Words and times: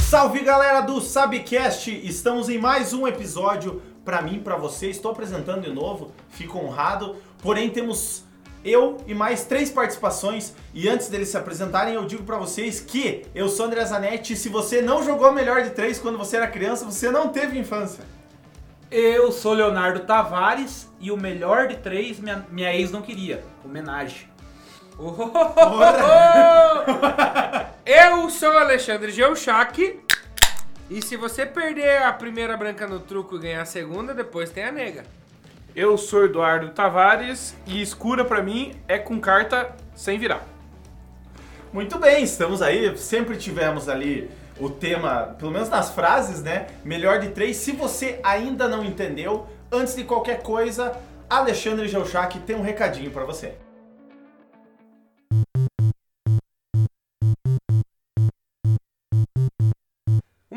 Salve 0.00 0.40
galera 0.40 0.80
do 0.80 0.98
Sabcast! 0.98 1.90
Estamos 2.02 2.48
em 2.48 2.56
mais 2.56 2.94
um 2.94 3.06
episódio 3.06 3.82
para 4.02 4.22
mim, 4.22 4.40
para 4.40 4.56
você. 4.56 4.88
Estou 4.88 5.10
apresentando 5.10 5.60
de 5.60 5.70
novo, 5.70 6.10
fico 6.30 6.56
honrado. 6.56 7.16
Porém, 7.42 7.68
temos 7.68 8.24
eu 8.64 8.96
e 9.06 9.12
mais 9.12 9.44
três 9.44 9.68
participações. 9.70 10.54
E 10.72 10.88
antes 10.88 11.08
deles 11.08 11.28
se 11.28 11.36
apresentarem, 11.36 11.92
eu 11.92 12.06
digo 12.06 12.22
para 12.22 12.38
vocês 12.38 12.80
que 12.80 13.26
eu 13.34 13.50
sou 13.50 13.66
André 13.66 13.84
Zanetti. 13.84 14.36
Se 14.36 14.48
você 14.48 14.80
não 14.80 15.04
jogou 15.04 15.32
melhor 15.32 15.62
de 15.62 15.68
três 15.68 15.98
quando 15.98 16.16
você 16.16 16.38
era 16.38 16.48
criança, 16.48 16.86
você 16.86 17.10
não 17.10 17.28
teve 17.28 17.58
infância. 17.58 18.02
Eu 18.90 19.30
sou 19.30 19.52
Leonardo 19.52 20.00
Tavares 20.00 20.90
e 20.98 21.12
o 21.12 21.16
melhor 21.16 21.68
de 21.68 21.76
três 21.76 22.18
minha, 22.18 22.44
minha 22.50 22.74
ex 22.74 22.90
não 22.90 23.00
queria. 23.00 23.44
Homenagem. 23.64 24.28
Eu 27.86 28.28
sou 28.28 28.52
o 28.52 28.58
Alexandre 28.58 29.12
Geuchac. 29.12 30.00
E 30.90 31.00
se 31.00 31.16
você 31.16 31.46
perder 31.46 32.02
a 32.02 32.12
primeira 32.12 32.56
branca 32.56 32.84
no 32.84 32.98
truco 32.98 33.36
e 33.36 33.38
ganhar 33.38 33.62
a 33.62 33.64
segunda, 33.64 34.12
depois 34.12 34.50
tem 34.50 34.64
a 34.64 34.72
nega. 34.72 35.04
Eu 35.74 35.96
sou 35.96 36.24
Eduardo 36.24 36.70
Tavares 36.70 37.56
e 37.68 37.80
escura 37.80 38.24
pra 38.24 38.42
mim 38.42 38.74
é 38.88 38.98
com 38.98 39.20
carta 39.20 39.72
sem 39.94 40.18
virar. 40.18 40.44
Muito 41.72 41.96
bem, 41.96 42.24
estamos 42.24 42.60
aí. 42.60 42.98
Sempre 42.98 43.36
tivemos 43.36 43.88
ali 43.88 44.28
o 44.60 44.68
tema, 44.68 45.34
pelo 45.38 45.50
menos 45.50 45.68
nas 45.68 45.90
frases, 45.90 46.42
né? 46.42 46.66
Melhor 46.84 47.18
de 47.18 47.28
três. 47.28 47.56
Se 47.56 47.72
você 47.72 48.20
ainda 48.22 48.68
não 48.68 48.84
entendeu, 48.84 49.46
antes 49.72 49.96
de 49.96 50.04
qualquer 50.04 50.42
coisa, 50.42 50.92
Alexandre 51.28 51.88
Geuchac 51.88 52.38
tem 52.40 52.54
um 52.54 52.62
recadinho 52.62 53.10
para 53.10 53.24
você. 53.24 53.54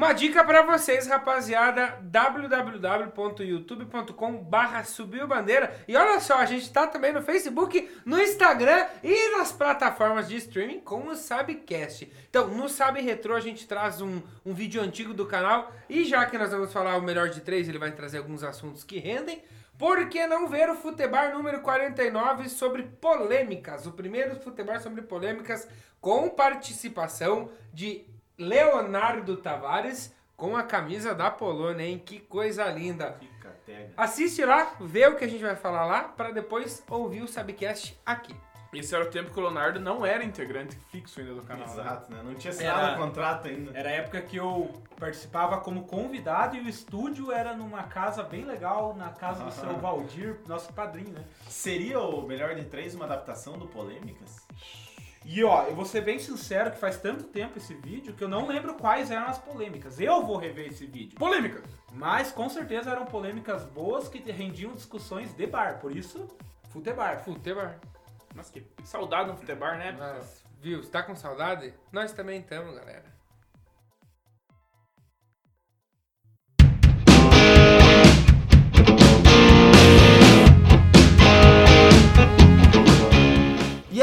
Uma 0.03 0.11
dica 0.11 0.43
pra 0.43 0.63
vocês, 0.63 1.07
rapaziada, 1.07 1.97
www.youtube.com 2.01 4.45
subiu 4.83 5.25
bandeira. 5.25 5.73
E 5.87 5.95
olha 5.95 6.19
só, 6.19 6.39
a 6.39 6.45
gente 6.45 6.69
tá 6.73 6.85
também 6.85 7.13
no 7.13 7.21
Facebook, 7.21 7.89
no 8.05 8.19
Instagram 8.19 8.85
e 9.01 9.37
nas 9.37 9.53
plataformas 9.53 10.27
de 10.27 10.35
streaming 10.35 10.81
com 10.81 11.07
o 11.07 11.15
Sabcast. 11.15 12.11
Então, 12.29 12.49
no 12.49 12.67
Sabe 12.67 12.99
Retro 12.99 13.33
a 13.33 13.39
gente 13.39 13.65
traz 13.65 14.01
um, 14.01 14.21
um 14.45 14.53
vídeo 14.53 14.81
antigo 14.81 15.13
do 15.13 15.25
canal 15.25 15.71
e 15.87 16.03
já 16.03 16.25
que 16.25 16.37
nós 16.37 16.51
vamos 16.51 16.73
falar 16.73 16.97
o 16.97 17.01
melhor 17.01 17.29
de 17.29 17.39
três, 17.39 17.69
ele 17.69 17.79
vai 17.79 17.93
trazer 17.93 18.17
alguns 18.17 18.43
assuntos 18.43 18.83
que 18.83 18.99
rendem. 18.99 19.41
Por 19.77 20.09
que 20.09 20.27
não 20.27 20.49
ver 20.49 20.69
o 20.69 20.75
Futebar 20.75 21.33
número 21.33 21.61
49 21.61 22.49
sobre 22.49 22.83
polêmicas? 22.83 23.85
O 23.85 23.93
primeiro 23.93 24.35
Futebar 24.35 24.81
sobre 24.81 25.01
polêmicas 25.01 25.65
com 26.01 26.27
participação 26.27 27.49
de 27.73 28.11
Leonardo 28.37 29.37
Tavares 29.37 30.13
com 30.35 30.57
a 30.57 30.63
camisa 30.63 31.13
da 31.13 31.29
Polônia, 31.29 31.85
hein? 31.85 32.01
Que 32.03 32.19
coisa 32.19 32.65
linda. 32.65 33.17
Assiste 33.95 34.43
lá, 34.43 34.73
vê 34.79 35.07
o 35.07 35.15
que 35.15 35.23
a 35.23 35.27
gente 35.27 35.41
vai 35.43 35.55
falar 35.55 35.85
lá, 35.85 36.03
para 36.03 36.31
depois 36.31 36.83
ouvir 36.89 37.21
o 37.21 37.27
Sabcast 37.27 37.97
aqui. 38.05 38.35
Esse 38.73 38.95
era 38.95 39.05
o 39.05 39.07
tempo 39.09 39.31
que 39.31 39.39
o 39.39 39.43
Leonardo 39.43 39.79
não 39.79 40.03
era 40.03 40.23
integrante 40.23 40.75
fixo 40.91 41.19
ainda 41.19 41.35
do 41.35 41.43
canal. 41.43 41.67
né? 41.67 41.73
Exato, 41.73 42.11
né? 42.11 42.21
Não 42.23 42.33
tinha 42.33 42.51
assinado 42.51 42.95
o 42.95 43.05
contrato 43.05 43.47
ainda. 43.47 43.77
Era 43.77 43.89
a 43.89 43.91
época 43.91 44.19
que 44.21 44.37
eu 44.37 44.71
participava 44.99 45.59
como 45.61 45.83
convidado 45.85 46.57
e 46.57 46.61
o 46.61 46.67
estúdio 46.67 47.31
era 47.31 47.55
numa 47.55 47.83
casa 47.83 48.23
bem 48.23 48.45
legal, 48.45 48.95
na 48.95 49.09
casa 49.09 49.43
do 49.43 49.51
seu 49.51 49.77
Valdir, 49.77 50.39
nosso 50.47 50.73
padrinho, 50.73 51.11
né? 51.13 51.23
Seria 51.47 51.99
o 51.99 52.23
melhor 52.25 52.55
de 52.55 52.65
três 52.65 52.95
uma 52.95 53.05
adaptação 53.05 53.59
do 53.59 53.67
Polêmicas? 53.67 54.41
E 55.25 55.43
ó, 55.43 55.63
eu 55.63 55.75
vou 55.75 55.85
ser 55.85 56.01
bem 56.01 56.19
sincero 56.19 56.71
que 56.71 56.77
faz 56.77 56.97
tanto 56.97 57.23
tempo 57.23 57.57
esse 57.57 57.73
vídeo 57.73 58.13
que 58.13 58.23
eu 58.23 58.27
não 58.27 58.45
lembro 58.45 58.75
quais 58.75 59.09
eram 59.09 59.27
as 59.27 59.37
polêmicas. 59.37 59.99
Eu 59.99 60.25
vou 60.25 60.37
rever 60.37 60.67
esse 60.67 60.85
vídeo. 60.85 61.17
Polêmica! 61.17 61.63
Mas 61.93 62.31
com 62.31 62.49
certeza 62.49 62.91
eram 62.91 63.05
polêmicas 63.05 63.63
boas 63.65 64.07
que 64.07 64.19
rendiam 64.31 64.73
discussões 64.73 65.33
de 65.33 65.47
bar. 65.47 65.79
Por 65.79 65.95
isso, 65.95 66.27
futebar. 66.69 67.23
Futebar. 67.23 67.79
Nossa, 68.35 68.51
que 68.51 68.65
saudade 68.83 69.29
no 69.29 69.37
futebol, 69.37 69.71
né? 69.75 69.95
Mas, 69.97 70.43
viu, 70.59 70.83
você 70.83 70.89
tá 70.89 71.03
com 71.03 71.15
saudade? 71.15 71.73
Nós 71.91 72.11
também 72.11 72.39
estamos, 72.39 72.75
galera. 72.75 73.12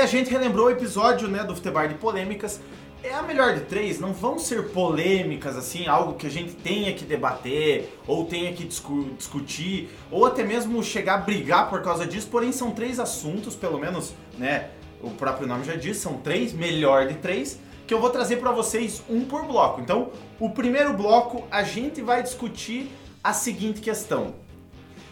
A 0.00 0.06
gente 0.06 0.30
relembrou 0.30 0.66
o 0.66 0.70
episódio 0.70 1.28
né, 1.28 1.44
do 1.44 1.54
Futebar 1.54 1.88
de 1.88 1.94
Polêmicas. 1.94 2.60
É 3.02 3.14
a 3.14 3.22
melhor 3.22 3.54
de 3.54 3.60
três, 3.60 3.98
não 3.98 4.12
vão 4.12 4.38
ser 4.38 4.68
polêmicas, 4.72 5.56
assim, 5.56 5.86
algo 5.86 6.14
que 6.14 6.26
a 6.26 6.30
gente 6.30 6.52
tenha 6.52 6.92
que 6.92 7.02
debater, 7.02 7.98
ou 8.06 8.26
tenha 8.26 8.52
que 8.52 8.62
discu- 8.64 9.08
discutir, 9.16 9.88
ou 10.10 10.26
até 10.26 10.42
mesmo 10.42 10.82
chegar 10.82 11.14
a 11.14 11.18
brigar 11.18 11.70
por 11.70 11.80
causa 11.80 12.06
disso, 12.06 12.28
porém 12.30 12.52
são 12.52 12.72
três 12.72 13.00
assuntos, 13.00 13.56
pelo 13.56 13.78
menos, 13.78 14.12
né, 14.36 14.68
o 15.02 15.08
próprio 15.10 15.46
nome 15.46 15.64
já 15.64 15.76
diz, 15.76 15.96
são 15.96 16.18
três, 16.18 16.52
melhor 16.52 17.06
de 17.06 17.14
três, 17.14 17.58
que 17.86 17.94
eu 17.94 17.98
vou 17.98 18.10
trazer 18.10 18.36
pra 18.36 18.52
vocês 18.52 19.02
um 19.08 19.24
por 19.24 19.46
bloco. 19.46 19.80
Então, 19.80 20.10
o 20.38 20.50
primeiro 20.50 20.92
bloco, 20.92 21.44
a 21.50 21.62
gente 21.62 22.02
vai 22.02 22.22
discutir 22.22 22.90
a 23.24 23.32
seguinte 23.32 23.80
questão. 23.80 24.34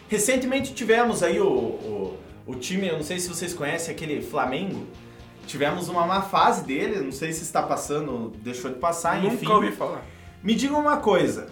Recentemente 0.07 0.75
tivemos 0.75 1.23
aí 1.23 1.39
o, 1.39 1.47
o, 1.47 2.17
o 2.49 2.55
time, 2.55 2.87
eu 2.87 2.95
não 2.97 3.03
sei 3.03 3.19
se 3.19 3.27
vocês 3.29 3.53
conhecem, 3.53 3.93
aquele 3.93 4.21
Flamengo. 4.21 4.85
Tivemos 5.45 5.87
uma 5.89 6.05
má 6.05 6.21
fase 6.21 6.63
dele, 6.63 6.99
não 7.01 7.11
sei 7.11 7.31
se 7.33 7.43
está 7.43 7.61
passando, 7.63 8.33
deixou 8.43 8.71
de 8.71 8.77
passar, 8.77 9.23
enfim. 9.23 9.45
Nunca 9.45 9.53
ouvi 9.55 9.71
falar. 9.71 10.03
Me 10.43 10.53
diga 10.55 10.75
uma 10.75 10.97
coisa, 10.97 11.47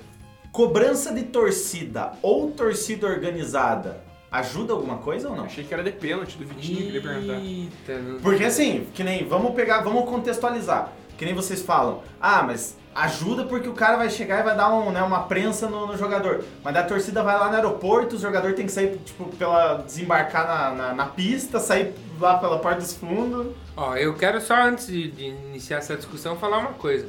cobrança 0.52 1.13
de 1.13 1.24
torcida 1.24 2.13
ou 2.22 2.52
torcida 2.52 3.07
organizada 3.07 4.03
ajuda 4.31 4.74
alguma 4.74 4.97
coisa 4.97 5.30
ou 5.30 5.36
não? 5.36 5.46
Achei 5.46 5.63
que 5.63 5.74
era 5.74 5.81
de 5.84 5.91
pênalti 5.91 6.38
do 6.38 6.46
Vitinho, 6.46 6.84
queria 6.86 7.02
perguntar. 7.02 7.40
Eita, 7.40 7.97
não- 8.00 8.19
Porque 8.19 8.44
assim, 8.44 8.86
que 8.94 9.03
nem, 9.03 9.25
vamos 9.25 9.53
pegar, 9.56 9.81
vamos 9.81 10.03
contextualizar. 10.09 10.91
Que 11.18 11.25
nem 11.25 11.34
vocês 11.34 11.62
falam, 11.62 12.02
ah, 12.22 12.44
mas 12.44 12.78
ajuda 13.03 13.46
porque 13.46 13.69
o 13.69 13.74
cara 13.74 13.96
vai 13.96 14.09
chegar 14.09 14.40
e 14.40 14.44
vai 14.44 14.56
dar 14.56 14.74
um, 14.74 14.91
né, 14.91 15.03
uma 15.03 15.24
prensa 15.24 15.69
no, 15.69 15.85
no 15.85 15.97
jogador. 15.97 16.44
Mas 16.63 16.75
a 16.75 16.84
torcida 16.84 17.22
vai 17.22 17.38
lá 17.38 17.50
no 17.50 17.56
aeroporto, 17.56 18.16
o 18.16 18.19
jogador 18.19 18.53
tem 18.53 18.66
que 18.66 18.72
sair, 18.72 18.97
tipo, 19.06 19.25
pela. 19.35 19.75
desembarcar 19.75 20.47
na, 20.47 20.72
na, 20.72 20.94
na 20.94 21.06
pista, 21.06 21.59
sair 21.59 21.94
lá 22.19 22.38
pela 22.38 22.57
porta 22.59 22.81
dos 22.81 22.94
fundos. 22.94 23.47
Ó, 23.75 23.96
eu 23.96 24.16
quero 24.16 24.41
só 24.41 24.56
antes 24.56 24.88
de, 24.88 25.12
de 25.12 25.25
iniciar 25.25 25.78
essa 25.78 25.96
discussão 25.96 26.38
falar 26.38 26.57
uma 26.57 26.74
coisa. 26.74 27.07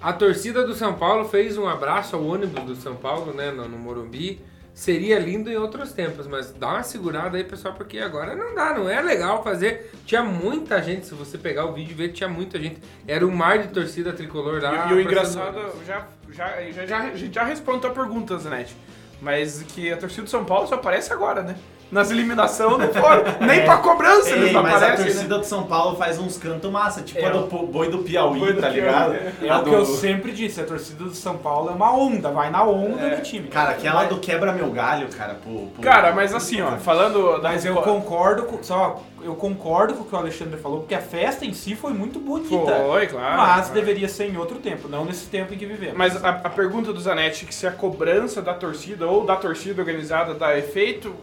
A 0.00 0.14
torcida 0.14 0.66
do 0.66 0.74
São 0.74 0.94
Paulo 0.94 1.28
fez 1.28 1.58
um 1.58 1.68
abraço 1.68 2.16
ao 2.16 2.24
ônibus 2.24 2.64
do 2.64 2.74
São 2.74 2.96
Paulo, 2.96 3.34
né, 3.34 3.50
no, 3.50 3.68
no 3.68 3.78
Morumbi. 3.78 4.40
Seria 4.72 5.18
lindo 5.18 5.50
em 5.50 5.56
outros 5.56 5.92
tempos, 5.92 6.26
mas 6.26 6.52
dá 6.52 6.68
uma 6.68 6.82
segurada 6.82 7.36
aí, 7.36 7.44
pessoal, 7.44 7.74
porque 7.74 7.98
agora 7.98 8.34
não 8.34 8.54
dá, 8.54 8.72
não 8.72 8.88
é 8.88 9.00
legal 9.02 9.42
fazer. 9.42 9.90
Tinha 10.06 10.22
muita 10.22 10.82
gente, 10.82 11.06
se 11.06 11.14
você 11.14 11.36
pegar 11.36 11.66
o 11.66 11.72
vídeo 11.72 11.92
e 11.92 11.94
ver, 11.94 12.12
tinha 12.12 12.28
muita 12.28 12.58
gente. 12.58 12.80
Era 13.06 13.26
um 13.26 13.30
mar 13.30 13.58
de 13.58 13.68
torcida 13.68 14.12
tricolor 14.12 14.62
lá. 14.62 14.86
E, 14.86 14.92
e 14.92 14.94
o 14.94 15.00
engraçado, 15.00 15.60
já, 15.86 16.06
já, 16.30 16.70
já, 16.70 16.86
já, 16.86 16.98
a 16.98 17.16
gente 17.16 17.34
já 17.34 17.44
responde 17.44 17.78
a 17.78 17.80
tua 17.80 17.90
pergunta, 17.90 18.38
Zanetti. 18.38 18.74
Mas 19.20 19.62
que 19.62 19.92
a 19.92 19.96
torcida 19.96 20.22
do 20.22 20.30
São 20.30 20.44
Paulo 20.44 20.66
só 20.66 20.76
aparece 20.76 21.12
agora, 21.12 21.42
né? 21.42 21.56
Nas 21.90 22.10
eliminações 22.10 22.78
não 22.78 22.88
foram. 22.92 23.24
Nem 23.40 23.64
pra 23.64 23.78
cobrança 23.78 24.30
eles 24.30 24.48
Ei, 24.48 24.52
não 24.52 24.62
mas 24.62 24.74
a 24.74 24.76
aparecem, 24.76 25.06
né? 25.06 25.12
torcida 25.12 25.38
do 25.38 25.44
São 25.44 25.64
Paulo 25.64 25.96
faz 25.96 26.18
uns 26.18 26.36
cantos 26.38 26.70
massa, 26.70 27.02
tipo 27.02 27.18
É, 27.20 27.26
a 27.26 27.30
do 27.30 27.40
boi 27.66 27.90
do 27.90 27.98
Piauí, 27.98 28.38
Boi 28.38 28.52
do 28.52 28.60
tá 28.60 28.70
Piauí, 28.70 28.80
ligado? 28.86 29.14
é. 29.14 29.32
É 29.42 29.48
A 29.50 29.58
o 29.58 29.64
que 29.64 29.70
do- 29.70 29.76
eu 29.76 29.84
sempre 29.84 30.32
disse, 30.32 30.60
a 30.60 30.64
torcida 30.64 31.04
do 31.04 31.14
São 31.14 31.36
Paulo 31.36 31.70
é 31.70 31.72
uma 31.72 31.92
onda, 31.92 32.30
vai 32.30 32.50
na 32.50 32.62
onda 32.64 33.02
É. 33.06 33.16
do 33.16 33.22
time. 33.22 33.48
Cara, 33.48 33.70
aquela 33.70 34.04
do 34.04 34.18
quebra 34.18 34.52
meu 34.52 34.70
galho, 34.70 35.08
cara, 35.08 35.34
pro, 35.34 35.66
pro- 35.66 35.82
Cara, 35.82 36.12
mas 36.12 36.34
assim, 36.34 36.60
ó, 36.62 36.76
falando... 36.76 37.40
da- 37.40 37.50
Mas 37.50 37.64
eu 37.64 37.74
concordo 37.76 38.44
com. 38.44 38.62
Só, 38.62 39.02
eu 39.22 39.34
concordo 39.34 39.94
com 39.94 40.02
o 40.02 40.06
que 40.06 40.14
o 40.14 40.18
Alexandre 40.18 40.58
falou, 40.60 40.80
porque 40.80 40.94
a 40.94 41.00
festa 41.00 41.44
em 41.44 41.52
si 41.52 41.74
foi 41.74 41.92
muito 41.92 42.18
bonita. 42.20 42.48
Foi, 42.48 43.06
claro. 43.08 43.36
Mas 43.36 43.66
claro. 43.66 43.74
deveria 43.74 44.08
ser 44.08 44.26
em 44.30 44.36
outro 44.36 44.58
tempo, 44.58 44.88
não 44.88 45.04
nesse 45.04 45.26
tempo 45.26 45.52
em 45.52 45.58
que 45.58 45.66
vivemos. 45.66 45.96
Mas 45.96 46.22
a, 46.24 46.28
a 46.30 46.48
pergunta 46.50 46.92
do 46.92 47.00
Zanetti, 47.00 47.44
que 47.46 47.54
se 47.54 47.66
a 47.66 47.72
cobrança 47.72 48.40
da 48.40 48.54
torcida 48.54 49.06
ou 49.06 49.24
da 49.26 49.34
torcida 49.36 49.80
organizada 49.80 50.34
dá 50.34 50.56
efeito, 50.56 51.14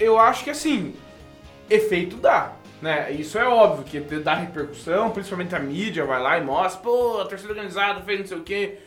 eu 0.00 0.18
acho 0.18 0.42
que 0.42 0.50
assim, 0.50 0.94
efeito 1.68 2.16
dá. 2.16 2.52
Né? 2.80 3.12
Isso 3.12 3.38
é 3.38 3.46
óbvio, 3.46 3.84
que 3.84 4.00
dá 4.18 4.34
repercussão, 4.34 5.10
principalmente 5.10 5.54
a 5.54 5.58
mídia 5.58 6.04
vai 6.06 6.20
lá 6.20 6.38
e 6.38 6.42
mostra, 6.42 6.80
pô, 6.80 7.20
a 7.20 7.26
torcida 7.26 7.50
organizada 7.50 8.00
fez 8.00 8.20
não 8.20 8.26
sei 8.26 8.38
o 8.38 8.42
quê. 8.42 8.78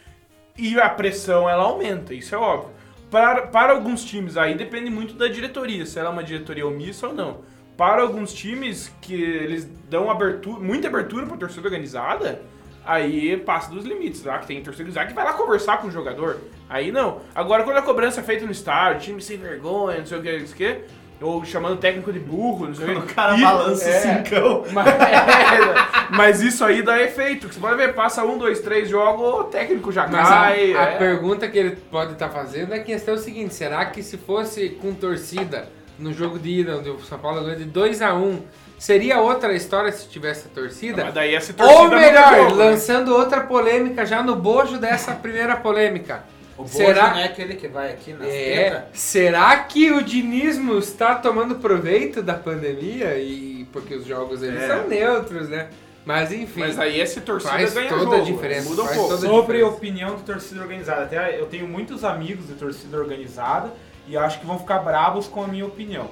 E 0.58 0.80
a 0.80 0.90
pressão 0.90 1.50
ela 1.50 1.64
aumenta, 1.64 2.14
isso 2.14 2.34
é 2.34 2.38
óbvio. 2.38 2.72
Para, 3.10 3.44
para 3.48 3.74
alguns 3.74 4.04
times 4.04 4.38
aí 4.38 4.56
depende 4.56 4.90
muito 4.90 5.14
da 5.14 5.28
diretoria, 5.28 5.86
se 5.86 6.00
ela 6.00 6.10
é 6.10 6.12
uma 6.12 6.24
diretoria 6.24 6.66
omissa 6.66 7.08
ou 7.08 7.14
não. 7.14 7.42
Para 7.78 8.02
alguns 8.02 8.34
times 8.34 8.92
que 9.02 9.14
eles 9.14 9.66
dão 9.90 10.10
abertura, 10.10 10.60
muita 10.60 10.88
abertura 10.88 11.26
para 11.26 11.38
torcida 11.38 11.68
organizada, 11.68 12.42
aí 12.84 13.38
passa 13.38 13.72
dos 13.72 13.86
limites, 13.86 14.24
lá 14.24 14.40
que 14.40 14.48
tem 14.48 14.62
torcida 14.64 14.84
organizada 14.84 15.08
que 15.08 15.14
vai 15.14 15.26
lá 15.26 15.34
conversar 15.34 15.78
com 15.78 15.88
o 15.88 15.92
jogador. 15.92 16.40
Aí 16.68 16.92
não. 16.92 17.22
Agora 17.36 17.64
quando 17.64 17.78
a 17.78 17.82
cobrança 17.84 18.22
é 18.22 18.24
feita 18.24 18.46
no 18.46 18.52
estádio, 18.52 19.02
time 19.02 19.22
sem 19.22 19.38
vergonha, 19.38 20.00
não 20.00 20.06
sei 20.08 20.18
o 20.18 20.22
que, 20.22 20.40
não 20.40 20.48
sei 20.48 20.54
o 20.54 20.58
que, 20.58 20.86
ou 21.24 21.44
chamando 21.46 21.74
o 21.74 21.78
técnico 21.78 22.12
de 22.12 22.20
burro, 22.20 22.68
não 22.68 22.76
sei 22.76 22.86
Quando 22.86 22.98
o 22.98 23.00
o 23.00 23.08
quê. 23.08 23.14
cara 23.14 23.38
E- 23.38 23.42
balança 23.42 23.90
é. 23.90 23.98
o 23.98 24.02
cincão. 24.02 24.64
Mas, 24.72 24.88
é, 24.88 25.76
mas 26.12 26.42
isso 26.42 26.64
aí 26.66 26.82
dá 26.82 27.02
efeito. 27.02 27.48
Você 27.52 27.60
pode 27.60 27.78
ver, 27.78 27.94
passa 27.94 28.24
um, 28.24 28.38
dois, 28.38 28.60
três 28.60 28.90
jogos, 28.90 29.26
o 29.28 29.44
técnico 29.46 29.92
já 29.92 30.08
Mas 30.08 30.28
cai. 30.28 30.74
a, 30.74 30.80
a 30.80 30.84
é. 30.90 30.98
pergunta 30.98 31.48
que 31.48 31.58
ele 31.58 31.72
pode 31.90 32.14
estar 32.14 32.30
fazendo 32.30 32.74
é 32.74 32.78
a 32.78 32.84
questão 32.84 33.18
seguinte: 33.18 33.54
será 33.54 33.86
que 33.86 34.04
se 34.04 34.18
fosse 34.18 34.70
com 34.82 34.94
torcida 34.94 35.70
no 35.98 36.14
jogo 36.14 36.38
de 36.40 36.50
ida, 36.62 36.78
onde 36.78 36.90
o 36.90 37.00
São 37.02 37.18
Paulo 37.20 37.42
ganhou 37.42 37.56
de 37.58 37.66
2x1, 37.66 38.40
seria 38.80 39.22
outra 39.22 39.54
história 39.54 39.92
se 39.92 40.10
tivesse 40.10 40.48
a 40.52 40.54
torcida? 40.54 41.06
Mas 41.06 41.14
daí 41.14 41.36
essa 41.36 41.54
torcida 41.54 41.80
Ou 41.82 41.90
melhor, 41.90 42.36
jogo, 42.36 42.56
né? 42.56 42.66
lançando 42.72 43.16
outra 43.16 43.42
polêmica 43.42 44.06
já 44.06 44.22
no 44.24 44.36
bojo 44.36 44.78
dessa 44.78 45.14
primeira 45.14 45.56
polêmica. 45.56 46.24
O 46.58 46.68
Será- 46.68 47.10
não 47.12 47.18
é 47.18 47.24
aquele 47.26 47.56
que 47.56 47.68
vai 47.68 47.92
aqui 47.92 48.14
nas 48.14 48.28
É, 48.28 48.86
será 48.94 49.58
que 49.64 49.92
o 49.92 50.04
dinismo 50.04 50.78
está 50.78 51.16
tomando 51.16 51.56
proveito 51.56 52.22
da 52.22 52.36
pandemia? 52.36 53.18
E 53.18 53.66
porque 53.72 53.96
os 53.96 54.06
jogos 54.06 54.44
eles 54.44 54.62
É. 54.62 54.68
são 54.68 54.88
neutros, 54.88 55.50
né? 55.50 55.70
Mas 56.06 56.32
enfim. 56.32 56.60
Mas 56.60 56.78
aí 56.78 57.00
essa 57.02 57.20
torcida 57.22 57.54
Faz 57.54 57.74
ganha 57.74 57.90
toda 57.90 58.18
a 58.18 58.20
jogo, 58.20 58.32
diferença, 58.34 58.70
Muda 58.70 58.82
um 58.82 58.86
faz 58.86 58.98
pouco. 58.98 59.14
a 59.14 59.18
Sobre 59.18 59.40
diferença. 59.58 59.66
opinião 59.68 60.16
de 60.16 60.24
torcida 60.24 60.62
organizada. 60.62 61.04
Até 61.04 61.40
eu 61.40 61.46
tenho 61.48 61.68
muitos 61.68 62.04
amigos 62.04 62.48
de 62.48 62.54
torcida 62.54 62.98
organizada 62.98 63.74
e 64.08 64.16
acho 64.16 64.40
que 64.40 64.46
vão 64.46 64.60
ficar 64.60 64.80
bravos 64.80 65.28
com 65.28 65.44
a 65.44 65.48
minha 65.48 65.66
opinião. 65.66 66.10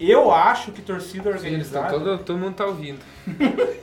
Eu 0.00 0.32
acho 0.32 0.72
que 0.72 0.82
torcida 0.82 1.30
Sim, 1.30 1.36
organizada. 1.36 1.90
todo, 1.92 2.18
todo 2.18 2.36
mundo 2.38 2.56
tá 2.56 2.66
ouvindo. 2.66 2.98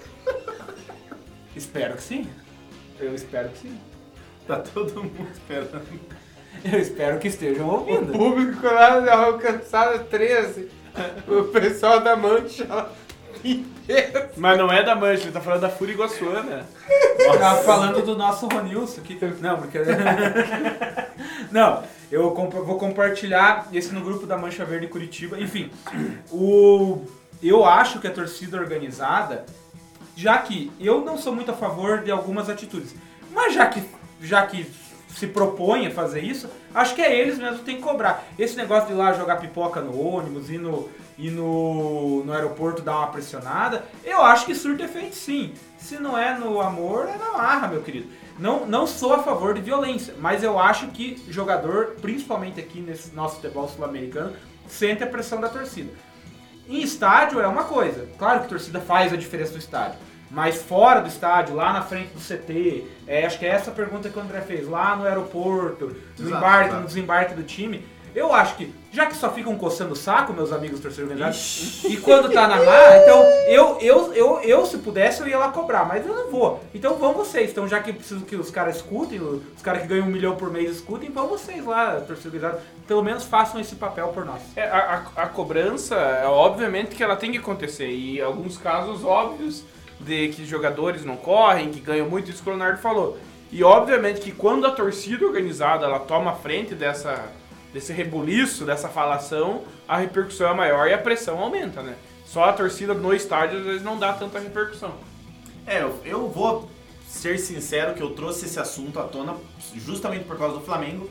Espero 1.56 1.96
que 1.96 2.04
sim. 2.04 2.28
Eu 3.00 3.16
espero 3.16 3.50
que 3.50 3.60
sim. 3.60 3.78
Tá 4.52 4.58
todo 4.74 5.04
mundo 5.04 5.30
esperando. 5.32 5.82
Eu 6.66 6.78
espero 6.78 7.20
que 7.20 7.30
estejam 7.30 7.66
O 7.70 7.72
ouvindo. 7.80 8.12
público 8.12 8.66
lá 8.66 9.00
da 9.00 9.16
alcançada 9.28 10.00
13. 10.00 10.68
O 11.26 11.44
pessoal 11.46 12.02
da 12.02 12.18
mancha 12.18 12.66
lá. 12.68 12.90
inteiro. 13.46 14.30
Mas 14.36 14.58
não 14.58 14.70
é 14.70 14.84
da 14.84 14.94
Mancha, 14.94 15.24
ele 15.24 15.32
tá 15.32 15.40
falando 15.40 15.62
da 15.62 15.70
Fúria 15.70 15.94
Iguaçuana. 15.94 16.68
Tava 17.40 17.64
falando 17.64 18.02
do 18.06 18.18
nosso 18.18 18.46
Ronilson 18.48 19.00
aqui. 19.00 19.18
Não, 19.40 19.58
porque. 19.58 19.78
Não, 21.50 21.84
eu 22.12 22.34
vou 22.34 22.78
compartilhar 22.78 23.68
esse 23.72 23.94
no 23.94 24.02
grupo 24.02 24.26
da 24.26 24.38
Mancha 24.38 24.66
Verde 24.66 24.88
Curitiba. 24.88 25.40
Enfim, 25.40 25.72
o... 26.30 27.06
eu 27.42 27.66
acho 27.66 28.00
que 28.00 28.08
a 28.08 28.12
torcida 28.12 28.58
organizada, 28.58 29.46
já 30.16 30.38
que 30.40 30.72
eu 30.80 31.04
não 31.06 31.18
sou 31.18 31.34
muito 31.34 31.52
a 31.52 31.54
favor 31.54 32.00
de 32.00 32.12
algumas 32.12 32.50
atitudes, 32.50 32.94
mas 33.34 33.54
já 33.54 33.66
que, 33.68 33.82
já 34.22 34.46
que 34.46 34.66
se 35.10 35.28
propõe 35.28 35.88
a 35.88 35.92
fazer 35.92 36.22
isso, 36.24 36.50
acho 36.74 36.96
que 36.96 37.02
é 37.02 37.20
eles 37.20 37.38
mesmos 37.38 37.60
que 37.60 37.66
tem 37.66 37.76
que 37.78 37.82
cobrar. 37.82 38.26
Esse 38.40 38.56
negócio 38.56 38.88
de 38.88 38.94
ir 38.94 38.96
lá 38.96 39.14
jogar 39.14 39.38
pipoca 39.38 39.82
no 39.82 40.00
ônibus 40.00 40.50
e 40.50 40.58
no, 40.58 40.90
e 41.18 41.30
no, 41.30 42.24
no 42.24 42.34
aeroporto 42.34 42.82
dar 42.82 42.98
uma 42.98 43.08
pressionada, 43.08 43.86
eu 44.04 44.22
acho 44.22 44.46
que 44.46 44.56
surte 44.56 44.84
efeito 44.84 45.16
sim. 45.16 45.54
Se 45.78 45.98
não 46.00 46.18
é 46.18 46.38
no 46.38 46.62
amor, 46.62 47.10
é 47.10 47.18
na 47.18 47.34
marra, 47.34 47.68
meu 47.68 47.82
querido. 47.82 48.10
Não, 48.40 48.66
não 48.66 48.88
sou 48.88 49.14
a 49.14 49.24
favor 49.24 49.54
de 49.54 49.62
violência, 49.62 50.16
mas 50.18 50.44
eu 50.44 50.58
acho 50.58 50.88
que 50.88 51.22
jogador, 51.30 51.96
principalmente 52.02 52.60
aqui 52.60 52.80
nesse 52.80 53.14
nosso 53.14 53.36
futebol 53.36 53.68
sul-americano, 53.68 54.34
sente 54.68 55.04
a 55.04 55.08
pressão 55.08 55.40
da 55.42 55.50
torcida. 55.50 55.92
Em 56.68 56.82
estádio 56.82 57.42
é 57.42 57.48
uma 57.48 57.66
coisa, 57.66 58.08
claro 58.18 58.40
que 58.40 58.46
a 58.46 58.50
torcida 58.50 58.80
faz 58.80 59.12
a 59.12 59.18
diferença 59.18 59.52
no 59.52 59.58
estádio, 59.58 60.00
mas 60.32 60.56
fora 60.62 61.02
do 61.02 61.08
estádio, 61.10 61.56
lá 61.56 61.74
na 61.74 61.82
frente 61.82 62.10
do 62.14 62.20
CT, 62.20 62.86
é, 63.06 63.26
acho 63.26 63.38
que 63.38 63.46
é 63.46 63.50
essa 63.50 63.70
pergunta 63.72 64.10
que 64.10 64.18
o 64.18 64.22
André 64.22 64.42
fez, 64.42 64.68
lá 64.68 64.96
no 64.96 65.06
aeroporto, 65.06 65.88
no 66.18 66.26
Exato, 66.26 66.38
embarque, 66.38 66.66
exato. 66.70 66.82
no 66.82 66.88
desembarque 66.88 67.34
do 67.36 67.44
time, 67.44 67.86
eu 68.14 68.34
acho 68.34 68.56
que, 68.58 68.74
já 68.92 69.06
que 69.06 69.16
só 69.16 69.32
ficam 69.32 69.56
coçando 69.58 69.94
o 69.94 69.96
saco, 69.96 70.34
meus 70.34 70.52
amigos 70.52 70.82
torcedores 70.82 71.12
organizados, 71.18 71.84
e 71.86 71.96
quando 71.96 72.30
tá 72.30 72.46
na 72.46 72.58
mar, 72.62 72.98
então 73.02 73.24
eu, 73.48 73.78
eu, 73.80 74.14
eu, 74.14 74.40
eu, 74.42 74.66
se 74.66 74.80
pudesse, 74.80 75.22
eu 75.22 75.28
ia 75.30 75.38
lá 75.38 75.48
cobrar, 75.50 75.86
mas 75.86 76.06
eu 76.06 76.14
não 76.14 76.30
vou. 76.30 76.62
Então 76.76 76.96
vão 76.96 77.14
vocês. 77.14 77.52
Então, 77.52 77.66
já 77.70 77.80
que 77.80 77.94
preciso 77.94 78.26
que 78.26 78.36
os 78.36 78.52
caras 78.52 78.76
escutem, 78.78 79.22
os 79.22 79.62
caras 79.62 79.84
que 79.84 79.88
ganham 79.88 80.08
um 80.08 80.12
milhão 80.12 80.36
por 80.36 80.52
mês 80.52 80.72
escutem, 80.72 81.10
vão 81.10 81.28
vocês 81.28 81.66
lá, 81.66 82.02
torcedores 82.06 82.26
organizados, 82.44 82.60
pelo 82.86 83.02
menos 83.02 83.24
façam 83.24 83.62
esse 83.62 83.76
papel 83.76 84.10
por 84.10 84.26
nós. 84.26 84.42
É, 84.58 84.64
a, 84.64 85.06
a- 85.16 85.24
a 85.24 85.28
cobrança, 85.28 85.96
é, 85.96 86.26
obviamente 86.26 86.96
que 86.96 87.02
ela 87.04 87.16
tem 87.16 87.32
que 87.32 87.38
acontecer. 87.38 87.88
E 87.90 88.20
alguns 88.22 88.58
casos 88.58 89.06
óbvios 89.06 89.64
de 90.06 90.30
que 90.30 90.46
jogadores 90.46 91.04
não 91.06 91.16
correm, 91.18 91.70
que 91.72 91.80
ganham 91.80 92.10
muito, 92.10 92.30
isso 92.30 92.42
que 92.44 92.50
o 92.50 92.52
Leonardo 92.54 92.80
falou. 92.82 93.18
E 93.52 93.64
obviamente 93.64 94.22
que 94.22 94.32
quando 94.32 94.66
a 94.66 94.72
torcida 94.72 95.26
organizada 95.26 95.86
ela 95.86 96.00
toma 96.00 96.32
a 96.32 96.36
frente 96.36 96.74
dessa, 96.74 97.26
desse 97.74 97.92
rebuliço, 97.94 98.66
dessa 98.66 98.88
falação, 98.88 99.64
a 99.88 99.98
repercussão 99.98 100.50
é 100.50 100.54
maior 100.54 100.88
e 100.88 100.94
a 100.94 100.98
pressão 100.98 101.38
aumenta, 101.40 101.82
né? 101.82 101.96
Só 102.26 102.46
a 102.46 102.54
torcida 102.54 102.94
no 102.94 103.14
estádio 103.14 103.60
às 103.60 103.66
vezes 103.66 103.84
não 103.84 104.00
dá 104.00 104.14
tanta 104.14 104.40
repercussão. 104.40 104.94
É, 105.68 105.82
eu, 105.82 106.00
eu 106.06 106.28
vou 106.30 106.70
ser 107.06 107.38
sincero 107.38 107.94
que 107.94 108.02
eu 108.02 108.12
trouxe 108.12 108.46
esse 108.46 108.58
assunto 108.60 108.98
à 109.00 109.04
tona 109.04 109.36
justamente 109.76 110.24
por 110.24 110.38
causa 110.38 110.56
do 110.58 110.62
Flamengo. 110.64 111.10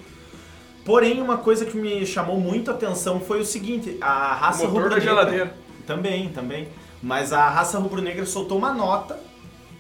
Porém, 0.83 1.21
uma 1.21 1.37
coisa 1.37 1.67
que 1.67 1.77
me 1.77 2.07
chamou 2.07 2.41
muito 2.41 2.71
a 2.71 2.75
atenção 2.75 3.21
foi 3.21 3.41
o 3.41 3.45
seguinte, 3.45 3.99
a 4.01 4.33
raça 4.35 4.65
O 4.65 4.69
motor 4.69 4.89
da 4.89 4.97
rubro-negra- 4.97 5.01
geladeira. 5.01 5.55
Também, 5.87 6.29
também. 6.31 6.69
Mas 7.03 7.33
a 7.33 7.49
raça 7.49 7.79
rubro-negra 7.79 8.27
soltou 8.27 8.59
uma 8.59 8.73
nota 8.73 9.19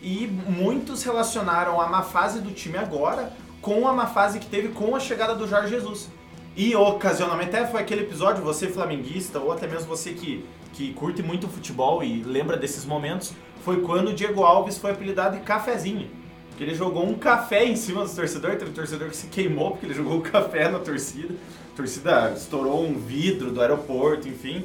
e 0.03 0.27
muitos 0.27 1.03
relacionaram 1.03 1.81
a 1.81 1.89
má 1.89 2.03
fase 2.03 2.41
do 2.41 2.51
time 2.51 2.79
agora 2.79 3.33
com 3.61 3.87
a 3.87 3.93
má 3.93 4.07
fase 4.07 4.39
que 4.39 4.47
teve 4.47 4.69
com 4.69 4.97
a 4.97 5.01
chegada 5.01 5.35
do 5.35 5.47
Jorge 5.47 5.69
Jesus. 5.69 6.09
E 6.57 6.75
ocasionalmente 6.75 7.55
até 7.55 7.67
foi 7.67 7.81
aquele 7.81 8.03
episódio, 8.03 8.43
você 8.43 8.67
flamenguista, 8.69 9.39
ou 9.39 9.53
até 9.53 9.67
mesmo 9.67 9.87
você 9.87 10.13
que, 10.13 10.45
que 10.73 10.93
curte 10.95 11.23
muito 11.23 11.47
futebol 11.47 12.03
e 12.03 12.23
lembra 12.23 12.57
desses 12.57 12.85
momentos, 12.85 13.33
foi 13.65 13.83
quando 13.83 14.09
o 14.09 14.13
Diego 14.13 14.43
Alves 14.43 14.79
foi 14.79 14.91
apelidado 14.91 15.37
de 15.37 15.43
cafezinho. 15.43 16.09
Que 16.57 16.65
ele 16.65 16.75
jogou 16.75 17.07
um 17.07 17.15
café 17.15 17.65
em 17.65 17.77
cima 17.77 18.03
dos 18.03 18.15
torcedores, 18.15 18.59
teve 18.59 18.73
torcedor 18.73 19.09
que 19.09 19.17
se 19.17 19.29
queimou 19.29 19.71
porque 19.73 19.87
ele 19.87 19.95
jogou 19.95 20.19
o 20.19 20.23
café 20.23 20.69
na 20.69 20.79
torcida. 20.79 21.35
A 21.73 21.77
torcida 21.77 22.33
estourou 22.37 22.85
um 22.85 22.99
vidro 22.99 23.53
do 23.53 23.61
aeroporto, 23.61 24.29
enfim. 24.29 24.65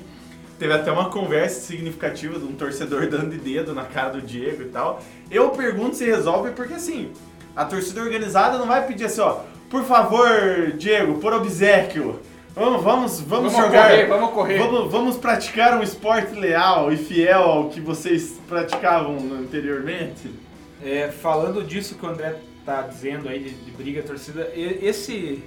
Teve 0.58 0.74
até 0.74 0.92
uma 0.92 1.10
conversa 1.10 1.60
significativa 1.62 2.40
de 2.40 2.46
um 2.46 2.54
torcedor 2.54 3.08
dando 3.10 3.32
de 3.32 3.38
dedo 3.38 3.74
na 3.74 3.84
cara 3.84 4.10
do 4.10 4.22
Diego 4.22 4.64
e 4.64 4.66
tal. 4.68 5.02
Eu 5.30 5.50
pergunto 5.50 5.96
se 5.96 6.06
resolve 6.06 6.52
porque 6.52 6.74
assim, 6.74 7.12
a 7.56 7.66
torcida 7.66 8.02
organizada 8.02 8.58
não 8.58 8.66
vai 8.66 8.86
pedir 8.86 9.06
assim, 9.06 9.22
ó, 9.22 9.40
por 9.70 9.84
favor, 9.84 10.74
Diego, 10.78 11.20
por 11.20 11.34
obsequio, 11.34 12.20
vamos, 12.56 12.84
vamos, 12.84 13.22
vamos, 13.22 13.54
Vamos 13.54 13.54
jogar, 13.54 13.90
correr, 13.90 14.06
vamos 14.08 14.30
correr. 14.32 14.58
Vamos, 14.60 14.92
vamos 14.92 15.18
praticar 15.18 15.78
um 15.78 15.84
esporte 15.84 16.34
leal 16.34 16.92
e 16.92 16.98
fiel 16.98 17.42
ao 17.42 17.70
que 17.70 17.82
vocês 17.82 18.40
praticavam 18.48 19.18
anteriormente. 19.40 20.32
É, 20.84 21.10
falando 21.10 21.64
disso 21.64 21.96
que 21.96 22.06
o 22.06 22.10
André 22.10 22.36
tá 22.66 22.82
dizendo 22.82 23.30
aí 23.30 23.40
de, 23.40 23.50
de 23.52 23.72
briga 23.72 24.02
torcida, 24.02 24.52
esse, 24.56 25.44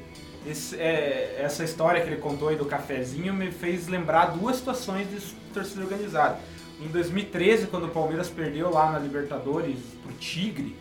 esse, 0.46 0.76
é, 0.76 1.40
essa 1.42 1.64
história 1.64 2.00
que 2.00 2.08
ele 2.08 2.16
contou 2.20 2.48
aí 2.48 2.56
do 2.56 2.64
cafezinho 2.64 3.32
me 3.34 3.50
fez 3.50 3.86
lembrar 3.88 4.26
duas 4.26 4.56
situações 4.56 5.08
de 5.10 5.20
torcida 5.52 5.82
organizada. 5.82 6.38
Em 6.80 6.88
2013, 6.88 7.66
quando 7.66 7.86
o 7.86 7.88
Palmeiras 7.90 8.28
perdeu 8.28 8.70
lá 8.70 8.92
na 8.92 8.98
Libertadores 8.98 9.78
pro 10.02 10.12
Tigre, 10.14 10.76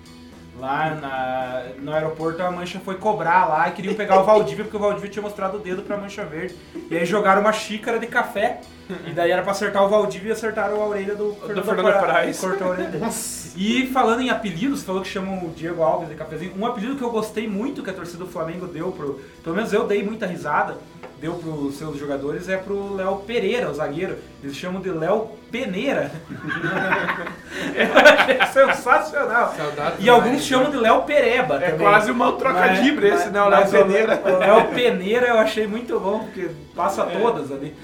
lá 0.59 0.93
na- 0.95 1.63
no 1.79 1.91
aeroporto 1.91 2.41
a 2.43 2.51
Mancha 2.51 2.79
foi 2.79 2.95
cobrar 2.95 3.45
lá 3.47 3.67
e 3.69 3.71
queriam 3.71 3.95
pegar 3.95 4.19
o 4.19 4.23
Valdívia 4.25 4.63
porque 4.63 4.77
o 4.77 4.79
Valdívia 4.79 5.09
tinha 5.09 5.23
mostrado 5.23 5.57
o 5.57 5.59
dedo 5.59 5.81
pra 5.81 5.97
Mancha 5.97 6.23
Verde. 6.23 6.55
E 6.89 6.95
aí 6.95 7.05
jogaram 7.05 7.41
uma 7.41 7.51
xícara 7.53 7.99
de 7.99 8.07
café 8.07 8.61
e 9.05 9.11
daí 9.11 9.31
era 9.31 9.41
pra 9.41 9.51
acertar 9.51 9.83
o 9.83 9.89
Valdívia 9.89 10.29
e 10.29 10.31
acertaram 10.31 10.81
a 10.81 10.87
orelha 10.87 11.15
do, 11.15 11.33
Fernando 11.35 11.99
Praz. 11.99 12.39
Cortou 12.39 12.67
a 12.67 12.69
orelha 12.71 12.89
dele. 12.89 13.05
E 13.55 13.87
falando 13.87 14.21
em 14.21 14.29
apelidos, 14.29 14.83
falou 14.83 15.01
que 15.01 15.07
chamam 15.07 15.45
o 15.45 15.49
Diego 15.55 15.81
Alves 15.81 16.09
de 16.09 16.15
cafezinho. 16.15 16.53
Um 16.57 16.65
apelido 16.65 16.95
que 16.95 17.01
eu 17.03 17.09
gostei 17.09 17.47
muito 17.47 17.81
que 17.83 17.89
a 17.89 17.93
torcida 17.93 18.19
do 18.23 18.29
Flamengo 18.29 18.67
deu 18.67 18.91
pro. 18.91 19.19
Pelo 19.43 19.55
menos 19.55 19.73
eu 19.73 19.87
dei 19.87 20.03
muita 20.03 20.25
risada, 20.27 20.77
deu 21.19 21.33
pros 21.33 21.75
seus 21.75 21.97
jogadores, 21.97 22.47
é 22.47 22.55
pro 22.57 22.93
Léo 22.95 23.17
Pereira, 23.25 23.69
o 23.69 23.73
zagueiro. 23.73 24.17
Eles 24.43 24.55
chamam 24.55 24.79
de 24.79 24.89
Léo 24.91 25.31
Peneira. 25.51 26.11
achei 28.19 28.45
sensacional. 28.53 29.53
Saudades 29.55 29.99
E 29.99 30.03
do 30.05 30.11
alguns 30.11 30.43
chamam 30.43 30.69
de 30.69 30.77
Léo 30.77 31.01
Pereba. 31.03 31.55
É 31.55 31.71
também. 31.71 31.79
quase 31.87 32.11
uma 32.11 32.31
trocadilho 32.33 33.01
Mas- 33.01 33.21
esse, 33.21 33.29
né? 33.29 33.41
O 33.41 33.49
Léo 33.49 33.69
Peneira. 33.69 34.21
O 34.23 34.37
Léo 34.37 34.67
Peneira 34.67 35.27
eu 35.27 35.37
achei 35.39 35.67
muito 35.67 35.99
bom, 35.99 36.19
porque 36.19 36.49
passa 36.75 37.01
É. 37.03 37.19
todas 37.19 37.51
ali. 37.51 37.75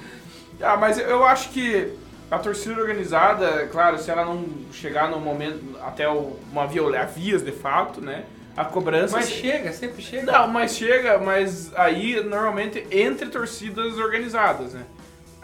Ah, 0.63 0.77
mas 0.77 0.97
eu 0.97 1.23
acho 1.25 1.49
que 1.49 1.91
a 2.31 2.39
torcida 2.39 2.79
organizada, 2.79 3.67
claro, 3.71 3.97
se 3.99 4.09
ela 4.09 4.25
não 4.25 4.45
chegar 4.71 5.09
no 5.09 5.19
momento 5.19 5.61
até 5.83 6.07
o- 6.09 6.37
uma 6.51 6.65
violência, 6.65 7.07
vias 7.07 7.43
de 7.43 7.51
fato, 7.51 8.01
né? 8.01 8.23
A 8.55 8.63
cobrança. 8.65 9.15
Mas 9.17 9.29
chega, 9.29 9.71
sempre 9.73 10.01
chega. 10.01 10.31
Não, 10.31 10.47
mas 10.47 10.75
chega, 10.75 11.17
mas 11.17 11.71
aí 11.75 12.23
normalmente 12.23 12.85
entre 12.91 13.27
torcidas 13.29 13.97
organizadas, 13.97 14.73
né? 14.73 14.83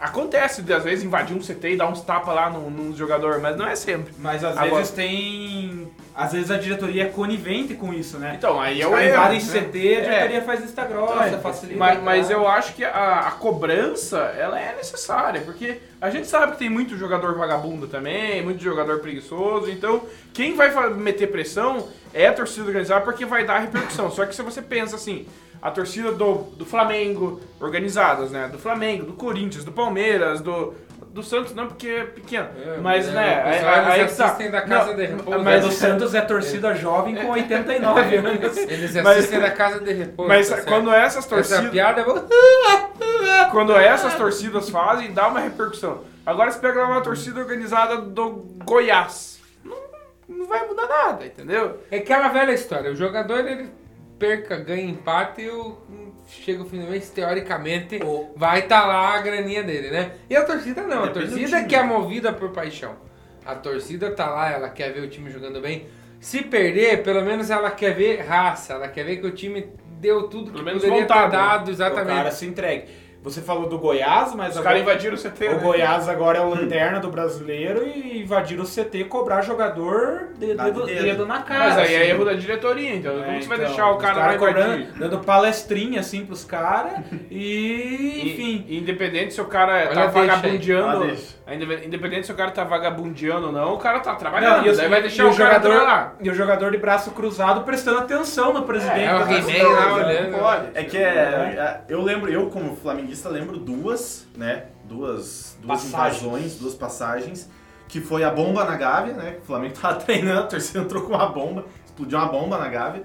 acontece 0.02 0.62
de 0.62 0.72
às 0.72 0.82
vezes 0.82 1.04
invadir 1.04 1.36
um 1.36 1.40
CT 1.42 1.72
e 1.72 1.76
dar 1.76 1.86
uns 1.86 2.00
tapas 2.00 2.34
lá 2.34 2.48
no, 2.48 2.70
no 2.70 2.96
jogador, 2.96 3.38
mas 3.38 3.54
não 3.54 3.66
é 3.66 3.76
sempre. 3.76 4.14
Mas 4.18 4.42
às 4.42 4.56
Agora- 4.56 4.76
vezes 4.76 4.92
tem. 4.92 5.90
Às 6.14 6.32
vezes 6.32 6.50
a 6.50 6.56
diretoria 6.58 7.04
é 7.04 7.06
conivente 7.06 7.74
com 7.74 7.94
isso, 7.94 8.18
né? 8.18 8.34
Então, 8.36 8.60
aí 8.60 8.82
é 8.82 8.86
o 8.86 8.98
erro, 8.98 9.14
invadem 9.14 9.38
né? 9.38 9.44
CT, 9.44 9.78
a 9.78 9.80
É. 9.80 10.00
diretoria 10.02 10.42
faz 10.42 10.60
vista 10.60 10.84
grossa, 10.84 11.24
É, 11.24 11.38
facilita. 11.38 11.78
Mas, 11.78 12.02
mas 12.02 12.30
eu 12.30 12.46
acho 12.48 12.74
que 12.74 12.84
a, 12.84 13.20
a 13.20 13.30
cobrança, 13.32 14.18
ela 14.36 14.60
é 14.60 14.74
necessária, 14.76 15.40
porque 15.42 15.78
a 16.00 16.10
gente 16.10 16.26
sabe 16.26 16.52
que 16.52 16.58
tem 16.58 16.68
muito 16.68 16.96
jogador 16.96 17.36
vagabundo 17.38 17.86
também, 17.86 18.42
muito 18.42 18.62
jogador 18.62 18.98
preguiçoso, 19.00 19.70
então 19.70 20.02
quem 20.32 20.54
vai 20.54 20.70
meter 20.94 21.28
pressão 21.30 21.88
é 22.12 22.26
a 22.26 22.32
torcida 22.32 22.66
organizada 22.66 23.02
porque 23.02 23.24
vai 23.24 23.44
dar 23.44 23.58
repercussão. 23.60 24.10
Só 24.10 24.26
que 24.26 24.34
se 24.34 24.42
você 24.42 24.60
pensa 24.60 24.96
assim, 24.96 25.26
a 25.62 25.70
torcida 25.70 26.10
do, 26.12 26.34
do 26.56 26.66
Flamengo, 26.66 27.40
organizadas, 27.60 28.30
né? 28.30 28.48
Do 28.50 28.58
Flamengo, 28.58 29.04
do 29.06 29.12
Corinthians, 29.12 29.64
do 29.64 29.70
Palmeiras, 29.72 30.40
do, 30.40 30.74
do 31.12 31.22
Santos, 31.24 31.54
não 31.54 31.66
porque 31.66 31.88
é 31.88 32.04
pequeno, 32.04 32.48
É, 32.64 32.76
mas 32.78 33.08
é, 33.08 33.10
né, 33.12 33.42
o 33.44 33.48
aí, 33.48 33.64
aí 33.92 34.00
eles 34.00 34.12
que 34.12 34.18
tá. 34.18 34.24
assistem 34.26 34.50
da 34.50 34.62
Casa 34.62 34.90
Não, 34.90 34.96
de 34.96 35.06
Repouso, 35.06 35.30
Mas 35.30 35.42
mas 35.44 35.64
o 35.64 35.70
Santos 35.72 36.14
é 36.14 36.20
torcida 36.20 36.74
jovem 36.74 37.16
com 37.16 37.30
89 37.30 38.16
anos. 38.16 38.56
Eles 38.56 38.94
Mas- 38.94 39.06
assistem 39.06 39.40
da 39.40 39.50
casa 39.50 39.80
de 39.80 39.92
repouso. 39.92 40.28
Mas 40.28 40.48
tá 40.48 40.54
certo? 40.56 40.68
quando 40.68 40.92
essas 40.94 41.24
Essa 41.24 41.28
torcidas. 41.28 41.70
piada 41.70 42.00
é 42.00 42.04
boa. 42.04 42.26
Quando 43.50 43.76
essas 43.76 44.14
torcidas 44.14 44.70
fazem, 44.70 45.12
dá 45.12 45.26
uma 45.28 45.40
repercussão. 45.40 46.04
Agora 46.24 46.50
você 46.52 46.60
pega 46.60 46.80
lá 46.82 46.88
uma 46.88 47.00
torcida 47.00 47.40
organizada 47.40 47.96
do 47.96 48.30
Goiás. 48.64 49.40
Não, 49.64 49.76
não 50.28 50.46
vai 50.46 50.64
mudar 50.68 50.86
nada, 50.86 51.26
entendeu? 51.26 51.80
É 51.90 51.96
aquela 51.96 52.28
velha 52.28 52.52
história. 52.52 52.92
O 52.92 52.94
jogador, 52.94 53.40
ele 53.40 53.70
perca, 54.18 54.56
ganha 54.56 54.84
empate 54.84 55.42
e 55.42 55.50
o, 55.50 55.76
chega 56.30 56.62
o 56.62 56.66
fim 56.66 56.78
do 56.80 56.90
mês, 56.90 57.10
teoricamente, 57.10 57.98
vai 58.36 58.60
estar 58.60 58.86
lá 58.86 59.14
a 59.14 59.20
graninha 59.20 59.62
dele, 59.62 59.90
né? 59.90 60.12
E 60.28 60.36
a 60.36 60.44
torcida 60.44 60.82
não. 60.82 61.04
A 61.04 61.06
Depende 61.06 61.26
do 61.26 61.38
torcida 61.38 61.64
que 61.64 61.74
é 61.74 61.82
movida 61.82 62.32
por 62.32 62.50
paixão. 62.50 62.94
A 63.44 63.54
torcida 63.54 64.10
tá 64.12 64.28
lá, 64.30 64.50
ela 64.50 64.68
quer 64.68 64.92
ver 64.92 65.00
o 65.00 65.08
time 65.08 65.30
jogando 65.30 65.60
bem. 65.60 65.86
Se 66.20 66.42
perder, 66.42 67.02
pelo 67.02 67.22
menos 67.22 67.50
ela 67.50 67.70
quer 67.70 67.94
ver 67.94 68.20
raça. 68.20 68.74
Ela 68.74 68.88
quer 68.88 69.04
ver 69.04 69.16
que 69.16 69.26
o 69.26 69.30
time 69.30 69.72
deu 69.98 70.24
tudo 70.28 70.50
Pelo 70.52 70.58
que 70.58 70.64
menos 70.64 70.82
poderia 70.82 71.02
vontade, 71.02 71.30
ter 71.30 71.36
né? 71.36 71.42
dado, 71.42 71.68
O 71.68 71.70
exatamente. 71.70 72.16
cara 72.16 72.30
se 72.30 72.46
entregue. 72.46 72.84
Você 73.22 73.42
falou 73.42 73.68
do 73.68 73.78
Goiás, 73.78 74.34
mas 74.34 74.52
Os 74.52 74.56
agora- 74.60 74.76
caras 74.76 74.80
invadiram 74.82 75.14
o 75.14 75.18
CT. 75.18 75.48
o 75.48 75.52
né? 75.52 75.58
Goiás 75.58 76.08
agora 76.08 76.38
é 76.38 76.40
o 76.40 76.48
lanterna 76.54 77.00
do 77.00 77.10
brasileiro 77.10 77.86
e 77.86 78.22
invadiram 78.22 78.62
o 78.64 78.66
CT 78.66 79.04
cobrar 79.04 79.42
jogador 79.42 80.28
de, 80.38 80.54
dedo, 80.54 80.86
dedo. 80.86 81.02
dedo 81.02 81.26
na 81.26 81.42
cara. 81.42 81.64
Mas 81.68 81.78
aí 81.78 81.94
é 81.94 81.98
assim. 82.02 82.10
erro 82.12 82.24
da 82.24 82.32
diretoria, 82.32 82.94
então. 82.94 83.12
Como 83.12 83.24
É, 83.30 83.40
você 83.42 83.46
vai 83.48 83.58
então, 83.58 83.68
deixar 83.68 83.90
o 83.90 83.98
cara 83.98 84.14
cara 84.14 84.38
cobrando, 84.38 84.86
dando 84.98 85.18
palestrinha 85.18 86.00
assim 86.00 86.24
pros 86.24 86.44
caras 86.44 86.92
e 87.30 88.22
enfim. 88.32 88.64
E- 88.66 88.78
Independente 88.78 89.34
se 89.34 89.40
o 89.42 89.44
cara 89.44 89.74
Olha, 89.74 89.88
tá 89.94 90.06
vagabundeando. 90.06 91.14
Independente 91.54 92.26
se 92.26 92.32
o 92.32 92.34
cara 92.34 92.50
tá 92.50 92.64
vagabundeando 92.64 93.46
ou 93.46 93.52
não, 93.52 93.74
o 93.74 93.78
cara 93.78 94.00
tá 94.00 94.14
trabalhando. 94.14 94.64
Não, 94.64 94.72
e, 94.72 94.76
daí 94.76 94.88
vai 94.88 94.98
e 95.00 95.02
deixar 95.02 95.26
o 95.26 95.30
o 95.30 95.36
cara 95.36 95.54
jogador, 95.54 95.82
lá. 95.82 96.14
e 96.20 96.30
o 96.30 96.34
jogador 96.34 96.70
de 96.70 96.78
braço 96.78 97.10
cruzado 97.10 97.62
prestando 97.62 97.98
atenção 97.98 98.52
no 98.52 98.62
presidente. 98.62 99.00
É, 99.00 99.14
o 99.14 99.18
da 99.18 99.24
He-Man 99.24 99.40
torcida. 99.42 99.68
lá 99.68 99.94
olhando. 99.94 100.30
Não 100.30 100.38
pode. 100.38 100.66
É 100.74 100.84
que 100.84 100.96
é, 100.96 101.02
é, 101.10 101.80
eu 101.88 102.02
lembro, 102.02 102.30
eu 102.30 102.48
como 102.50 102.76
flamenguista 102.76 103.28
lembro 103.28 103.56
duas, 103.58 104.26
né? 104.36 104.64
Duas, 104.84 105.58
duas 105.60 105.82
Passagens. 105.82 106.22
invasões, 106.22 106.56
duas 106.56 106.74
passagens. 106.74 107.50
Que 107.88 108.00
foi 108.00 108.22
a 108.22 108.30
bomba 108.30 108.64
na 108.64 108.76
Gávea, 108.76 109.14
né? 109.14 109.36
O 109.42 109.46
Flamengo 109.46 109.74
tava 109.74 109.96
treinando, 110.00 110.40
a 110.40 110.46
torcida 110.46 110.78
entrou 110.80 111.02
com 111.02 111.14
uma 111.14 111.26
bomba, 111.26 111.64
explodiu 111.84 112.18
uma 112.18 112.28
bomba 112.28 112.58
na 112.58 112.68
Gávea. 112.68 113.02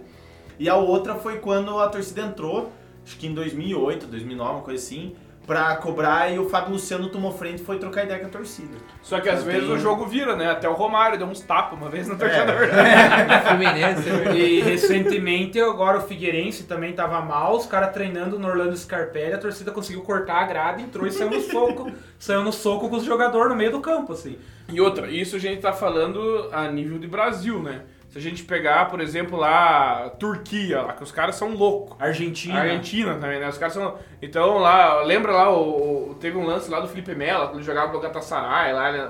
E 0.59 0.69
a 0.69 0.75
outra 0.75 1.15
foi 1.15 1.39
quando 1.39 1.79
a 1.79 1.89
torcida 1.89 2.21
entrou, 2.21 2.71
acho 3.03 3.17
que 3.17 3.27
em 3.27 3.33
2008, 3.33 4.05
2009, 4.05 4.51
uma 4.51 4.61
coisa 4.61 4.83
assim, 4.83 5.15
pra 5.45 5.75
cobrar 5.75 6.31
e 6.33 6.39
o 6.39 6.49
Fábio 6.49 6.73
Luciano 6.73 7.07
tomou 7.09 7.31
frente 7.31 7.61
e 7.61 7.65
foi 7.65 7.77
trocar 7.77 8.03
ideia 8.05 8.19
com 8.19 8.25
a 8.25 8.29
torcida. 8.29 8.75
Só 9.01 9.19
que 9.19 9.29
às 9.29 9.43
vezes 9.43 9.61
tenho- 9.61 9.75
o 9.75 9.79
jogo 9.79 10.05
vira, 10.05 10.35
né? 10.35 10.49
Até 10.49 10.67
o 10.67 10.73
Romário 10.73 11.17
deu 11.17 11.27
uns 11.27 11.39
tapas 11.41 11.77
uma 11.79 11.89
vez 11.89 12.07
no 12.07 12.17
torcedor. 12.17 12.67
Fluminense, 13.47 14.09
né? 14.09 14.35
E 14.37 14.61
recentemente 14.61 15.59
agora 15.59 15.97
o 15.97 16.01
Figueirense 16.01 16.63
também 16.63 16.93
tava 16.93 17.21
mal, 17.21 17.55
os 17.55 17.65
caras 17.65 17.93
treinando 17.93 18.39
no 18.39 18.47
Orlando 18.47 18.75
Scarpelli, 18.75 19.33
a 19.33 19.37
torcida 19.37 19.71
conseguiu 19.71 20.01
cortar 20.01 20.41
a 20.41 20.45
grade, 20.45 20.83
entrou 20.83 21.05
e 21.07 21.11
saiu 21.11 21.29
no 21.31 21.41
soco, 21.41 21.91
saiu 22.19 22.43
no 22.43 22.51
soco 22.51 22.89
com 22.89 22.95
os 22.95 23.03
jogadores 23.03 23.49
no 23.49 23.55
meio 23.55 23.71
do 23.71 23.81
campo, 23.81 24.13
assim. 24.13 24.37
E 24.71 24.81
outra, 24.81 25.07
isso 25.07 25.35
a 25.35 25.39
gente 25.39 25.61
tá 25.61 25.71
falando 25.73 26.49
a 26.51 26.67
nível 26.69 26.97
de 26.97 27.07
Brasil, 27.07 27.61
né? 27.61 27.81
Se 28.15 28.19
a 28.19 28.22
gente 28.22 28.43
pegar, 28.45 28.86
por 28.86 29.01
exemplo, 29.01 29.38
lá 29.38 30.10
Turquia, 30.17 30.81
lá 30.84 30.93
que 30.93 31.03
os 31.03 31.12
caras 31.12 31.36
são 31.36 31.50
loucos. 31.53 31.98
Argentina. 32.00 32.62
Argentina 32.62 33.13
também, 33.15 33.41
né? 33.41 33.50
Os 33.50 33.57
caras 33.57 33.74
são. 33.74 33.95
Então 34.22 34.57
lá, 34.57 35.01
lembra 35.01 35.34
lá, 35.34 35.50
o, 35.51 36.12
o- 36.12 36.15
teve 36.15 36.38
um 36.38 36.45
lance 36.45 36.72
lá 36.72 36.79
do 36.79 36.88
Felipe 36.88 37.13
Melo, 37.13 37.48
quando 37.48 37.55
ele 37.57 37.63
jogava 37.65 37.89
pro 37.89 38.00
Galatasaray 38.00 38.72
lá, 38.72 38.89
né? 38.93 39.05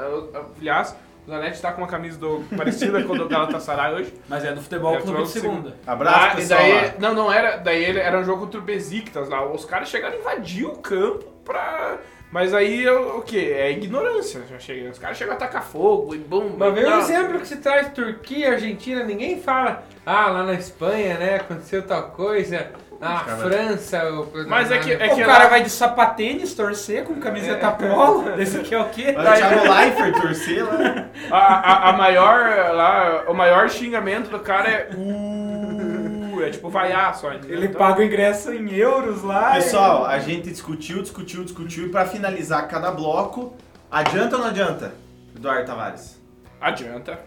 Aliás, 0.59 0.97
o 1.27 1.29
Zanetti 1.29 1.61
tá 1.61 1.71
com 1.71 1.81
uma 1.83 1.87
camisa 1.87 2.17
do, 2.17 2.43
parecida 2.57 3.03
com 3.03 3.13
a 3.13 3.17
do 3.19 3.29
Galatasaray 3.29 3.93
hoje. 3.93 4.13
Mas 4.27 4.43
é 4.43 4.53
do 4.53 4.61
futebol 4.63 4.95
É, 4.95 5.01
clube 5.01 5.21
de 5.21 5.29
segunda. 5.29 5.75
Abraço, 5.85 6.19
Ah, 6.19 6.33
e 6.33 6.35
pessoal. 6.37 6.59
daí, 6.59 6.73
lá. 6.73 6.93
não, 6.97 7.13
não 7.13 7.31
era. 7.31 7.57
Daí 7.57 7.85
ele, 7.85 7.99
era 7.99 8.17
um 8.19 8.23
jogo 8.23 8.41
contra 8.45 8.59
o 8.59 8.63
Besiktas 8.63 9.29
lá. 9.29 9.45
Os 9.45 9.65
caras 9.65 9.87
chegaram 9.87 10.15
a 10.15 10.19
invadir 10.19 10.65
o 10.65 10.77
campo 10.77 11.25
pra. 11.45 11.99
Mas 12.35 12.53
aí 12.53 12.85
o 12.89 13.21
que? 13.21 13.49
É 13.53 13.71
ignorância. 13.71 14.41
Os 14.91 14.99
caras 14.99 15.15
chegam 15.17 15.33
a 15.33 15.37
atacar 15.37 15.63
fogo 15.63 16.13
e 16.13 16.17
bum. 16.17 16.51
Mas 16.57 16.73
vê 16.73 16.85
um 16.85 16.99
exemplo 16.99 17.39
que 17.39 17.47
se 17.47 17.55
traz 17.55 17.87
Turquia, 17.93 18.51
Argentina, 18.51 19.05
ninguém 19.05 19.39
fala, 19.41 19.85
ah, 20.05 20.27
lá 20.31 20.43
na 20.43 20.53
Espanha, 20.55 21.17
né, 21.17 21.35
aconteceu 21.35 21.81
tal 21.83 22.09
coisa, 22.09 22.71
na 22.99 23.19
cara- 23.21 23.37
França... 23.37 24.03
O, 24.11 24.27
Mas 24.49 24.69
é 24.69 24.79
que- 24.79 24.91
é 24.91 25.13
o 25.13 25.15
que 25.15 25.23
cara 25.23 25.45
lá- 25.45 25.49
vai 25.49 25.63
de 25.63 25.69
sapatênis 25.69 26.53
torcer 26.53 27.05
com 27.05 27.15
camiseta 27.21 27.71
polo, 27.71 28.23
desse 28.35 28.57
aqui 28.57 28.75
é 28.75 28.79
o 28.81 28.89
quê? 28.89 29.13
Vai 29.13 29.37
Thiago 29.37 29.71
Leifert 29.73 30.21
torcer 30.21 30.65
lá. 30.65 31.05
A, 31.31 31.37
a, 31.37 31.89
a 31.91 31.93
maior 31.93 32.73
lá, 32.75 33.23
o 33.29 33.33
maior 33.33 33.69
xingamento 33.69 34.29
do 34.29 34.39
cara 34.39 34.69
é 34.69 34.89
uh, 34.93 35.44
é 36.43 36.49
tipo 36.49 36.69
vaiar 36.69 37.15
só. 37.15 37.33
entendeu? 37.33 37.57
Ele 37.57 37.67
Então, 37.67 37.79
paga 37.79 37.99
o 37.99 38.03
ingresso 38.03 38.53
em 38.53 38.73
euros 38.73 39.23
lá. 39.23 39.53
Pessoal, 39.53 40.05
a 40.05 40.19
gente 40.19 40.49
discutiu, 40.49 41.01
discutiu, 41.01 41.43
discutiu 41.43 41.87
e 41.87 41.89
pra 41.89 42.05
finalizar 42.05 42.67
cada 42.67 42.91
bloco, 42.91 43.53
adianta 43.91 44.35
ou 44.35 44.41
não 44.41 44.49
adianta, 44.49 44.93
Eduardo 45.35 45.65
Tavares? 45.65 46.19
Adianta. 46.61 47.19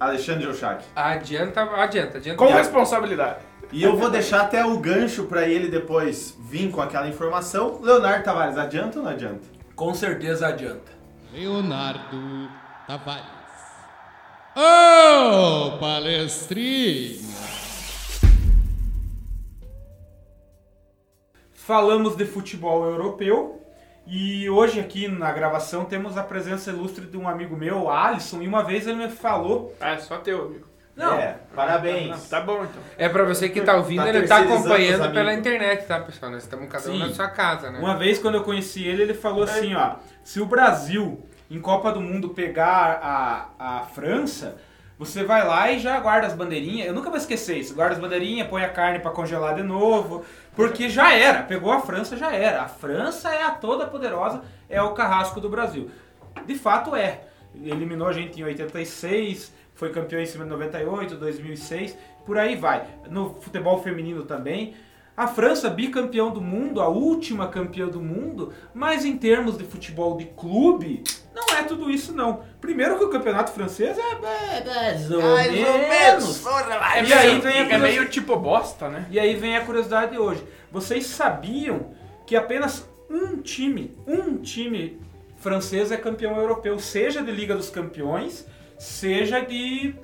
Alexandre 0.00 0.44
Jouchac. 0.44 0.84
Adianta, 0.94 1.60
adianta, 1.62 2.18
adianta. 2.18 2.38
Com 2.38 2.50
E 2.50 2.52
responsabilidade. 2.52 3.38
E 3.72 3.82
eu 3.82 3.96
vou 3.96 4.08
deixar 4.08 4.42
até 4.42 4.64
o 4.64 4.78
gancho 4.78 5.24
pra 5.24 5.46
ele 5.46 5.68
depois 5.68 6.36
vir 6.48 6.70
com 6.70 6.80
aquela 6.80 7.08
informação. 7.08 7.80
Leonardo 7.82 8.24
Tavares, 8.24 8.56
adianta 8.56 8.98
ou 8.98 9.04
não 9.04 9.10
adianta? 9.10 9.42
Com 9.74 9.92
certeza 9.92 10.46
adianta. 10.46 10.92
Leonardo 11.32 12.48
Tavares. 12.86 13.24
Ô, 14.56 15.78
palestrinha! 15.78 17.47
Falamos 21.68 22.16
de 22.16 22.24
futebol 22.24 22.82
europeu 22.86 23.62
e 24.06 24.48
hoje 24.48 24.80
aqui 24.80 25.06
na 25.06 25.30
gravação 25.30 25.84
temos 25.84 26.16
a 26.16 26.22
presença 26.22 26.70
ilustre 26.70 27.04
de 27.04 27.18
um 27.18 27.28
amigo 27.28 27.54
meu, 27.54 27.90
Alisson, 27.90 28.40
e 28.40 28.48
uma 28.48 28.64
vez 28.64 28.86
ele 28.86 28.96
me 28.96 29.10
falou. 29.10 29.76
Ah, 29.78 29.90
é 29.90 29.98
só 29.98 30.16
teu, 30.16 30.46
amigo. 30.46 30.66
Não, 30.96 31.12
É, 31.12 31.36
parabéns. 31.54 32.08
Não, 32.08 32.18
tá 32.20 32.40
bom 32.40 32.64
então. 32.64 32.82
É 32.96 33.06
pra 33.06 33.22
você 33.24 33.50
que 33.50 33.60
tá 33.60 33.76
ouvindo, 33.76 34.02
Tá 34.02 34.08
ele 34.08 34.26
tá 34.26 34.38
acompanhando 34.38 35.12
pela 35.12 35.34
internet, 35.34 35.86
tá, 35.86 36.00
pessoal? 36.00 36.32
Nós 36.32 36.44
estamos 36.44 36.70
cada 36.70 36.88
um 36.88 36.92
Sim. 36.94 36.98
na 37.00 37.12
sua 37.12 37.28
casa, 37.28 37.70
né? 37.70 37.78
Uma 37.80 37.98
vez 37.98 38.18
quando 38.18 38.36
eu 38.36 38.44
conheci 38.44 38.84
ele, 38.84 39.02
ele 39.02 39.12
falou 39.12 39.42
assim, 39.44 39.74
ó, 39.74 39.96
se 40.24 40.40
o 40.40 40.46
Brasil 40.46 41.22
em 41.50 41.60
Copa 41.60 41.92
do 41.92 42.00
Mundo 42.00 42.30
pegar 42.30 42.98
a, 43.02 43.48
a 43.58 43.80
França, 43.80 44.56
você 44.98 45.22
vai 45.22 45.46
lá 45.46 45.70
e 45.70 45.78
já 45.78 45.98
guarda 46.00 46.26
as 46.26 46.34
bandeirinhas. 46.34 46.88
Eu 46.88 46.92
nunca 46.92 47.08
vou 47.08 47.18
esquecer 47.18 47.56
isso. 47.56 47.74
Guarda 47.74 47.94
as 47.94 48.00
bandeirinhas, 48.00 48.48
põe 48.48 48.64
a 48.64 48.68
carne 48.68 48.98
pra 48.98 49.12
congelar 49.12 49.54
de 49.54 49.62
novo, 49.62 50.24
porque 50.56 50.88
já 50.88 51.14
era. 51.14 51.44
Pegou 51.44 51.70
a 51.70 51.80
França, 51.80 52.16
já 52.16 52.32
era. 52.32 52.62
A 52.62 52.68
França 52.68 53.32
é 53.32 53.44
a 53.44 53.52
toda 53.52 53.86
poderosa, 53.86 54.42
é 54.68 54.82
o 54.82 54.94
carrasco 54.94 55.40
do 55.40 55.48
Brasil. 55.48 55.88
De 56.44 56.56
fato 56.56 56.96
é. 56.96 57.20
Eliminou 57.54 58.08
a 58.08 58.12
gente 58.12 58.40
em 58.40 58.44
86, 58.44 59.52
foi 59.74 59.90
campeão 59.90 60.20
em 60.20 60.26
cima 60.26 60.44
de 60.44 60.50
98, 60.50 61.14
2006, 61.14 61.96
por 62.26 62.36
aí 62.36 62.56
vai. 62.56 62.84
No 63.08 63.40
futebol 63.40 63.80
feminino 63.82 64.24
também. 64.24 64.74
A 65.18 65.26
França, 65.26 65.68
bicampeão 65.68 66.30
do 66.30 66.40
mundo, 66.40 66.80
a 66.80 66.86
última 66.86 67.48
campeã 67.48 67.88
do 67.88 68.00
mundo, 68.00 68.52
mas 68.72 69.04
em 69.04 69.16
termos 69.16 69.58
de 69.58 69.64
futebol 69.64 70.16
de 70.16 70.26
clube, 70.26 71.02
não 71.34 71.56
é 71.56 71.64
tudo 71.64 71.90
isso 71.90 72.12
não. 72.12 72.44
Primeiro 72.60 72.96
que 72.96 73.04
o 73.04 73.10
campeonato 73.10 73.50
francês 73.50 73.98
é 73.98 74.14
mais 74.20 75.10
ou 75.10 75.20
menos. 75.20 76.46
É 76.46 77.02
E 77.02 77.12
aí 77.12 77.40
vem 77.40 77.62
a 77.62 77.68
é 77.68 77.78
meio 77.78 78.08
tipo 78.08 78.36
bosta, 78.36 78.88
né? 78.88 79.08
E 79.10 79.18
aí 79.18 79.34
vem 79.34 79.56
a 79.56 79.64
curiosidade 79.64 80.12
de 80.12 80.18
hoje. 80.18 80.44
Vocês 80.70 81.06
sabiam 81.06 81.90
que 82.24 82.36
apenas 82.36 82.88
um 83.10 83.38
time, 83.38 83.96
um 84.06 84.36
time 84.36 85.00
francês 85.38 85.90
é 85.90 85.96
campeão 85.96 86.36
europeu, 86.36 86.78
seja 86.78 87.24
de 87.24 87.32
Liga 87.32 87.56
dos 87.56 87.70
Campeões, 87.70 88.46
seja 88.78 89.40
de 89.40 89.96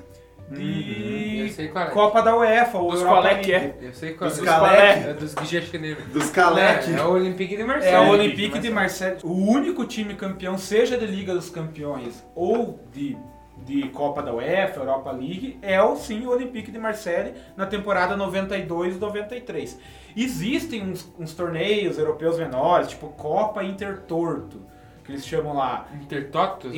qual 1.68 1.84
é. 1.87 1.90
Copa 1.90 2.23
da 2.23 2.37
UEFA 2.37 2.78
ou 2.78 2.90
Dos 2.90 3.00
Europa 3.00 3.20
qual 3.23 3.32
é 3.32 3.50
é? 3.52 3.75
Eu 3.80 3.92
sei 3.92 4.14
qual 4.14 4.30
Dos 4.30 4.38
é. 4.38 4.44
Calec. 4.44 5.08
É 5.08 5.14
dos 5.14 5.34
Guichacheneve. 5.34 6.02
Dos 6.12 6.30
Calec. 6.30 6.90
É, 6.92 6.96
é 6.99 7.04
o 7.04 7.11
Olympique 7.12 7.56
de 7.56 7.62
É 7.62 7.66
Marseille. 7.66 7.96
o 8.08 8.11
Olympique 8.11 8.58
de 8.58 8.70
Marseille. 8.70 9.18
O 9.23 9.32
único 9.32 9.84
time 9.84 10.14
campeão, 10.14 10.56
seja 10.58 10.96
de 10.96 11.06
Liga 11.06 11.34
dos 11.34 11.50
Campeões 11.50 12.25
ou 12.34 12.80
de, 12.92 13.16
de 13.64 13.88
Copa 13.88 14.23
da 14.23 14.34
UEFA, 14.34 14.80
Europa 14.80 15.11
League, 15.12 15.58
é 15.62 15.82
o 15.82 15.96
sim 15.96 16.26
o 16.26 16.30
Olympique 16.30 16.70
de 16.70 16.78
Marseille 16.78 17.34
na 17.56 17.66
temporada 17.66 18.16
92-93. 18.16 19.76
Existem 20.16 20.82
uns, 20.82 21.12
uns 21.18 21.34
torneios 21.34 21.99
europeus 21.99 22.38
menores, 22.38 22.88
tipo 22.88 23.08
Copa 23.08 23.64
Intertorto, 23.64 24.62
que 25.04 25.12
eles 25.12 25.26
chamam 25.26 25.54
lá. 25.54 25.87
Né? 25.92 26.00
Intertoto, 26.02 26.68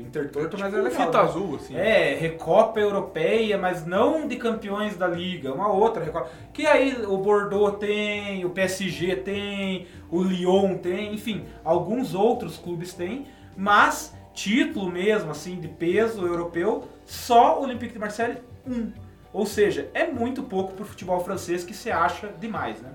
Intertorto, 0.00 0.56
mas 0.58 0.72
é 0.72 0.76
Tipo 0.76 0.88
legal. 0.88 1.06
fita 1.06 1.22
né? 1.22 1.28
azul, 1.28 1.56
assim. 1.56 1.76
É, 1.76 2.14
Recopa 2.14 2.80
Europeia, 2.80 3.58
mas 3.58 3.84
não 3.86 4.26
de 4.26 4.36
campeões 4.36 4.96
da 4.96 5.06
Liga, 5.06 5.52
uma 5.52 5.68
outra 5.68 6.02
Recopa. 6.04 6.28
Que 6.52 6.66
aí 6.66 7.04
o 7.06 7.16
Bordeaux 7.18 7.78
tem, 7.78 8.44
o 8.44 8.50
PSG 8.50 9.16
tem, 9.16 9.86
o 10.10 10.22
Lyon 10.22 10.76
tem, 10.78 11.14
enfim, 11.14 11.44
alguns 11.64 12.14
outros 12.14 12.56
clubes 12.56 12.92
têm, 12.94 13.26
mas 13.56 14.14
título 14.32 14.90
mesmo, 14.90 15.30
assim, 15.30 15.60
de 15.60 15.68
peso 15.68 16.26
europeu, 16.26 16.84
só 17.04 17.58
o 17.60 17.64
Olympique 17.64 17.92
de 17.92 17.98
Marseille, 17.98 18.38
um. 18.66 18.90
Ou 19.32 19.46
seja, 19.46 19.88
é 19.94 20.06
muito 20.06 20.42
pouco 20.42 20.72
pro 20.72 20.84
futebol 20.84 21.20
francês 21.20 21.62
que 21.62 21.72
se 21.72 21.90
acha 21.90 22.28
demais, 22.40 22.80
né? 22.80 22.90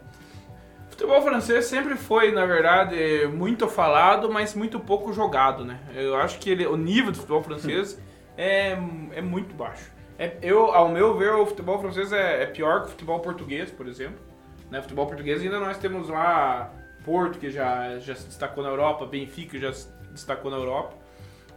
Futebol 1.05 1.21
francês 1.21 1.65
sempre 1.65 1.95
foi, 1.95 2.31
na 2.31 2.47
verdade, 2.47 3.27
muito 3.31 3.67
falado, 3.67 4.27
mas 4.31 4.55
muito 4.55 4.79
pouco 4.79 5.13
jogado, 5.13 5.63
né? 5.63 5.79
Eu 5.93 6.15
acho 6.15 6.39
que 6.39 6.49
ele- 6.49 6.65
o 6.65 6.75
nível 6.75 7.11
do 7.11 7.17
futebol 7.19 7.43
francês 7.43 8.01
é, 8.35 8.71
é 9.13 9.21
muito 9.21 9.53
baixo. 9.53 9.91
É- 10.17 10.35
eu, 10.41 10.71
ao 10.71 10.89
meu 10.89 11.15
ver, 11.15 11.31
o 11.33 11.45
futebol 11.45 11.77
francês 11.79 12.11
é, 12.11 12.41
é 12.41 12.45
pior 12.47 12.81
que 12.81 12.87
o 12.87 12.89
futebol 12.89 13.19
português, 13.19 13.69
por 13.69 13.87
exemplo. 13.87 14.17
Né? 14.71 14.81
Futebol 14.81 15.05
português 15.05 15.43
ainda 15.43 15.59
nós 15.59 15.77
temos 15.77 16.09
lá 16.09 16.71
Porto, 17.03 17.37
que 17.37 17.51
já, 17.51 17.99
já 17.99 18.15
se 18.15 18.25
destacou 18.25 18.63
na 18.63 18.69
Europa, 18.71 19.05
Benfica, 19.05 19.51
que 19.51 19.59
já 19.59 19.71
se 19.71 19.87
destacou 20.11 20.49
na 20.49 20.57
Europa. 20.57 20.95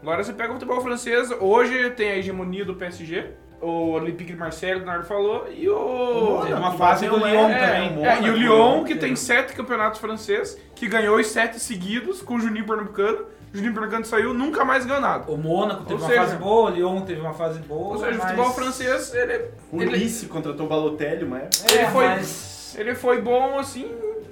Agora 0.03 0.23
você 0.23 0.35
pega 0.35 0.51
o 0.51 0.55
futebol 0.57 0.83
francês, 0.83 1.31
hoje 1.41 1.89
tem 1.93 2.11
a 2.11 2.17
hegemonia 2.19 2.67
do 2.67 2.75
PSG, 2.75 3.31
o 3.61 3.91
Olympique 3.93 4.33
de 4.33 4.39
Marseille, 4.39 4.77
o 4.77 4.79
Leonardo 4.79 5.05
falou, 5.07 5.47
e 5.53 5.69
o... 5.69 6.41
Teve 6.43 6.55
uma 6.55 6.73
fase 6.73 7.07
do 7.09 7.17
Lyon 7.17 7.49
É, 7.49 7.89
também. 7.89 8.07
é, 8.07 8.23
e 8.23 8.31
o 8.31 8.37
Lyon, 8.37 8.85
que 8.85 8.93
é. 8.93 8.97
tem 8.97 9.17
sete 9.17 9.53
campeonatos 9.55 10.01
franceses, 10.01 10.59
que 10.75 10.87
ganhou 10.87 11.19
os 11.19 11.27
sete 11.27 11.59
seguidos 11.59 12.23
com 12.23 12.37
o 12.37 12.41
Juninho 12.41 12.65
Pernambucano. 12.67 13.27
O 13.53 13.57
Juninho 13.57 13.73
Pernambucano 13.73 14.05
saiu, 14.05 14.33
nunca 14.35 14.65
mais 14.65 14.85
ganhou 14.87 15.01
nada. 15.01 15.31
O 15.31 15.37
Mônaco 15.37 15.83
teve 15.85 15.95
Ou 15.95 16.01
uma 16.01 16.09
seja- 16.09 16.21
fase 16.23 16.37
boa, 16.37 16.71
o 16.71 16.75
Lyon 16.75 17.01
teve 17.03 17.21
uma 17.21 17.35
fase 17.35 17.59
boa. 17.61 17.95
Ou 17.95 17.99
seja, 17.99 18.13
o 18.13 18.19
mas- 18.19 18.23
futebol 18.31 18.51
francês, 18.53 19.15
ele, 19.15 19.45
O 19.73 19.83
ele, 19.83 19.97
Nice 19.99 20.27
contratou 20.27 20.67
o 20.67 20.69
Balotelli, 20.69 21.25
mas... 21.25 21.65
ele 21.69 21.79
É, 21.81 21.91
foi, 21.91 22.07
mas- 22.07 22.77
ele 22.79 22.95
foi 22.95 23.21
bom, 23.21 23.59
assim... 23.59 23.91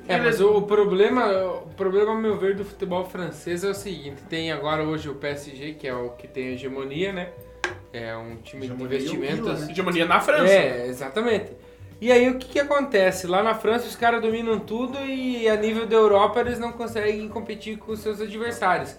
É, 0.09 0.18
mas 0.18 0.40
o 0.40 0.62
problema, 0.62 1.26
o 1.64 1.75
problema, 1.76 2.12
ao 2.12 2.16
meu 2.16 2.37
ver, 2.38 2.54
do 2.54 2.64
futebol 2.64 3.04
francês 3.06 3.64
é 3.64 3.71
o 3.71 3.75
seguinte: 3.75 4.23
tem 4.28 4.52
agora 4.52 4.85
hoje 4.85 5.09
o 5.09 5.16
PSG, 5.16 5.73
que 5.73 5.88
é 5.88 5.92
o 5.92 6.11
que 6.11 6.28
tem 6.28 6.47
a 6.47 6.50
hegemonia, 6.52 7.12
né? 7.12 7.30
É 7.96 8.16
um 8.16 8.36
time 8.36 8.66
de 8.66 8.72
e 8.72 8.76
o 8.76 8.84
investimento. 8.84 9.42
Milan, 9.42 9.52
assim. 9.52 9.66
né? 9.66 9.72
Hegemonia 9.72 10.06
na 10.06 10.20
França. 10.20 10.52
É, 10.52 10.86
exatamente. 10.86 11.52
E 12.00 12.12
aí 12.12 12.28
o 12.28 12.38
que, 12.38 12.48
que 12.48 12.60
acontece? 12.60 13.26
Lá 13.26 13.42
na 13.42 13.54
França 13.54 13.86
os 13.86 13.96
caras 13.96 14.20
dominam 14.20 14.58
tudo 14.58 14.98
e 14.98 15.48
a 15.48 15.56
nível 15.56 15.86
da 15.86 15.96
Europa 15.96 16.40
eles 16.40 16.58
não 16.58 16.72
conseguem 16.72 17.26
competir 17.28 17.78
com 17.78 17.92
os 17.92 18.00
seus 18.00 18.20
adversários. 18.20 18.96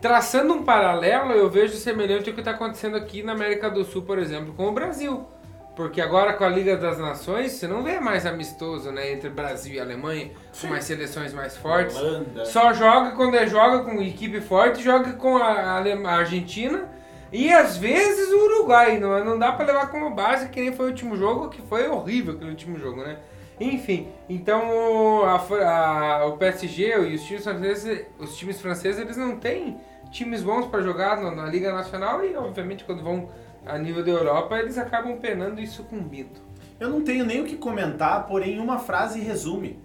Traçando 0.00 0.52
um 0.52 0.62
paralelo, 0.62 1.32
eu 1.32 1.48
vejo 1.48 1.74
semelhante 1.74 2.28
ao 2.28 2.34
que 2.34 2.40
está 2.40 2.52
acontecendo 2.52 2.96
aqui 2.96 3.22
na 3.22 3.32
América 3.32 3.70
do 3.70 3.84
Sul, 3.84 4.02
por 4.02 4.18
exemplo, 4.18 4.52
com 4.54 4.68
o 4.68 4.72
Brasil. 4.72 5.26
Porque 5.74 6.00
agora 6.00 6.32
com 6.32 6.44
a 6.44 6.48
Liga 6.48 6.76
das 6.76 6.98
Nações, 6.98 7.52
você 7.52 7.66
não 7.66 7.82
vê 7.82 7.98
mais 7.98 8.26
amistoso 8.26 8.90
né, 8.90 9.12
entre 9.12 9.28
Brasil 9.30 9.74
e 9.74 9.80
Alemanha, 9.80 10.30
com 10.60 10.66
mais 10.66 10.84
seleções 10.84 11.32
mais 11.32 11.56
fortes. 11.56 11.96
Holanda. 11.96 12.44
Só 12.44 12.72
joga 12.72 13.12
quando 13.12 13.36
é 13.36 13.46
joga 13.46 13.84
com 13.84 14.02
equipe 14.02 14.40
forte, 14.40 14.82
joga 14.82 15.12
com 15.12 15.36
a, 15.36 15.78
a 15.80 16.10
Argentina 16.10 16.97
e 17.32 17.52
às 17.52 17.76
vezes 17.76 18.32
o 18.32 18.44
Uruguai. 18.44 18.98
Não, 18.98 19.24
não 19.24 19.38
dá 19.38 19.52
pra 19.52 19.66
levar 19.66 19.90
como 19.90 20.14
base 20.14 20.48
que 20.48 20.60
nem 20.60 20.72
foi 20.72 20.86
o 20.86 20.88
último 20.90 21.16
jogo, 21.16 21.48
que 21.48 21.60
foi 21.62 21.88
horrível 21.88 22.34
aquele 22.34 22.50
último 22.50 22.78
jogo, 22.78 23.02
né? 23.02 23.18
Enfim, 23.60 24.08
então 24.28 24.70
o, 24.70 25.24
a 25.24 25.34
a- 25.36 26.26
o 26.26 26.36
PSG 26.36 26.96
e 27.08 27.14
os 27.16 27.24
times 27.24 27.42
franceses, 27.44 28.06
os 28.18 28.36
times 28.36 28.60
franceses, 28.60 29.00
eles 29.00 29.16
não 29.16 29.36
têm 29.36 29.78
times 30.12 30.42
bons 30.42 30.66
pra 30.66 30.80
jogar 30.80 31.20
na, 31.20 31.30
na 31.32 31.46
Liga 31.46 31.72
Nacional 31.72 32.24
e 32.24 32.36
obviamente 32.36 32.84
quando 32.84 33.02
vão 33.02 33.28
a 33.66 33.76
nível 33.76 34.04
da 34.04 34.10
Europa 34.12 34.56
eles 34.58 34.78
acabam 34.78 35.18
penando 35.18 35.60
e 35.60 35.66
sucumbindo. 35.66 36.40
Eu 36.78 36.88
não 36.88 37.02
tenho 37.02 37.24
nem 37.26 37.40
o 37.40 37.44
que 37.44 37.56
comentar, 37.56 38.26
porém 38.28 38.60
uma 38.60 38.78
frase 38.78 39.20
resume. 39.20 39.78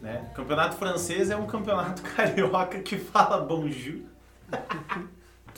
Né? 0.00 0.24
O 0.32 0.34
campeonato 0.34 0.76
francês 0.76 1.30
é 1.30 1.36
um 1.36 1.46
campeonato 1.46 2.00
carioca 2.16 2.78
que 2.80 2.96
fala 2.96 3.44
bonjour. 3.44 4.00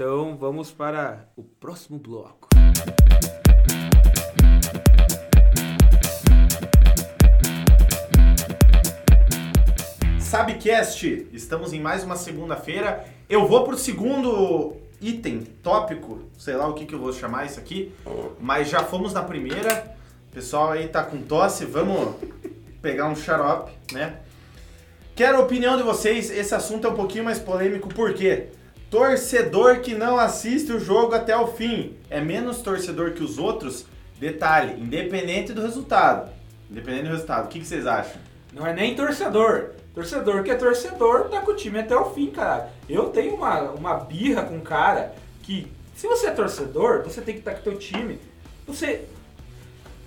Então 0.03 0.35
vamos 0.35 0.71
para 0.71 1.29
o 1.37 1.43
próximo 1.43 1.99
bloco. 1.99 2.49
Sabcast, 10.19 11.29
estamos 11.35 11.75
em 11.75 11.81
mais 11.81 12.03
uma 12.03 12.17
segunda-feira. 12.17 13.05
Eu 13.29 13.47
vou 13.47 13.63
pro 13.63 13.77
segundo 13.77 14.75
item, 15.03 15.41
tópico, 15.63 16.21
sei 16.39 16.57
lá 16.57 16.67
o 16.67 16.73
que, 16.73 16.87
que 16.87 16.95
eu 16.95 16.99
vou 16.99 17.13
chamar 17.13 17.45
isso 17.45 17.61
aqui, 17.61 17.93
mas 18.41 18.71
já 18.71 18.83
fomos 18.83 19.13
na 19.13 19.23
primeira. 19.23 19.95
O 20.31 20.33
pessoal 20.33 20.71
aí 20.71 20.89
tá 20.89 21.05
com 21.05 21.21
tosse, 21.21 21.67
vamos 21.67 22.15
pegar 22.81 23.07
um 23.07 23.15
xarope, 23.15 23.71
né? 23.93 24.21
Quero 25.15 25.37
a 25.37 25.41
opinião 25.43 25.77
de 25.77 25.83
vocês, 25.83 26.31
esse 26.31 26.55
assunto 26.55 26.87
é 26.87 26.91
um 26.91 26.97
pouquinho 26.97 27.25
mais 27.25 27.39
polêmico, 27.39 27.91
por 27.91 28.15
quê? 28.15 28.49
Torcedor 28.91 29.81
que 29.81 29.95
não 29.95 30.19
assiste 30.19 30.73
o 30.73 30.81
jogo 30.81 31.15
até 31.15 31.37
o 31.37 31.47
fim 31.47 31.97
é 32.11 32.21
menos 32.21 32.61
torcedor 32.61 33.13
que 33.13 33.23
os 33.23 33.39
outros? 33.39 33.87
Detalhe, 34.19 34.83
independente 34.83 35.53
do 35.53 35.63
resultado. 35.63 36.29
Independente 36.69 37.05
do 37.05 37.11
resultado, 37.11 37.45
o 37.47 37.49
que, 37.49 37.61
que 37.61 37.67
vocês 37.67 37.87
acham? 37.87 38.21
Não 38.53 38.67
é 38.67 38.73
nem 38.73 38.97
torcedor. 38.97 39.71
Torcedor 39.95 40.43
que 40.43 40.51
é 40.51 40.57
torcedor 40.57 41.29
tá 41.29 41.41
com 41.41 41.53
o 41.53 41.57
time 41.57 41.79
até 41.79 41.97
o 41.97 42.11
fim, 42.11 42.33
cara. 42.33 42.69
Eu 42.89 43.11
tenho 43.11 43.37
uma, 43.37 43.61
uma 43.71 43.95
birra 43.95 44.43
com 44.43 44.61
cara 44.61 45.15
que, 45.43 45.71
se 45.95 46.09
você 46.09 46.27
é 46.27 46.33
torcedor, 46.33 47.05
você 47.05 47.21
tem 47.21 47.35
que 47.35 47.41
estar 47.41 47.55
com 47.55 47.61
o 47.61 47.63
teu 47.63 47.79
time. 47.79 48.19
Você 48.67 49.05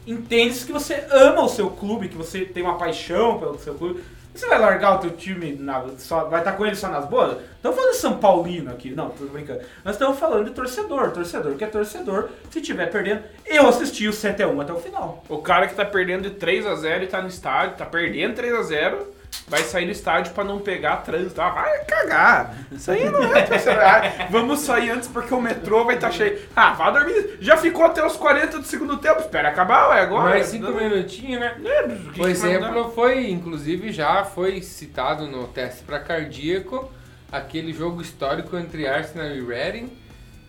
entende 0.06 0.60
que 0.66 0.74
você 0.74 1.06
ama 1.10 1.44
o 1.44 1.50
seu 1.50 1.70
clube, 1.70 2.10
que 2.10 2.18
você 2.18 2.44
tem 2.44 2.62
uma 2.62 2.78
paixão 2.78 3.40
pelo 3.40 3.58
seu 3.60 3.76
clube. 3.76 4.04
Você 4.34 4.48
vai 4.48 4.58
largar 4.60 4.96
o 4.96 4.98
teu 5.00 5.12
time, 5.12 5.54
na- 5.54 5.86
só, 5.98 6.26
vai 6.26 6.40
estar 6.42 6.54
com 6.54 6.66
ele 6.66 6.76
só 6.76 6.88
nas 6.88 7.06
boas? 7.06 7.38
Estamos 7.56 7.78
falando 7.78 7.92
de 7.94 7.98
São 8.00 8.18
Paulino 8.18 8.72
aqui. 8.72 8.90
Não, 8.92 9.10
tô 9.12 9.26
brincando. 9.26 9.62
Nós 9.86 9.94
estamos 9.96 10.18
falando 10.18 10.46
de 10.46 10.52
torcedor. 10.52 11.12
Torcedor 11.12 11.56
que 11.56 11.64
é 11.64 11.68
torcedor. 11.68 12.30
Se 12.50 12.60
tiver 12.60 12.88
perdendo, 12.92 13.22
eu 13.46 13.68
assisti 13.68 14.08
o 14.08 14.12
7x1 14.12 14.60
até 14.62 14.74
o 14.74 14.80
final. 14.80 15.24
O 15.30 15.38
cara 15.38 15.68
que 15.68 15.76
tá 15.76 15.86
perdendo 15.86 16.24
de 16.24 16.32
3 16.32 16.66
a 16.66 16.76
0 16.76 17.04
e 17.04 17.08
tá 17.08 17.22
no 17.22 17.28
estádio, 17.28 17.78
tá 17.78 17.86
perdendo 17.86 18.34
3 18.36 18.54
a 18.56 18.64
0 18.64 19.13
vai 19.48 19.62
sair 19.64 19.86
do 19.86 19.92
estádio 19.92 20.34
pra 20.34 20.44
não 20.44 20.60
pegar 20.60 20.98
trânsito. 20.98 21.42
Ah, 21.42 21.50
vai 21.50 21.86
cagar. 21.86 22.56
Isso 22.72 22.92
aí 22.92 23.10
não 23.10 23.36
é 23.36 23.42
torcedor. 23.44 23.84
Ah, 23.84 24.28
Vamos 24.30 24.60
sair 24.60 24.92
antes 24.92 25.08
porque 25.08 25.34
o 25.34 25.42
metrô 25.42 25.86
vai 25.86 25.96
estar 25.96 26.12
cheio. 26.12 26.40
Ah, 26.56 26.74
vá 26.74 26.92
dormir. 26.92 27.38
Já 27.42 27.58
ficou 27.58 27.86
até 27.86 28.06
os 28.06 28.16
40 28.16 28.60
do 28.60 28.66
segundo 28.66 28.98
tempo. 28.98 29.20
Espera 29.20 29.50
acabar, 29.50 29.90
ué, 29.90 30.02
agora. 30.02 30.30
Mais 30.32 30.48
cinco 30.48 30.72
minutinhos, 30.72 31.40
né? 31.40 31.56
É, 31.64 32.22
o 32.22 32.28
exemplo 32.28 32.92
foi, 32.92 33.30
inclusive, 33.30 33.92
já 33.92 34.24
foi 34.24 34.62
citado 34.62 35.28
no 35.28 35.48
teste 35.48 35.84
para 35.84 36.00
cardíaco, 36.00 36.92
aquele 37.32 37.74
jogo 37.74 38.02
histórico 38.02 38.58
entre 38.58 38.88
Arsenal 38.88 39.28
e 39.28 39.42
Reading, 39.46 39.92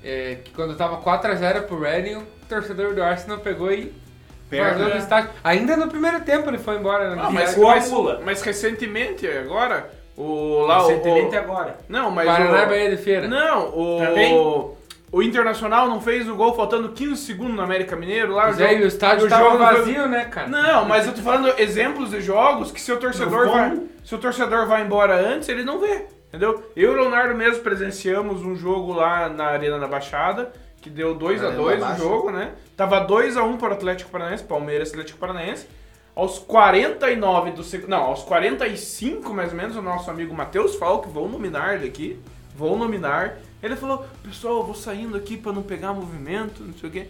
é, 0.03 0.37
que 0.44 0.51
quando 0.53 0.77
tava 0.77 0.99
4x0 1.03 1.62
pro 1.62 1.81
Reading, 1.81 2.16
o 2.16 2.27
torcedor 2.49 2.94
do 2.94 3.03
Arsenal 3.03 3.38
pegou 3.38 3.73
e 3.73 3.92
Do 4.62 4.88
né? 4.88 4.96
estádio. 4.98 5.30
Ainda 5.42 5.76
no 5.76 5.88
primeiro 5.88 6.20
tempo 6.20 6.48
ele 6.50 6.58
foi 6.58 6.76
embora. 6.76 7.12
Ah, 7.12 7.16
Né? 7.16 7.28
mas, 7.32 7.50
Ficou 7.54 7.68
a 7.70 7.74
mas, 7.74 7.90
mula. 7.90 8.20
mas 8.24 8.42
recentemente, 8.42 9.26
agora, 9.26 9.90
o 10.16 10.60
lá 10.66 10.84
o- 10.84 10.88
Recentemente 10.88 11.34
o. 11.34 11.38
agora. 11.38 11.76
Não, 11.88 12.10
mas 12.10 12.26
Paraná 12.26 12.64
o. 12.64 12.66
Bahia 12.66 12.90
de 12.90 12.96
Feira. 12.96 13.26
Não, 13.28 13.68
o. 13.76 13.98
Também? 14.04 14.34
O 15.12 15.22
Internacional 15.22 15.86
não 15.86 16.00
fez 16.00 16.28
o 16.28 16.34
gol 16.34 16.56
faltando 16.56 16.88
15 16.88 17.22
segundos 17.24 17.54
no 17.54 17.62
América 17.62 17.94
Mineiro 17.94 18.32
lá. 18.32 18.46
Mas 18.46 18.60
aí 18.60 18.82
o 18.82 18.86
estádio 18.88 19.26
o 19.26 19.28
tava 19.28 19.44
jogo 19.44 19.58
foi- 19.64 19.76
vazio, 19.76 20.08
né, 20.08 20.24
cara? 20.24 20.48
Não, 20.48 20.84
mas 20.86 21.06
eu 21.06 21.12
tô 21.14 21.22
falando 21.22 21.54
exemplos 21.56 22.10
de 22.10 22.20
jogos 22.20 22.72
que 22.72 22.80
se 22.80 22.90
o 22.90 22.96
torcedor 22.96 23.48
vai, 23.48 23.78
se 24.04 24.12
o 24.12 24.18
torcedor 24.18 24.66
vai 24.66 24.82
embora 24.82 25.14
antes, 25.14 25.48
ele 25.48 25.62
não 25.62 25.78
vê, 25.78 26.06
entendeu? 26.28 26.68
Eu 26.74 26.90
e 26.90 26.94
o 26.96 27.00
Leonardo 27.00 27.32
mesmo 27.32 27.62
presenciamos 27.62 28.42
um 28.42 28.56
jogo 28.56 28.92
lá 28.92 29.28
na 29.28 29.44
Arena 29.44 29.78
da 29.78 29.86
Baixada, 29.86 30.52
que 30.85 30.90
deu 30.90 31.14
2 31.14 31.42
a 31.42 31.47
Arena 31.47 31.62
2 31.62 31.81
da 31.81 31.94
o 31.94 31.97
jogo, 31.97 32.31
né? 32.31 32.53
Tava 32.77 33.01
2 33.01 33.38
a 33.38 33.42
1 33.42 33.57
para 33.57 33.70
o 33.70 33.73
Atlético 33.73 34.11
Paranaense, 34.11 34.44
Palmeiras 34.44 34.90
Atlético 34.90 35.18
Paranaense. 35.18 35.66
Aos 36.14 36.38
49 36.38 37.53
do 37.53 37.64
segundo, 37.64 37.88
não, 37.88 38.03
aos 38.03 38.23
45 38.23 39.33
mais 39.33 39.51
ou 39.51 39.57
menos, 39.57 39.77
o 39.77 39.83
nosso 39.83 40.11
amigo 40.11 40.35
Matheus 40.35 40.75
Falque, 40.77 41.09
vou 41.09 41.27
nominar 41.27 41.75
ele 41.77 41.88
aqui, 41.88 42.20
vou 42.55 42.77
nominar. 42.77 43.38
Ele 43.62 43.75
falou: 43.77 44.05
"Pessoal, 44.23 44.59
eu 44.59 44.64
vou 44.64 44.75
saindo 44.75 45.16
aqui 45.16 45.38
para 45.38 45.53
não 45.53 45.62
pegar 45.62 45.94
movimento, 45.94 46.62
não 46.62 46.75
sei 46.75 46.88
o 46.90 46.92
quê". 46.92 47.09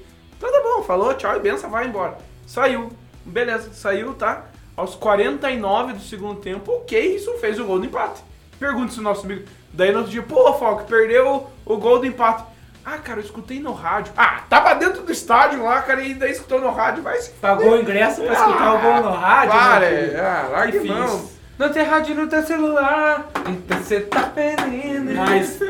falou, 0.86 1.12
tchau 1.14 1.36
e 1.36 1.40
benção, 1.40 1.68
vai 1.68 1.86
embora. 1.86 2.16
Saiu. 2.46 2.92
Beleza, 3.24 3.72
saiu, 3.72 4.14
tá? 4.14 4.46
Aos 4.76 4.94
49 4.94 5.94
do 5.94 6.00
segundo 6.00 6.40
tempo, 6.40 6.70
o 6.72 6.80
Keirson 6.80 7.38
fez 7.38 7.58
o 7.58 7.64
gol 7.64 7.80
do 7.80 7.86
empate. 7.86 8.22
Pergunta 8.58 8.92
se 8.92 9.00
o 9.00 9.02
nosso 9.02 9.24
amigo. 9.24 9.44
Daí 9.72 9.90
no 9.90 9.98
outro 9.98 10.12
dia, 10.12 10.22
pô, 10.22 10.52
Falco, 10.54 10.84
perdeu 10.84 11.48
o 11.64 11.76
gol 11.76 11.98
do 11.98 12.06
empate. 12.06 12.53
Ah, 12.84 12.98
cara, 12.98 13.20
eu 13.20 13.24
escutei 13.24 13.60
no 13.60 13.72
rádio. 13.72 14.12
Ah, 14.14 14.42
tava 14.48 14.74
dentro 14.74 15.02
do 15.02 15.10
estádio 15.10 15.64
lá, 15.64 15.80
cara, 15.80 16.02
e 16.02 16.12
daí 16.12 16.32
escutou 16.32 16.60
no 16.60 16.70
rádio, 16.70 17.02
vai 17.02 17.18
se 17.18 17.30
Pagou 17.30 17.72
o 17.72 17.80
ingresso 17.80 18.20
pra 18.22 18.34
escutar 18.34 18.74
o 18.74 18.78
gol 18.80 19.10
no 19.10 19.16
rádio. 19.16 19.52
Para, 19.52 19.80
né, 19.80 20.14
é, 20.14 20.20
ah, 20.20 20.48
larga 20.50 20.84
mão. 20.84 21.30
Não 21.56 21.68
tem 21.70 21.84
rádio 21.84 22.14
no 22.16 22.26
teu 22.26 22.42
celular, 22.42 23.30
então 23.48 23.78
você 23.78 24.00
tá 24.00 24.24
perdendo. 24.24 25.14
Mas 25.14 25.60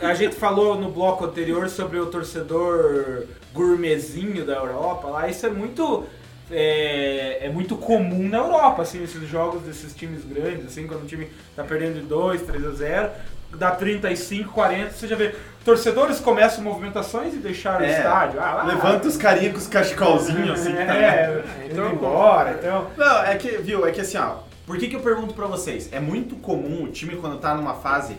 a 0.00 0.14
gente 0.14 0.36
falou 0.36 0.76
no 0.76 0.90
bloco 0.90 1.24
anterior 1.24 1.68
sobre 1.68 1.98
o 1.98 2.06
torcedor 2.06 3.24
gourmetzinho 3.52 4.46
da 4.46 4.54
Europa 4.54 5.08
lá, 5.08 5.28
isso 5.28 5.44
é 5.44 5.50
muito. 5.50 6.04
É, 6.50 7.46
é 7.46 7.48
muito 7.48 7.74
comum 7.74 8.28
na 8.28 8.36
Europa, 8.36 8.82
assim, 8.82 9.02
esses 9.02 9.26
jogos 9.26 9.62
desses 9.62 9.94
times 9.94 10.24
grandes, 10.26 10.66
assim, 10.66 10.86
quando 10.86 11.02
o 11.02 11.06
time 11.06 11.30
tá 11.56 11.64
perdendo 11.64 11.94
de 11.94 12.02
2, 12.02 12.42
3 12.42 12.66
a 12.66 12.70
0, 12.70 13.10
dá 13.56 13.70
35, 13.72 14.52
40, 14.52 14.90
você 14.92 15.06
já 15.08 15.16
vê. 15.16 15.34
Torcedores 15.64 16.20
começam 16.20 16.62
movimentações 16.62 17.32
e 17.32 17.38
deixaram 17.38 17.80
o 17.80 17.84
É, 17.88 17.96
estádio. 17.98 18.38
Ah, 18.40 18.54
lá, 18.54 18.62
Levanta 18.64 19.08
os 19.08 19.16
carinha 19.16 19.50
com 19.50 19.56
os 19.58 19.66
cachecolzinhos 19.66 20.60
assim. 20.60 20.72
que 20.72 20.84
tá- 20.84 20.94
É, 20.94 21.42
Então, 21.70 21.90
embora, 21.90 22.56
então. 22.58 22.88
Não, 22.96 23.22
é 23.24 23.34
que, 23.36 23.48
viu, 23.58 23.86
é 23.86 23.90
que 23.90 24.00
assim, 24.02 24.18
ó. 24.18 24.36
Por 24.66 24.76
que, 24.78 24.88
que 24.88 24.96
eu 24.96 25.00
pergunto 25.00 25.32
pra 25.34 25.46
vocês? 25.46 25.88
É 25.92 26.00
muito 26.00 26.36
comum 26.36 26.84
o 26.84 26.88
time, 26.88 27.16
quando 27.16 27.38
tá 27.38 27.54
numa 27.54 27.74
fase 27.74 28.16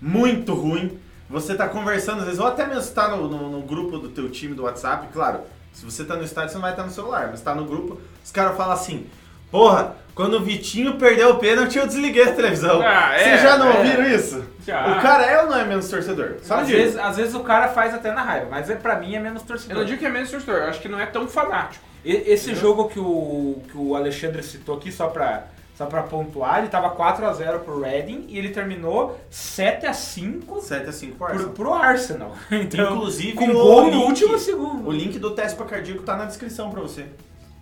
muito 0.00 0.54
ruim, 0.54 0.98
você 1.28 1.54
tá 1.54 1.68
conversando, 1.68 2.18
às 2.20 2.24
vezes, 2.24 2.40
ou 2.40 2.46
até 2.46 2.66
mesmo 2.66 2.82
você 2.82 2.92
tá 2.94 3.08
no, 3.08 3.28
no- 3.28 3.50
no 3.50 3.62
grupo 3.62 3.98
do 3.98 4.08
teu 4.08 4.28
time 4.30 4.54
do 4.54 4.62
WhatsApp, 4.64 5.08
claro, 5.12 5.40
se 5.72 5.84
você 5.84 6.04
tá 6.04 6.16
no 6.16 6.24
estádio, 6.24 6.50
você 6.50 6.54
não 6.54 6.62
vai 6.62 6.70
estar 6.72 6.84
no 6.84 6.90
celular, 6.90 7.28
mas 7.30 7.40
tá 7.40 7.54
no 7.54 7.64
grupo, 7.64 8.00
os 8.24 8.30
caras 8.32 8.56
falam 8.56 8.72
assim, 8.72 9.06
porra, 9.50 9.96
quando 10.14 10.34
o 10.34 10.40
Vitinho 10.40 10.96
perdeu 10.96 11.30
o 11.30 11.38
pênalti, 11.38 11.78
eu 11.78 11.86
desliguei 11.86 12.24
a 12.24 12.32
televisão. 12.32 12.80
Ah, 12.82 13.14
é, 13.14 13.22
Vocês 13.24 13.42
já 13.42 13.56
não 13.56 13.70
é. 13.70 13.76
ouviram 13.78 14.04
isso? 14.08 14.44
Já. 14.66 14.98
O 14.98 15.00
cara 15.00 15.24
é 15.24 15.42
ou 15.42 15.48
não 15.48 15.56
é 15.58 15.64
menos 15.64 15.88
torcedor? 15.88 16.34
Só 16.42 16.56
Às 16.56 16.68
vezes, 16.68 16.96
às 16.98 17.16
vezes 17.16 17.34
o 17.34 17.40
cara 17.40 17.68
faz 17.68 17.94
até 17.94 18.12
na 18.12 18.22
raiva, 18.22 18.48
mas 18.50 18.68
é, 18.68 18.74
pra 18.74 18.96
mim 18.96 19.14
é 19.14 19.20
menos 19.20 19.42
Eu 19.42 19.46
torcedor. 19.48 19.76
não 19.78 19.84
digo 19.84 19.98
que 19.98 20.06
é 20.06 20.10
menos 20.10 20.30
torcedor, 20.30 20.56
eu 20.62 20.68
acho 20.68 20.80
que 20.80 20.88
não 20.88 20.98
é 21.00 21.06
tão 21.06 21.26
fanático. 21.28 21.84
E- 22.04 22.24
Esse 22.32 22.54
jogo 22.54 22.88
que 22.88 22.98
o, 22.98 23.62
que 23.70 23.76
o 23.78 23.94
Alexandre 23.94 24.42
citou 24.42 24.76
aqui, 24.76 24.90
só 24.92 25.06
pra, 25.08 25.44
só 25.76 25.86
pra 25.86 26.02
pontuar, 26.02 26.58
ele 26.58 26.68
tava 26.68 26.90
4x0 26.90 27.60
pro 27.60 27.80
Reading 27.80 28.26
e 28.28 28.36
ele 28.38 28.50
terminou 28.50 29.18
7x5 29.32 30.60
7 30.60 30.88
a 30.88 30.92
5 30.92 31.16
pro 31.16 31.26
pro, 31.26 31.32
Arsenal. 31.34 31.52
pro 31.54 31.74
Arsenal. 31.74 32.32
Então, 32.50 32.94
Inclusive, 32.96 33.32
com 33.36 33.48
o 33.48 33.52
gol 33.52 33.84
no 33.84 33.90
link- 33.90 34.04
último 34.08 34.38
segundo. 34.38 34.86
O 34.88 34.92
link 34.92 35.18
do 35.18 35.30
teste 35.30 35.56
pra 35.56 35.66
cardíaco 35.66 36.02
tá 36.02 36.16
na 36.16 36.24
descrição 36.24 36.70
pra 36.70 36.80
você. 36.80 37.06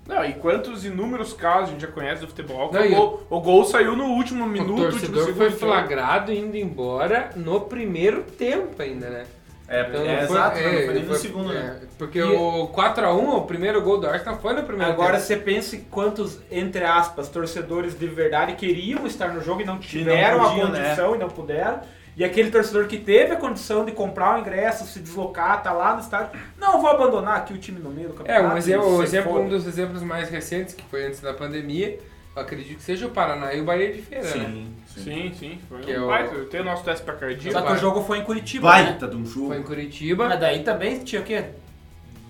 Não, 0.07 0.25
e 0.25 0.35
quantos 0.35 0.85
inúmeros 0.85 1.33
casos 1.33 1.69
a 1.69 1.73
gente 1.73 1.81
já 1.81 1.88
conhece 1.88 2.21
do 2.21 2.29
futebol, 2.29 2.69
que 2.69 2.75
Não, 2.77 2.83
o, 2.83 2.87
e 2.87 2.95
gol, 2.95 3.27
o 3.29 3.40
gol 3.40 3.64
saiu 3.64 3.97
no 3.97 4.05
último 4.05 4.45
O 4.45 4.49
minuto, 4.49 4.71
último 4.71 4.90
torcedor 4.92 5.25
segundo. 5.25 5.37
foi 5.37 5.51
flagrado 5.51 6.33
indo 6.33 6.57
embora 6.57 7.31
no 7.35 7.61
primeiro 7.62 8.23
tempo 8.23 8.81
ainda, 8.81 9.09
né? 9.11 9.25
É, 9.69 9.81
Então, 9.81 10.01
é 10.03 10.21
não 10.21 10.29
foi- 10.29 10.37
exato, 10.37 10.59
é, 10.59 10.62
não 10.62 10.71
foi 10.85 10.95
nem 10.95 11.03
no 11.03 11.09
foi- 11.09 11.19
segundo, 11.19 11.53
né? 11.53 11.81
é, 11.83 11.87
Porque 11.99 12.21
E- 12.21 12.23
o 12.23 12.69
4x1, 12.69 13.37
o 13.37 13.42
primeiro 13.47 13.83
gol 13.83 13.99
do 13.99 14.07
Arsenal 14.07 14.38
foi 14.38 14.53
no 14.55 14.62
primeiro 14.62 14.92
Agora 14.92 15.14
tempo. 15.14 15.25
você 15.25 15.37
pense 15.38 15.79
quantos, 15.90 16.38
entre 16.53 16.85
aspas, 16.85 17.29
torcedores 17.29 17.99
de 17.99 18.07
verdade 18.07 18.53
queriam 18.53 19.05
estar 19.09 19.35
no 19.35 19.42
jogo 19.42 19.62
e 19.62 19.64
não 19.64 19.75
não 19.75 19.81
tiveram 19.81 20.38
podiam, 20.38 20.69
a 20.69 20.71
condição 20.71 21.14
e 21.16 21.19
não 21.19 21.29
puderam. 21.29 21.81
E 22.16 22.24
aquele 22.24 22.50
torcedor 22.50 22.87
que 22.87 22.96
teve 22.96 23.35
a 23.35 23.37
condição 23.37 23.85
de 23.85 23.92
comprar 23.92 24.37
o 24.37 24.40
ingresso, 24.40 24.87
se 24.87 24.98
deslocar, 25.00 25.62
tá 25.62 25.70
lá 25.72 25.94
no 25.94 26.00
estádio. 26.00 26.40
Não, 26.59 26.81
vou 26.81 26.88
abandonar 26.88 27.37
aqui 27.37 27.52
o 27.52 27.59
time 27.59 27.79
no 27.79 27.90
meio 27.90 28.09
do 28.09 28.14
É, 28.14 28.16
campeonato. 28.18 28.55
um 28.55 28.59
exemplo, 28.59 29.02
exemplo, 29.02 29.40
um 29.40 29.48
dos 29.50 29.66
exemplos 29.66 30.02
mais 30.02 30.31
recentes, 30.31 30.74
que 30.74 30.83
foi 30.85 31.05
antes 31.07 31.20
da 31.20 31.35
pandemia, 31.35 31.98
eu 32.35 32.40
acredito 32.42 32.79
que 32.79 32.83
seja 32.83 33.07
o 33.07 33.11
Paraná 33.11 33.52
e 33.52 33.61
o 33.61 33.64
Bahia 33.64 33.92
de 33.92 34.00
Feira, 34.00 34.24
né? 34.35 34.64
Sim, 34.96 35.31
sim. 35.38 35.61
Foi 35.68 35.81
Que 35.81 35.92
é 35.92 36.00
um 36.00 36.05
o- 36.05 36.07
baita. 36.07 36.35
Tem 36.50 36.61
o 36.62 36.64
nosso 36.64 36.85
teste 36.85 37.05
pra 37.05 37.12
cardíaco. 37.14 37.52
Só 37.52 37.61
que 37.66 37.72
o 37.74 37.76
jogo 37.76 38.02
foi 38.02 38.18
em 38.20 38.24
Curitiba, 38.24 38.74
né? 38.76 38.83
Baita 38.85 39.09
de 39.09 39.16
um 39.16 39.26
jogo. 39.26 39.48
Foi 39.48 39.59
em 39.59 39.62
Curitiba. 39.62 40.26
Mas 40.29 40.40
daí 40.40 40.62
também 40.64 40.98
tinha 41.00 41.20
o 41.20 41.24
quê? 41.24 41.44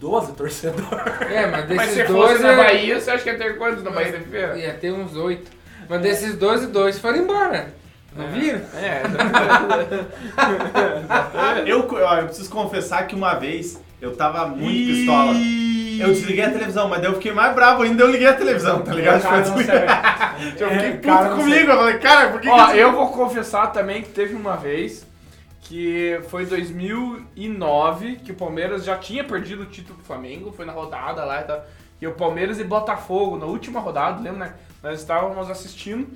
12 0.00 0.32
torcedores. 0.32 0.90
É, 1.30 1.46
mas 1.46 1.62
desses 1.66 1.76
Mas 1.76 1.90
se 1.90 2.02
dois... 2.04 2.30
fosse 2.32 2.42
na 2.42 2.52
é- 2.52 2.56
Bahia, 2.56 3.00
você 3.00 3.10
acha 3.12 3.22
que 3.22 3.30
ia 3.30 3.38
ter 3.38 3.56
quantos 3.56 3.84
na 3.84 3.90
Bahia 3.90 4.12
da 4.12 4.18
Feira? 4.20 4.58
Ia 4.58 4.74
ter 4.74 4.90
uns 4.92 5.14
oito. 5.16 5.48
Mas 5.88 6.00
desses 6.02 6.36
12, 6.36 6.66
dois 6.66 6.98
foram 6.98 7.18
embora. 7.18 7.72
Não 8.16 8.28
viram? 8.28 8.60
É, 8.74 9.02
Eu, 11.66 11.86
ó, 11.90 12.16
eu 12.16 12.26
preciso 12.26 12.50
confessar 12.50 13.06
que 13.06 13.14
uma 13.14 13.34
vez 13.34 13.80
eu 14.00 14.16
tava 14.16 14.46
muito 14.46 14.92
pistola. 14.92 15.32
Eu 15.98 16.08
desliguei 16.08 16.44
a 16.44 16.50
televisão, 16.50 16.88
mas 16.88 17.00
daí 17.00 17.10
eu 17.10 17.14
fiquei 17.14 17.32
mais 17.32 17.54
bravo 17.54 17.82
ainda, 17.82 18.02
eu 18.02 18.10
liguei 18.10 18.26
a 18.26 18.34
televisão, 18.34 18.82
tá 18.82 18.92
ligado? 18.92 19.22
Cara, 19.22 19.42
Tipo, 19.42 19.56
não 19.56 19.64
serve. 19.64 19.86
eu 20.60 20.70
fiquei 20.70 20.88
É, 20.88 20.90
puto 20.92 21.08
cara, 21.08 21.28
não 21.30 21.36
comigo, 21.38 21.70
eu 21.70 21.76
falei, 21.76 21.98
cara, 21.98 22.28
por 22.30 22.40
que 22.40 22.48
Ó, 22.48 22.66
que 22.66 22.78
eu 22.78 22.92
vou 22.92 23.08
confessar 23.08 23.68
também 23.68 24.02
que 24.02 24.10
teve 24.10 24.34
uma 24.34 24.56
vez 24.56 25.06
que 25.62 26.20
foi 26.28 26.46
2009 26.46 28.16
que 28.16 28.30
o 28.30 28.34
Palmeiras 28.34 28.84
já 28.84 28.96
tinha 28.96 29.24
perdido 29.24 29.62
o 29.62 29.66
título 29.66 29.96
pro 29.96 30.06
Flamengo, 30.06 30.52
foi 30.52 30.64
na 30.64 30.72
rodada 30.72 31.24
lá 31.24 31.40
e 31.40 31.44
tal. 31.44 31.64
E 32.00 32.06
o 32.06 32.12
Palmeiras 32.12 32.60
e 32.60 32.64
Botafogo, 32.64 33.38
na 33.38 33.46
última 33.46 33.80
rodada, 33.80 34.20
lembra, 34.20 34.46
né? 34.46 34.54
Nós 34.82 35.00
estávamos 35.00 35.50
assistindo. 35.50 36.06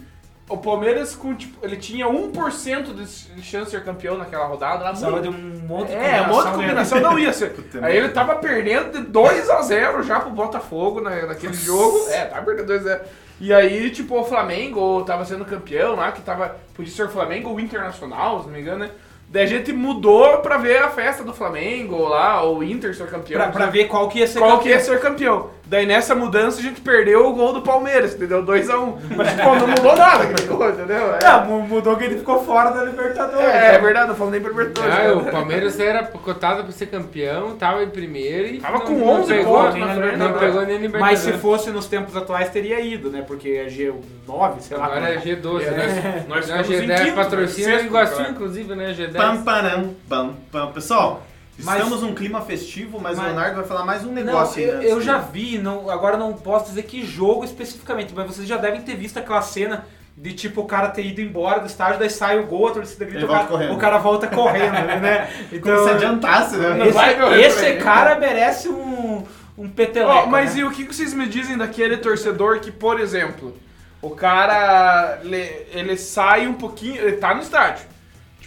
O 0.50 0.58
Palmeiras, 0.58 1.14
com, 1.14 1.32
tipo, 1.34 1.64
ele 1.64 1.76
tinha 1.76 2.06
1% 2.06 2.92
de 2.92 3.42
chance 3.42 3.66
de 3.66 3.70
ser 3.70 3.84
campeão 3.84 4.18
naquela 4.18 4.46
rodada. 4.46 4.82
Lá, 4.82 4.90
Precisava 4.90 5.20
de 5.20 5.28
um 5.28 5.60
monte 5.66 5.88
de 5.88 5.94
É, 5.94 6.20
uma 6.22 6.34
outra 6.34 6.50
combinação 6.50 7.00
não 7.00 7.18
ia 7.18 7.32
ser. 7.32 7.52
Puta 7.54 7.86
Aí 7.86 7.96
ele 7.96 8.08
tava 8.08 8.34
perdendo 8.34 8.90
de 8.90 9.12
2x0 9.12 10.02
já 10.02 10.18
pro 10.18 10.30
Botafogo 10.30 11.00
na, 11.00 11.10
naquele 11.26 11.54
jogo. 11.54 12.04
É, 12.10 12.24
tava 12.24 12.44
perdendo 12.44 12.72
2x0. 12.72 13.00
E 13.40 13.54
aí, 13.54 13.90
tipo, 13.90 14.18
o 14.18 14.24
Flamengo 14.24 15.02
tava 15.04 15.24
sendo 15.24 15.44
campeão 15.44 15.94
lá, 15.94 16.12
que 16.12 16.20
tava. 16.20 16.56
Podia 16.74 16.92
ser 16.92 17.04
o 17.04 17.08
Flamengo 17.08 17.48
ou 17.48 17.56
o 17.56 17.60
Internacional, 17.60 18.40
se 18.40 18.46
não 18.46 18.52
me 18.52 18.60
engano, 18.60 18.80
né? 18.80 18.90
Daí 19.28 19.44
a 19.44 19.46
gente 19.46 19.72
mudou 19.72 20.38
pra 20.38 20.58
ver 20.58 20.82
a 20.82 20.90
festa 20.90 21.22
do 21.22 21.32
Flamengo 21.32 22.08
lá, 22.08 22.42
ou 22.42 22.58
o 22.58 22.64
Inter 22.64 22.92
ser 22.94 23.06
campeão. 23.06 23.40
Pra, 23.40 23.52
pra 23.52 23.66
ver 23.66 23.84
qual 23.86 24.08
que 24.08 24.18
ia 24.18 24.26
ser 24.26 24.40
qual 24.40 24.58
campeão. 24.58 24.62
que 24.64 24.68
ia 24.70 24.80
ser 24.80 25.00
campeão. 25.00 25.50
Daí 25.70 25.87
nessa 25.87 26.16
mudança 26.16 26.59
a 26.59 26.62
gente 26.64 26.80
perdeu 26.80 27.28
o 27.28 27.33
gol 27.33 27.52
do 27.52 27.62
Palmeiras, 27.62 28.16
entendeu? 28.16 28.44
2x1. 28.44 28.96
Mas 29.16 29.30
tipo, 29.30 29.54
não 29.54 29.68
mudou 29.68 29.94
nada 29.96 30.24
aquele 30.24 30.48
gol, 30.48 30.68
entendeu? 30.68 31.14
É, 31.14 31.18
Não, 31.22 31.44
mu- 31.46 31.62
mudou 31.62 31.96
que 31.96 32.02
ele 32.02 32.18
ficou 32.18 32.42
fora 32.44 32.70
da 32.70 32.83
Libertadores. 32.83 33.46
é, 33.46 33.76
é 33.76 33.78
verdade, 33.78 34.09
não 34.09 34.16
falando 34.16 34.33
nem 34.33 34.40
pra 34.40 34.50
Libertadores. 34.50 34.96
Ah, 34.98 35.12
o 35.12 35.22
né? 35.22 35.30
Palmeiras 35.30 35.78
era 35.78 36.02
cotado 36.02 36.64
pra 36.64 36.72
ser 36.72 36.87
campeão, 36.87 37.54
tava 37.56 37.85
em 37.85 37.88
primeiro 37.88 38.48
e. 38.48 38.59
Tava 38.59 38.78
não- 38.78 38.85
com 38.85 38.92
não 38.94 39.09
11 39.20 39.33
pegou, 39.33 39.59
pontos 39.62 39.78
na 39.78 39.87
Não 39.87 39.94
Libertadores. 39.94 40.40
pegou 40.40 40.62
nem 40.66 40.76
Libertadores. 40.78 41.00
Mas 41.00 41.18
se 41.20 41.33
fosse 41.40 41.70
nos 41.70 41.87
tempos 41.87 42.16
atuais, 42.16 42.48
teria 42.50 42.80
ido, 42.80 43.09
né? 43.09 43.22
Porque 43.24 43.50
é 43.50 43.66
G9, 43.66 44.54
sei 44.59 44.76
lá. 44.76 44.87
Agora 44.87 45.09
é 45.14 45.18
G12, 45.18 45.62
É, 45.62 45.70
né? 45.70 46.24
Nós 46.28 46.48
Não, 46.48 46.56
em 46.56 46.64
G10 46.64 47.00
quinto, 47.04 47.14
patrocina 47.14 47.76
o 47.76 47.80
Iguaçu, 47.85 48.22
inclusive, 48.22 48.74
né? 48.74 48.92
G10. 48.92 49.12
Pam, 49.12 49.42
param, 49.44 49.94
pam, 50.09 50.35
pam. 50.50 50.66
Pessoal, 50.72 51.22
Mas- 51.64 51.83
estamos 51.83 52.03
num 52.03 52.14
clima 52.14 52.40
festivo, 52.40 53.01
mas, 53.01 53.18
o 53.18 53.23
Mas- 53.23 53.33
Leonardo 53.33 53.57
vai 53.57 53.64
falar 53.64 53.85
mais 53.85 54.05
um 54.05 54.09
Não, 54.09 54.14
negócio 54.14 54.62
aí. 54.62 54.68
eu, 54.68 54.79
né, 54.79 54.92
eu 54.92 55.01
já 55.01 55.18
vi, 55.18 55.59
não, 55.59 55.90
agora 55.90 56.16
não 56.16 56.33
posso 56.33 56.66
dizer 56.66 56.83
que 56.85 57.05
jogo 57.05 57.44
especificamente, 57.44 58.12
mas 58.14 58.27
vocês 58.27 58.46
já 58.46 58.57
devem 58.57 58.81
ter 58.83 58.96
visto 58.96 59.18
aquela 59.18 59.42
cena 59.42 59.85
de 60.16 60.35
tipo 60.35 60.61
o 60.61 60.66
cara 60.66 60.88
ter 60.88 61.05
ido 61.07 61.20
embora 61.20 61.61
do 61.61 61.66
estádio, 61.66 61.99
daí 61.99 62.11
sai 62.11 62.38
o 62.38 62.46
gol, 62.46 62.68
a 62.68 62.73
torcida 62.73 63.05
grita, 63.05 63.25
o 63.25 63.29
cara, 63.29 63.73
o 63.73 63.79
cara 63.79 63.99
volta 63.99 64.27
correndo, 64.27 64.73
né? 65.01 65.31
Como 65.62 65.85
se 65.85 65.90
adiantasse, 65.90 66.57
né? 66.57 66.75
Não 66.75 66.87
o 66.87 67.35
esse, 67.35 67.64
esse 67.64 67.77
cara 67.77 68.18
merece 68.18 68.68
um, 68.68 69.25
um 69.57 69.68
peteleco. 69.68 70.12
Ó, 70.12 70.27
mas 70.27 70.55
né? 70.55 70.61
e 70.61 70.64
o 70.64 70.70
que 70.70 70.85
vocês 70.85 71.14
me 71.14 71.27
dizem 71.27 71.57
daquele 71.57 71.96
torcedor 71.96 72.61
que, 72.61 72.70
por 72.70 73.01
exemplo, 73.01 73.57
o 74.03 74.11
cara 74.11 75.20
ele, 75.23 75.66
ele 75.73 75.96
sai 75.96 76.46
um 76.46 76.55
pouquinho, 76.55 76.96
ele 76.96 77.16
tá 77.16 77.35
no 77.35 77.40
estádio. 77.40 77.85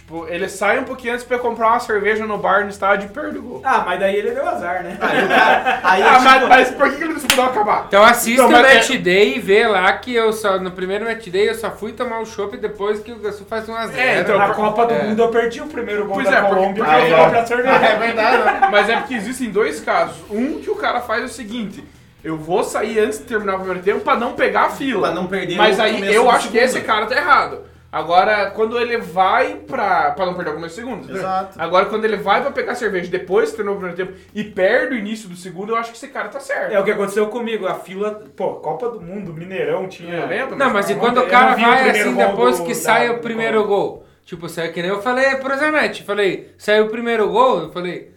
Tipo, 0.06 0.26
ele 0.28 0.46
sai 0.50 0.78
um 0.80 0.84
pouquinho 0.84 1.14
antes 1.14 1.24
pra 1.24 1.38
comprar 1.38 1.68
uma 1.68 1.80
cerveja 1.80 2.26
no 2.26 2.36
bar 2.36 2.62
no 2.64 2.68
estádio 2.68 3.06
e 3.06 3.08
perde 3.08 3.38
o 3.38 3.42
gol. 3.42 3.62
Ah, 3.64 3.82
mas 3.86 3.98
daí 3.98 4.16
ele 4.16 4.32
deu 4.32 4.46
azar, 4.46 4.82
né? 4.82 4.98
Aí 5.00 5.24
o 5.24 5.28
cara. 5.28 5.80
Aí 5.82 6.02
é 6.02 6.06
Ah, 6.06 6.12
tipo- 6.12 6.24
mas, 6.24 6.48
mas 6.48 6.70
por 6.72 6.90
que 6.90 6.96
que 6.96 7.04
ele 7.04 7.12
não 7.14 7.18
esperou 7.18 7.44
acabar? 7.46 7.84
Então 7.88 8.04
assista 8.04 8.42
Não, 8.42 8.50
o 8.50 8.52
mas 8.52 8.66
é- 8.70 8.74
Match 8.74 8.90
Day 9.00 9.36
e 9.36 9.40
vê 9.40 9.66
lá 9.66 9.90
que 9.94 10.14
eu 10.14 10.30
só, 10.34 10.58
no 10.58 10.70
primeiro 10.72 11.06
Match 11.06 11.28
Day 11.28 11.48
eu 11.48 11.54
só 11.54 11.70
fui 11.70 11.92
tomar 11.92 12.18
o 12.20 12.26
chopp 12.26 12.54
depois 12.58 13.00
que 13.00 13.12
o 13.12 13.16
Iguaçu 13.16 13.46
faz 13.46 13.66
1x0. 13.66 13.96
É, 13.96 14.20
então, 14.20 14.36
Na 14.38 14.50
Copa 14.50 14.84
do 14.84 14.92
É. 14.92 15.02
Mundo 15.04 15.22
eu 15.22 15.28
perdi 15.28 15.62
o 15.62 15.66
primeiro 15.68 16.04
gol 16.04 16.16
Pois 16.16 16.28
da 16.28 16.36
é, 16.36 16.40
porque- 16.42 16.54
Colômbia 16.54 16.84
porque- 16.84 16.98
porque 17.00 17.12
eu 17.12 17.16
Ah, 17.16 17.22
fui 17.22 17.30
pra 17.30 17.46
cerveja. 17.46 17.74
É 17.74 17.96
verdade. 17.96 18.70
Mas 18.70 18.88
é 18.90 18.96
porque 18.96 19.14
existem 19.14 19.50
dois 19.50 19.80
casos. 19.80 20.16
Um 20.30 20.60
que 20.60 20.68
o 20.70 20.76
cara 20.76 21.00
faz 21.00 21.24
o 21.24 21.28
seguinte: 21.28 21.82
eu 22.22 22.36
vou 22.36 22.62
sair 22.62 22.98
antes 22.98 23.20
de 23.20 23.24
terminar 23.24 23.54
o 23.54 23.58
primeiro 23.60 23.82
tempo 23.82 24.00
pra 24.00 24.16
não 24.16 24.32
pegar 24.34 24.64
a 24.66 24.68
fila. 24.70 25.06
Pra 25.10 25.14
não 25.18 25.26
perder 25.26 25.56
Mas 25.56 25.80
aí 25.80 25.94
começo 25.94 26.12
eu 26.12 26.24
do 26.24 26.28
acho 26.30 26.48
que 26.50 26.58
segundo. 26.58 26.62
esse 26.76 26.80
cara 26.82 27.06
tá 27.06 27.16
errado. 27.16 27.72
Agora, 27.94 28.50
quando 28.50 28.78
ele 28.78 28.98
vai 28.98 29.54
pra. 29.54 30.10
pra 30.10 30.26
não 30.26 30.34
perder 30.34 30.50
o 30.50 30.54
começo 30.54 30.74
do 30.74 30.80
segundo. 30.80 30.98
entendeu? 31.04 31.16
Exato. 31.22 31.60
Agora, 31.60 31.86
quando 31.86 32.04
ele 32.04 32.16
vai 32.16 32.42
pra 32.42 32.50
pegar 32.50 32.74
cerveja 32.74 33.10
depois 33.10 33.50
que 33.50 33.56
terminou 33.56 33.76
o 33.76 33.80
primeiro 33.80 33.96
tempo 34.06 34.18
e 34.34 34.42
perde 34.42 34.94
o 34.94 34.98
início 34.98 35.28
do 35.28 35.36
segundo, 35.36 35.72
eu 35.72 35.76
acho 35.76 35.90
que 35.92 35.96
esse 35.96 36.08
cara 36.08 36.28
tá 36.28 36.40
certo. 36.40 36.72
É 36.72 36.80
o 36.80 36.84
que 36.84 36.90
aconteceu 36.90 37.28
comigo, 37.28 37.66
a 37.66 37.74
fila, 37.74 38.22
pô, 38.36 38.54
Copa 38.54 38.88
do 38.90 39.00
Mundo, 39.00 39.32
Mineirão 39.32 39.86
tinha. 39.88 40.14
Eu 40.20 40.26
lembro, 40.26 40.56
Não, 40.56 40.70
mas 40.72 40.90
e 40.90 40.94
quando 40.96 41.16
não 41.16 41.24
o 41.26 41.28
cara 41.28 41.54
o 41.56 41.60
vai 41.60 41.84
primeiro 41.84 42.08
assim 42.08 42.16
depois 42.16 42.58
do- 42.58 42.64
que 42.64 42.72
da- 42.72 42.78
sai 42.80 43.10
o 43.10 43.18
primeiro 43.18 43.64
gol? 43.64 44.04
Tipo, 44.24 44.48
saiu 44.48 44.72
que 44.72 44.80
nem 44.80 44.90
eu 44.90 45.02
falei 45.02 45.36
pro 45.36 45.54
Zanetti, 45.54 46.02
falei, 46.02 46.52
saiu 46.56 46.86
o 46.86 46.88
primeiro 46.88 47.28
gol, 47.28 47.64
eu 47.64 47.70
falei, 47.72 48.10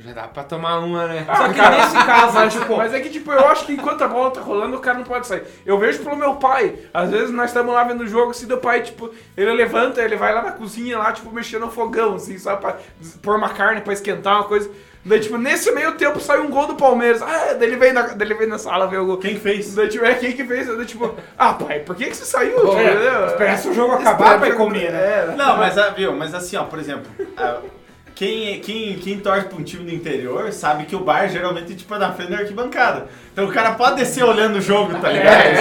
Já 0.00 0.12
dá 0.12 0.28
pra 0.28 0.44
tomar 0.44 0.78
uma, 0.78 1.08
né? 1.08 1.26
Só 1.26 1.48
que 1.48 1.60
nesse 1.60 2.06
caso, 2.06 2.34
Mas, 2.34 2.52
tipo, 2.52 2.76
mas 2.76 2.94
é 2.94 3.00
que, 3.00 3.10
tipo, 3.10 3.32
eu 3.32 3.48
acho 3.48 3.66
que 3.66 3.72
enquanto 3.72 4.02
a 4.02 4.08
bola 4.08 4.30
tá 4.30 4.40
rolando, 4.40 4.76
o 4.76 4.80
cara 4.80 4.98
não 4.98 5.04
pode 5.04 5.26
sair. 5.26 5.42
Eu 5.66 5.76
vejo 5.76 5.98
pelo 6.04 6.14
meu 6.16 6.36
pai. 6.36 6.76
Às 6.94 7.10
vezes 7.10 7.30
nós 7.30 7.50
estamos 7.50 7.74
lá 7.74 7.82
vendo 7.82 8.02
o 8.02 8.06
jogo, 8.06 8.30
assim, 8.30 8.46
do 8.46 8.58
pai, 8.58 8.82
tipo, 8.82 9.10
ele 9.36 9.52
levanta, 9.52 10.00
ele 10.00 10.16
vai 10.16 10.32
lá 10.32 10.42
na 10.42 10.52
cozinha, 10.52 10.98
lá, 10.98 11.12
tipo, 11.12 11.32
mexendo 11.32 11.62
no 11.62 11.70
fogão, 11.70 12.14
assim, 12.14 12.38
sabe? 12.38 12.60
Pra 12.60 12.76
pôr 13.22 13.36
uma 13.36 13.48
carne 13.48 13.80
pra 13.80 13.92
esquentar 13.92 14.36
uma 14.36 14.44
coisa. 14.44 14.70
Daí, 15.04 15.20
tipo, 15.20 15.36
nesse 15.36 15.70
meio 15.72 15.92
tempo 15.92 16.20
sai 16.20 16.38
um 16.38 16.50
gol 16.50 16.66
do 16.68 16.74
Palmeiras. 16.76 17.20
Ah, 17.22 17.54
daí 17.58 17.68
ele 17.68 17.76
vem 17.76 17.92
na, 17.92 18.02
daí 18.02 18.28
ele 18.28 18.34
vem 18.34 18.46
na 18.46 18.58
sala 18.58 18.86
ver 18.86 18.98
o 18.98 19.06
gol. 19.06 19.16
Quem 19.16 19.34
que 19.34 19.40
fez? 19.40 19.74
Daí, 19.74 19.88
tipo, 19.88 20.04
é 20.04 20.14
quem 20.14 20.32
que 20.32 20.44
fez? 20.44 20.66
Daí, 20.66 20.86
tipo, 20.86 21.12
ah, 21.36 21.54
pai, 21.54 21.80
por 21.80 21.96
que 21.96 22.04
que 22.06 22.16
você 22.16 22.24
saiu? 22.24 22.72
Entendeu? 22.72 23.26
Espera 23.26 23.54
o 23.68 23.74
jogo 23.74 23.94
acabar 23.94 24.38
pra 24.38 24.54
comer, 24.54 24.92
né? 24.92 24.98
É, 25.32 25.34
Não, 25.36 25.56
mas, 25.56 25.76
ah, 25.76 25.90
viu, 25.90 26.12
mas 26.14 26.34
assim, 26.34 26.56
ó, 26.56 26.64
por 26.64 26.78
exemplo, 26.78 27.10
ah, 27.36 27.58
quem, 28.18 28.58
quem, 28.58 28.96
quem 28.98 29.20
torce 29.20 29.46
pra 29.46 29.56
um 29.56 29.62
time 29.62 29.84
do 29.84 29.94
interior 29.94 30.52
sabe 30.52 30.86
que 30.86 30.96
o 30.96 30.98
bar 30.98 31.28
geralmente 31.28 31.76
tipo, 31.76 31.94
é 31.94 31.98
na 31.98 32.10
frente 32.12 32.32
da 32.32 32.38
arquibancada. 32.38 33.06
Então 33.32 33.44
o 33.44 33.52
cara 33.52 33.74
pode 33.74 33.94
descer 33.94 34.24
olhando 34.24 34.56
o 34.56 34.60
jogo, 34.60 34.98
tá 34.98 35.08
ligado? 35.08 35.36
É, 35.36 35.52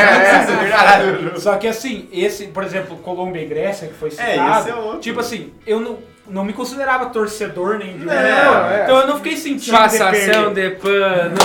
não 0.47 1.11
é, 1.11 1.11
o 1.13 1.23
jogo. 1.23 1.39
Só 1.39 1.55
que 1.57 1.67
assim, 1.67 2.09
esse, 2.11 2.47
por 2.47 2.63
exemplo, 2.63 2.97
Colômbia 2.97 3.43
e 3.43 3.45
Grécia, 3.45 3.87
que 3.87 3.93
foi 3.93 4.09
É, 4.09 4.11
citado, 4.13 4.59
esse 4.61 4.69
é 4.71 4.73
outro. 4.73 4.99
tipo 5.01 5.19
assim, 5.19 5.53
eu 5.67 5.79
não, 5.79 5.99
não 6.27 6.43
me 6.43 6.51
considerava 6.51 7.05
torcedor 7.11 7.77
nem 7.77 7.95
de 7.95 8.05
Não, 8.05 8.11
é. 8.11 8.81
Então 8.85 9.01
eu 9.01 9.05
não 9.07 9.17
fiquei 9.17 9.37
sentindo 9.37 9.65
de 9.65 9.71
Passação 9.71 10.11
perder. 10.55 10.71
de 10.71 10.75
pano. 10.77 11.35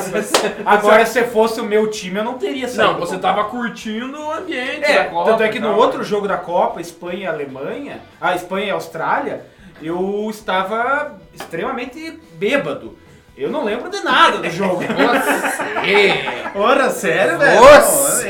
Agora, 0.64 1.04
se 1.04 1.24
fosse 1.24 1.60
o 1.60 1.64
meu 1.64 1.90
time, 1.90 2.20
eu 2.20 2.24
não 2.24 2.38
teria 2.38 2.68
saído. 2.68 2.92
Não, 2.94 2.98
você 3.00 3.18
tava 3.18 3.44
curtindo 3.44 4.18
o 4.18 4.32
ambiente 4.32 4.82
É, 4.84 5.04
da 5.04 5.04
Copa 5.10 5.30
tanto 5.30 5.42
é 5.42 5.48
que 5.48 5.58
no 5.60 5.76
outro 5.76 6.02
jogo 6.02 6.26
da 6.26 6.38
Copa, 6.38 6.80
Espanha 6.80 7.24
e 7.24 7.26
Alemanha, 7.26 8.00
a 8.18 8.34
Espanha 8.34 8.68
e 8.68 8.70
Austrália, 8.70 9.42
eu 9.82 10.28
estava 10.30 11.18
extremamente 11.34 12.18
bêbado. 12.34 12.96
Eu 13.36 13.50
não 13.50 13.64
lembro 13.64 13.88
de 13.88 14.00
nada 14.00 14.38
do 14.38 14.50
jogo. 14.50 14.82
Você! 14.82 16.58
Ora, 16.58 16.90
sério, 16.90 17.38
velho? 17.38 17.60
Você! 17.60 18.28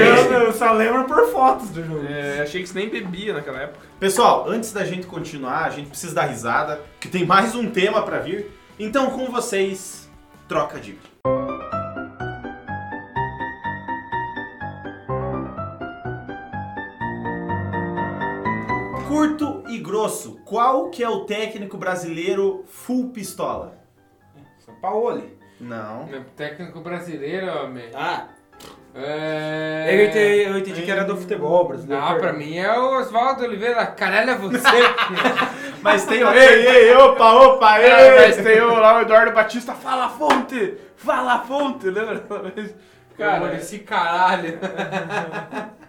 Eu, 0.00 0.32
eu 0.44 0.52
só 0.54 0.72
lembro 0.72 1.04
por 1.04 1.30
fotos 1.30 1.68
do 1.68 1.84
jogo. 1.84 2.06
É, 2.08 2.40
achei 2.40 2.62
que 2.62 2.68
você 2.68 2.78
nem 2.78 2.88
bebia 2.88 3.34
naquela 3.34 3.60
época. 3.60 3.80
Pessoal, 4.00 4.46
antes 4.48 4.72
da 4.72 4.84
gente 4.84 5.06
continuar, 5.06 5.66
a 5.66 5.70
gente 5.70 5.90
precisa 5.90 6.14
dar 6.14 6.24
risada, 6.24 6.80
que 6.98 7.08
tem 7.08 7.26
mais 7.26 7.54
um 7.54 7.68
tema 7.68 8.02
pra 8.02 8.18
vir. 8.18 8.50
Então, 8.78 9.10
com 9.10 9.30
vocês, 9.30 10.10
troca 10.48 10.80
de. 10.80 10.98
Grosso, 19.94 20.40
qual 20.44 20.90
que 20.90 21.04
é 21.04 21.08
o 21.08 21.20
técnico 21.24 21.76
brasileiro 21.78 22.64
full 22.66 23.10
pistola? 23.10 23.78
São 24.58 24.74
Paulo. 24.80 25.22
Não. 25.60 26.06
Meu 26.06 26.24
técnico 26.36 26.80
brasileiro, 26.80 27.46
homem. 27.62 27.90
Ah, 27.94 28.26
É... 28.92 29.86
eu 29.88 30.04
entendi, 30.06 30.42
eu 30.50 30.58
entendi 30.58 30.82
que 30.82 30.90
era 30.90 31.04
do 31.04 31.16
futebol 31.16 31.68
brasileiro. 31.68 32.02
Ah, 32.04 32.14
pra 32.16 32.32
mim 32.32 32.58
é 32.58 32.76
o 32.76 32.98
Oswaldo 32.98 33.44
Oliveira. 33.44 33.86
Caralho, 33.86 34.30
é 34.30 34.34
você. 34.36 34.58
Mas 35.80 36.04
tem. 36.06 36.22
ei, 36.22 36.66
ei, 36.66 36.94
opa, 36.96 37.32
opa, 37.32 37.78
ei! 37.80 37.86
É, 37.90 38.20
mas 38.26 38.36
tem 38.38 38.58
o, 38.62 38.74
lá 38.74 38.96
o 38.98 39.02
Eduardo 39.02 39.32
Batista, 39.32 39.74
fala 39.74 40.06
a 40.06 40.08
fonte! 40.08 40.78
Fala 40.96 41.34
a 41.34 41.38
fonte, 41.40 41.90
lembra? 41.90 42.20
Cara, 42.20 42.62
Cara, 43.18 43.54
esse 43.56 43.80
caralho. 43.80 44.58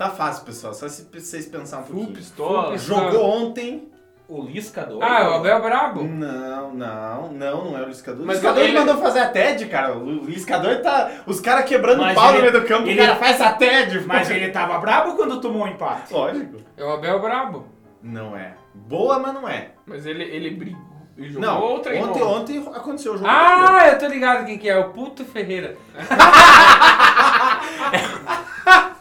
Tá 0.00 0.08
fácil, 0.08 0.46
pessoal, 0.46 0.72
só 0.72 0.88
se 0.88 1.06
vocês 1.12 1.44
pensar 1.44 1.80
um 1.80 1.84
full 1.84 1.96
pouquinho. 1.96 2.16
pistola. 2.16 2.78
Jogou 2.78 3.22
ontem. 3.22 3.86
O 4.26 4.40
Lisca 4.44 4.86
doido. 4.86 5.02
Ah, 5.02 5.24
é 5.24 5.28
o 5.28 5.34
Abel 5.34 5.60
Brabo? 5.60 6.04
Não, 6.04 6.72
não, 6.72 7.30
não, 7.34 7.64
não 7.66 7.76
é 7.78 7.82
o 7.82 7.88
Liscador. 7.88 8.22
O 8.22 8.26
Mas 8.26 8.36
Liscador 8.36 8.62
ele- 8.64 8.78
mandou 8.78 8.96
fazer 8.96 9.18
a 9.18 9.28
TED, 9.28 9.66
cara. 9.66 9.94
O 9.98 10.24
Liscador 10.24 10.80
tá. 10.80 11.10
Os 11.26 11.38
caras 11.38 11.66
quebrando 11.66 12.00
Mas 12.00 12.14
pau 12.14 12.32
no 12.32 12.38
ele- 12.38 12.50
meio 12.50 12.62
do 12.62 12.66
campo, 12.66 12.88
ele- 12.88 12.98
o 12.98 13.04
cara 13.04 13.16
faz 13.16 13.38
a 13.42 13.52
TED. 13.52 14.00
Mas 14.08 14.30
ele 14.30 14.50
tava 14.50 14.78
brabo 14.78 15.16
quando 15.16 15.38
tomou 15.38 15.64
o 15.64 15.68
empate. 15.68 16.14
Lógico. 16.14 16.56
É 16.78 16.82
o 16.84 16.92
Abel 16.94 17.20
Brabo. 17.20 17.66
Não 18.02 18.34
é. 18.34 18.54
Boa, 18.74 19.18
mas 19.18 19.34
não 19.34 19.46
é. 19.46 19.72
Mas 19.84 20.06
ele, 20.06 20.24
ele 20.24 20.48
brigou. 20.52 20.80
Ele 21.18 21.28
jogou 21.28 21.46
Não, 21.46 21.60
ou 21.60 21.78
treinou? 21.80 22.08
ontem, 22.08 22.22
ontem 22.22 22.58
aconteceu 22.74 23.12
o 23.12 23.18
jogo. 23.18 23.28
Ah, 23.28 23.86
eu 23.88 23.98
tô 23.98 24.06
ligado 24.06 24.46
quem 24.46 24.56
que 24.56 24.70
é. 24.70 24.78
O 24.78 24.88
Puto 24.94 25.26
Ferreira. 25.26 25.76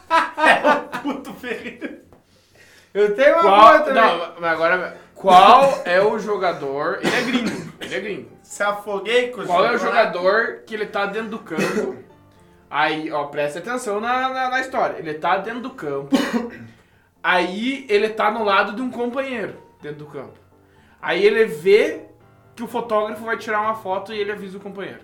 Eu 2.93 3.15
tenho 3.15 3.33
uma 3.35 3.41
Qual, 3.43 3.59
boa 3.61 3.79
também. 3.81 4.03
não, 4.03 4.33
mas 4.39 4.51
agora, 4.51 4.97
qual 5.13 5.81
é 5.85 6.01
o 6.01 6.17
jogador? 6.17 6.99
Ele 7.01 7.15
é 7.15 7.21
gringo, 7.21 7.73
ele 7.79 7.95
é 7.95 7.99
gringo. 7.99 8.31
Se 8.41 8.63
afoguei 8.63 9.29
com 9.29 9.45
Qual 9.45 9.63
é 9.65 9.75
o 9.75 9.77
chocolate. 9.77 9.83
jogador 10.13 10.63
que 10.65 10.73
ele 10.73 10.87
tá 10.87 11.05
dentro 11.05 11.29
do 11.29 11.39
campo? 11.39 11.95
Aí, 12.69 13.11
ó, 13.11 13.25
presta 13.25 13.59
atenção 13.59 13.99
na, 13.99 14.29
na, 14.29 14.49
na 14.49 14.59
história. 14.61 14.97
Ele 14.97 15.13
tá 15.15 15.37
dentro 15.37 15.61
do 15.61 15.69
campo. 15.71 16.15
Aí 17.21 17.85
ele 17.89 18.09
tá 18.09 18.31
no 18.31 18.43
lado 18.43 18.73
de 18.73 18.81
um 18.81 18.89
companheiro 18.89 19.55
dentro 19.81 19.99
do 19.99 20.05
campo. 20.07 20.39
Aí 21.01 21.23
ele 21.25 21.45
vê 21.45 22.05
que 22.55 22.63
o 22.63 22.67
fotógrafo 22.67 23.23
vai 23.23 23.37
tirar 23.37 23.61
uma 23.61 23.75
foto 23.75 24.13
e 24.13 24.19
ele 24.19 24.31
avisa 24.31 24.57
o 24.57 24.61
companheiro. 24.61 25.01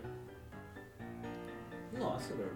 Nossa, 1.98 2.34
velho. 2.34 2.52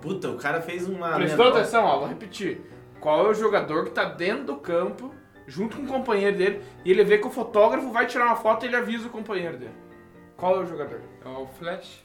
Puta, 0.00 0.28
o 0.28 0.36
cara 0.36 0.60
fez 0.60 0.86
uma. 0.88 1.14
Prestou 1.16 1.48
atenção, 1.48 1.84
ó, 1.84 1.98
vou 1.98 2.08
repetir. 2.08 2.60
Qual 3.00 3.26
é 3.26 3.28
o 3.30 3.34
jogador 3.34 3.84
que 3.84 3.90
tá 3.90 4.04
dentro 4.04 4.44
do 4.44 4.56
campo, 4.56 5.14
junto 5.46 5.76
com 5.76 5.82
o 5.84 5.86
companheiro 5.86 6.36
dele, 6.36 6.62
e 6.84 6.90
ele 6.90 7.04
vê 7.04 7.18
que 7.18 7.26
o 7.26 7.30
fotógrafo 7.30 7.90
vai 7.92 8.06
tirar 8.06 8.26
uma 8.26 8.36
foto 8.36 8.64
e 8.64 8.68
ele 8.68 8.76
avisa 8.76 9.06
o 9.06 9.10
companheiro 9.10 9.56
dele? 9.56 9.74
Qual 10.36 10.56
é 10.56 10.58
o 10.60 10.66
jogador? 10.66 11.00
É 11.24 11.28
o 11.28 11.46
Flash. 11.58 12.04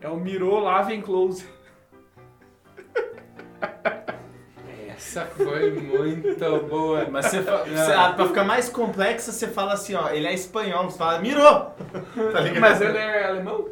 É 0.00 0.08
o 0.08 0.16
Mirô 0.16 0.60
lá, 0.60 0.82
vem 0.82 1.00
close. 1.00 1.44
Essa 4.88 5.24
foi 5.26 5.70
muito 5.72 6.66
boa. 6.68 7.06
Mas 7.10 7.26
você, 7.26 7.42
fa- 7.42 7.64
você- 7.64 7.92
ah, 7.92 8.12
pra 8.14 8.26
ficar 8.26 8.44
mais 8.44 8.68
complexa, 8.68 9.30
você 9.32 9.46
fala 9.46 9.72
assim, 9.74 9.94
ó, 9.94 10.08
ele 10.10 10.26
é 10.26 10.34
espanhol, 10.34 10.84
você 10.90 10.98
fala, 10.98 11.18
mirou! 11.20 11.72
Tá? 12.32 12.60
Mas 12.60 12.80
ele 12.80 12.98
é 12.98 13.24
alemão? 13.26 13.68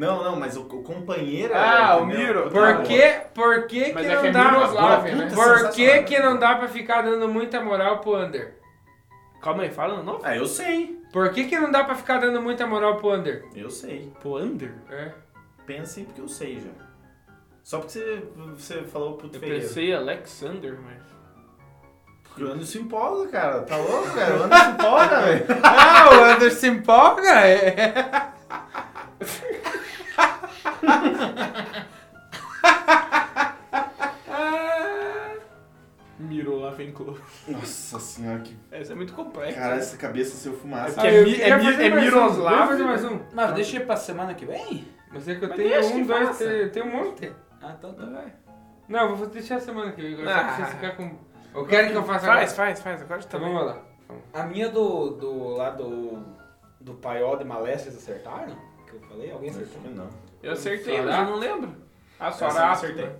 Não, 0.00 0.24
não, 0.24 0.34
mas 0.36 0.56
o, 0.56 0.62
o 0.62 0.82
companheiro. 0.82 1.52
Ah, 1.54 1.96
é, 1.98 2.00
o? 2.00 2.06
Miro. 2.06 2.48
Por 2.50 2.82
que, 2.84 3.20
por 3.34 3.66
que, 3.66 3.84
que 3.84 3.92
Mas 3.92 4.06
é 4.06 4.14
não 4.14 4.24
é 4.24 4.30
dá... 4.30 4.50
Miroslav, 4.50 5.02
Puta, 5.02 5.14
né? 5.14 5.24
puta. 5.24 5.34
Por 5.36 5.54
que, 5.72 5.84
sensacional. 5.84 6.04
que 6.04 6.18
não 6.20 6.38
dá 6.38 6.54
pra 6.54 6.68
ficar 6.68 7.02
dando 7.02 7.28
muita 7.28 7.60
moral 7.62 7.98
pro 7.98 8.16
Under? 8.16 8.56
Calma 9.42 9.62
aí, 9.64 9.70
fala 9.70 9.98
no 9.98 10.02
novo. 10.02 10.20
Ah, 10.24 10.34
eu 10.34 10.46
sei. 10.46 10.98
Por 11.12 11.30
que, 11.32 11.44
que 11.44 11.58
não 11.60 11.70
dá 11.70 11.84
pra 11.84 11.94
ficar 11.94 12.16
dando 12.16 12.40
muita 12.40 12.66
moral 12.66 12.96
pro 12.96 13.12
Under? 13.12 13.44
Eu 13.54 13.68
sei. 13.68 14.10
Pô, 14.22 14.38
Under? 14.38 14.72
É. 14.90 15.12
Pensem 15.66 16.06
porque 16.06 16.22
eu 16.22 16.28
sei 16.28 16.60
já. 16.60 16.70
Só 17.62 17.78
porque 17.78 17.92
você, 17.92 18.22
você 18.56 18.82
falou 18.84 19.18
pro 19.18 19.28
Eu 19.30 19.38
Ferreira. 19.38 19.60
pensei 19.60 19.94
Alexander, 19.94 20.78
mas... 20.82 21.02
Porque 22.24 22.42
o 22.42 22.46
Anderson 22.46 22.72
se 22.72 22.78
empolga, 22.78 23.28
cara. 23.30 23.60
Tá 23.64 23.76
louco, 23.76 24.10
cara? 24.14 24.34
O 24.38 24.42
Anderson 24.44 24.64
se 24.64 24.70
empolga, 24.70 25.20
velho. 25.26 25.46
Ah, 25.62 26.08
o 26.10 26.34
Under 26.36 26.50
se 26.52 26.66
empolga? 26.68 27.46
É. 27.46 28.39
Mirou 36.18 36.60
lá, 36.60 36.70
vem 36.70 36.92
close. 36.92 37.20
Nossa 37.48 37.98
senhora, 37.98 38.40
que. 38.40 38.54
Essa 38.70 38.92
é 38.92 38.94
muito 38.96 39.14
complexa. 39.14 39.58
Cara, 39.58 39.76
essa 39.76 39.96
cabeça 39.96 40.36
seu 40.36 40.52
fumaça. 40.52 41.00
que 41.00 41.06
Ah, 41.06 41.10
é 41.10 41.22
eu 41.22 41.26
é 41.26 41.48
é 41.48 41.56
mais 41.58 41.78
um. 41.78 42.00
Miroslav, 42.00 42.54
Vamos 42.54 42.68
fazer 42.68 42.82
né? 42.82 42.88
mais 42.88 43.04
um. 43.04 43.20
Mas 43.32 43.54
deixa 43.54 43.76
eu 43.76 43.82
ir 43.82 43.86
pra 43.86 43.96
semana 43.96 44.34
que 44.34 44.44
vem. 44.44 44.86
Mas 45.10 45.26
é 45.28 45.34
que 45.34 45.44
eu 45.44 45.48
Mas 45.48 45.56
tenho 45.56 45.96
um, 45.96 46.06
dois, 46.06 46.36
três, 46.38 46.72
tem 46.72 46.82
um 46.82 46.90
monte. 46.92 47.32
Ah, 47.62 47.74
então 47.78 47.94
tá. 47.94 48.06
Não, 48.86 49.08
eu 49.10 49.16
vou 49.16 49.26
deixar 49.28 49.56
a 49.56 49.60
semana 49.60 49.92
que 49.92 50.02
vem. 50.02 50.12
Agora 50.12 50.28
só 50.28 50.34
pra 50.40 50.48
Ah. 50.52 50.56
vocês 50.56 50.68
ficar 50.70 50.90
com... 50.96 51.10
Eu 51.54 51.66
quero 51.66 51.88
que 51.90 51.94
eu 51.96 52.02
faça 52.04 52.26
Faz, 52.26 52.52
agora. 52.52 52.74
faz, 52.76 52.82
faz. 52.82 53.02
Agora 53.02 53.22
tá 53.22 53.38
vamos 53.38 53.64
lá. 53.66 53.78
A 54.34 54.42
minha 54.44 54.68
do, 54.68 55.10
do 55.10 55.48
lá 55.56 55.70
do, 55.70 56.18
do 56.80 56.94
paiol 56.94 57.36
de 57.38 57.44
Malé, 57.44 57.76
vocês 57.78 57.96
acertaram? 57.96 58.56
Que 58.86 58.94
eu 58.96 59.00
falei? 59.08 59.32
Alguém 59.32 59.50
acertou? 59.50 59.80
Não. 59.90 60.08
Eu 60.42 60.52
acertei, 60.52 60.96
mas 61.00 61.04
Sorato. 61.06 61.22
eu 61.22 61.30
não 61.30 61.38
lembro. 61.38 61.74
Ah, 62.18 62.28
Essa 62.28 62.44
eu 62.46 62.50
Sorato. 62.50 62.72
acertei. 62.72 63.04
né? 63.06 63.12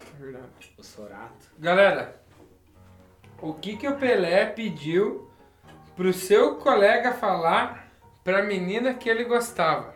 É 0.00 0.22
verdade. 0.22 0.74
O 0.78 0.82
Sorato. 0.82 1.46
Galera, 1.58 2.20
o 3.40 3.54
que 3.54 3.76
que 3.76 3.88
o 3.88 3.96
Pelé 3.96 4.46
pediu 4.46 5.30
pro 5.96 6.12
seu 6.12 6.56
colega 6.56 7.12
falar 7.12 7.88
pra 8.22 8.42
menina 8.42 8.94
que 8.94 9.08
ele 9.08 9.24
gostava? 9.24 9.94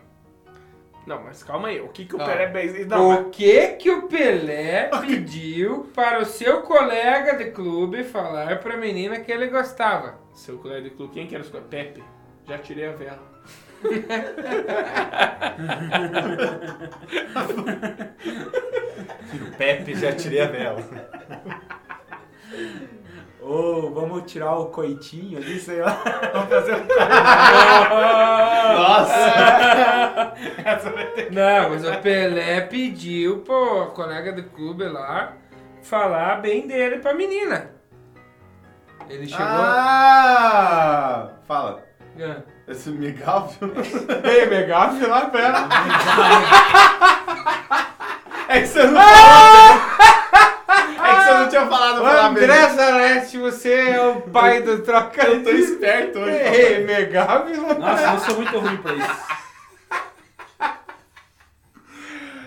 Não, 1.05 1.23
mas 1.23 1.41
calma 1.43 1.69
aí. 1.69 1.81
O 1.81 1.87
que 1.89 2.05
que 2.05 2.15
o 2.15 2.21
Ah. 2.21 2.25
Pelé 2.25 2.51
fez? 2.51 2.87
Não, 2.87 3.09
mas- 3.09 3.19
o 3.21 3.29
que 3.29 3.67
que 3.77 3.89
o 3.89 4.07
Pelé 4.07 4.89
pediu 5.01 5.89
para 5.95 6.19
o 6.19 6.25
seu 6.25 6.61
colega 6.63 7.35
de 7.35 7.51
clube 7.51 8.03
falar 8.03 8.59
pra 8.59 8.77
menina 8.77 9.19
que 9.19 9.31
ele 9.31 9.47
gostava? 9.47 10.19
Seu 10.33 10.57
colega 10.59 10.81
de 10.83 10.89
clube, 10.91 11.13
quem 11.13 11.25
que 11.27 11.33
era 11.35 11.43
o 11.43 11.47
seu 11.47 11.61
Pepe. 11.61 12.03
Já 12.47 12.57
tirei 12.59 12.87
a 12.87 12.91
vela. 12.91 13.19
O 19.33 19.57
Pepe 19.57 19.95
já 19.95 20.11
tirei 20.13 20.41
a 20.41 20.47
vela. 20.47 20.83
Ô, 23.41 23.89
vamos 23.91 24.31
tirar 24.31 24.55
o 24.57 24.67
coitinho 24.67 25.37
ali, 25.37 25.59
sei 25.59 25.81
lá. 25.81 25.97
Vamos 26.33 26.49
fazer 26.49 26.75
um 26.75 26.85
Nossa! 28.75 30.33
Não, 31.31 31.69
mas 31.69 31.85
o 31.85 32.01
Pelé 32.01 32.61
pediu 32.61 33.39
pro 33.39 33.87
colega 33.95 34.33
do 34.33 34.43
clube 34.43 34.83
lá 34.83 35.37
falar 35.81 36.41
bem 36.41 36.67
dele 36.67 36.99
pra 36.99 37.13
menina. 37.13 37.71
Ele 39.09 39.27
chegou. 39.27 39.45
Ah! 39.47 41.31
Fala. 41.47 41.83
Ah. 42.21 42.43
Esse 42.69 42.91
viu? 42.91 43.09
Ei, 44.23 44.45
Megaf, 44.45 45.03
lá 45.03 45.25
pera. 45.25 45.67
É 48.47 48.61
que 48.61 48.67
você 48.67 48.83
não 48.83 49.01
falou. 49.01 49.81
É 51.03 51.15
que 51.15 51.23
você 51.23 51.33
não 51.33 51.49
tinha 51.49 51.65
falado 51.65 52.01
pra 52.01 52.27
André 52.27 52.69
Zanetti, 52.69 53.37
você 53.39 53.73
é 53.73 54.07
o 54.07 54.21
pai 54.21 54.61
do 54.61 54.83
troca. 54.83 55.23
Eu 55.23 55.43
tô 55.43 55.49
esperto 55.49 56.19
hoje. 56.19 56.31
Ei, 56.31 56.85
Megávila. 56.85 57.73
Nossa, 57.73 58.13
eu 58.13 58.19
sou 58.19 58.35
muito 58.35 58.59
ruim 58.59 58.77
pra 58.77 58.93
isso. 58.93 59.39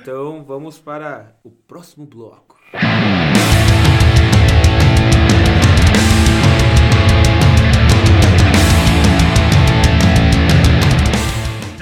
Então 0.00 0.44
vamos 0.44 0.78
para 0.78 1.35
o 1.42 1.50
próximo 1.50 2.06
bloco. 2.06 2.56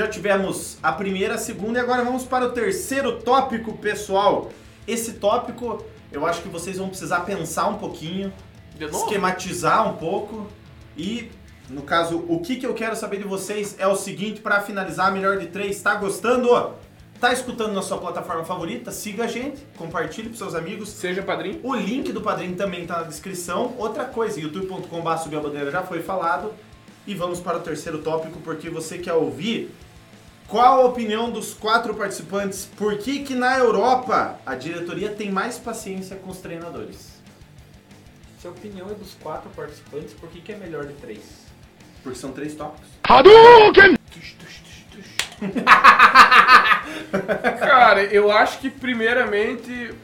Já 0.00 0.08
tivemos 0.08 0.78
a 0.82 0.92
primeira, 0.92 1.34
a 1.34 1.36
segunda 1.36 1.78
e 1.78 1.82
agora 1.82 2.02
vamos 2.02 2.24
para 2.24 2.46
o 2.46 2.52
terceiro 2.52 3.20
tópico, 3.20 3.76
pessoal. 3.76 4.50
Esse 4.88 5.12
tópico, 5.12 5.84
eu 6.10 6.24
acho 6.24 6.40
que 6.40 6.48
vocês 6.48 6.78
vão 6.78 6.88
precisar 6.88 7.20
pensar 7.20 7.66
um 7.66 7.76
pouquinho, 7.76 8.32
esquematizar 8.80 9.86
um 9.86 9.98
pouco 9.98 10.46
e, 10.96 11.30
no 11.68 11.82
caso, 11.82 12.24
o 12.30 12.40
que, 12.40 12.56
que 12.56 12.64
eu 12.64 12.72
quero 12.72 12.96
saber 12.96 13.18
de 13.18 13.24
vocês 13.24 13.76
é 13.78 13.86
o 13.86 13.94
seguinte, 13.94 14.40
para 14.40 14.62
finalizar, 14.62 15.08
a 15.08 15.10
melhor 15.10 15.36
de 15.36 15.48
três, 15.48 15.82
tá 15.82 15.96
gostando? 15.96 16.48
Tá 17.20 17.34
escutando 17.34 17.74
na 17.74 17.82
sua 17.82 17.98
plataforma 17.98 18.42
favorita? 18.46 18.90
Siga 18.90 19.24
a 19.24 19.26
gente, 19.26 19.60
compartilhe 19.76 20.30
para 20.30 20.38
seus 20.38 20.54
amigos. 20.54 20.88
Seja 20.88 21.22
padrinho. 21.22 21.60
O 21.62 21.74
link 21.74 22.10
do 22.10 22.22
padrinho 22.22 22.56
também 22.56 22.86
tá 22.86 23.00
na 23.00 23.02
descrição. 23.02 23.74
Outra 23.76 24.06
coisa, 24.06 24.40
youtube.com.br 24.40 25.70
já 25.70 25.82
foi 25.82 26.00
falado. 26.00 26.54
E 27.06 27.14
vamos 27.14 27.38
para 27.38 27.58
o 27.58 27.60
terceiro 27.60 27.98
tópico, 27.98 28.38
porque 28.40 28.70
você 28.70 28.96
quer 28.96 29.14
ouvir 29.14 29.70
qual 30.50 30.82
a 30.82 30.84
opinião 30.84 31.30
dos 31.30 31.54
quatro 31.54 31.94
participantes. 31.94 32.68
Por 32.76 32.98
que, 32.98 33.20
que 33.20 33.34
na 33.34 33.56
Europa 33.56 34.38
a 34.44 34.56
diretoria 34.56 35.10
tem 35.10 35.30
mais 35.30 35.58
paciência 35.58 36.16
com 36.16 36.30
os 36.30 36.38
treinadores? 36.38 37.20
Se 38.40 38.48
a 38.48 38.50
opinião 38.50 38.90
é 38.90 38.94
dos 38.94 39.14
quatro 39.14 39.48
participantes, 39.50 40.12
por 40.12 40.28
que, 40.28 40.40
que 40.40 40.52
é 40.52 40.56
melhor 40.56 40.86
de 40.86 40.94
três? 40.94 41.20
Porque 42.02 42.18
são 42.18 42.32
três 42.32 42.54
tópicos. 42.54 42.88
Cara, 47.60 48.02
eu 48.04 48.32
acho 48.32 48.58
que 48.58 48.68
primeiramente 48.68 49.94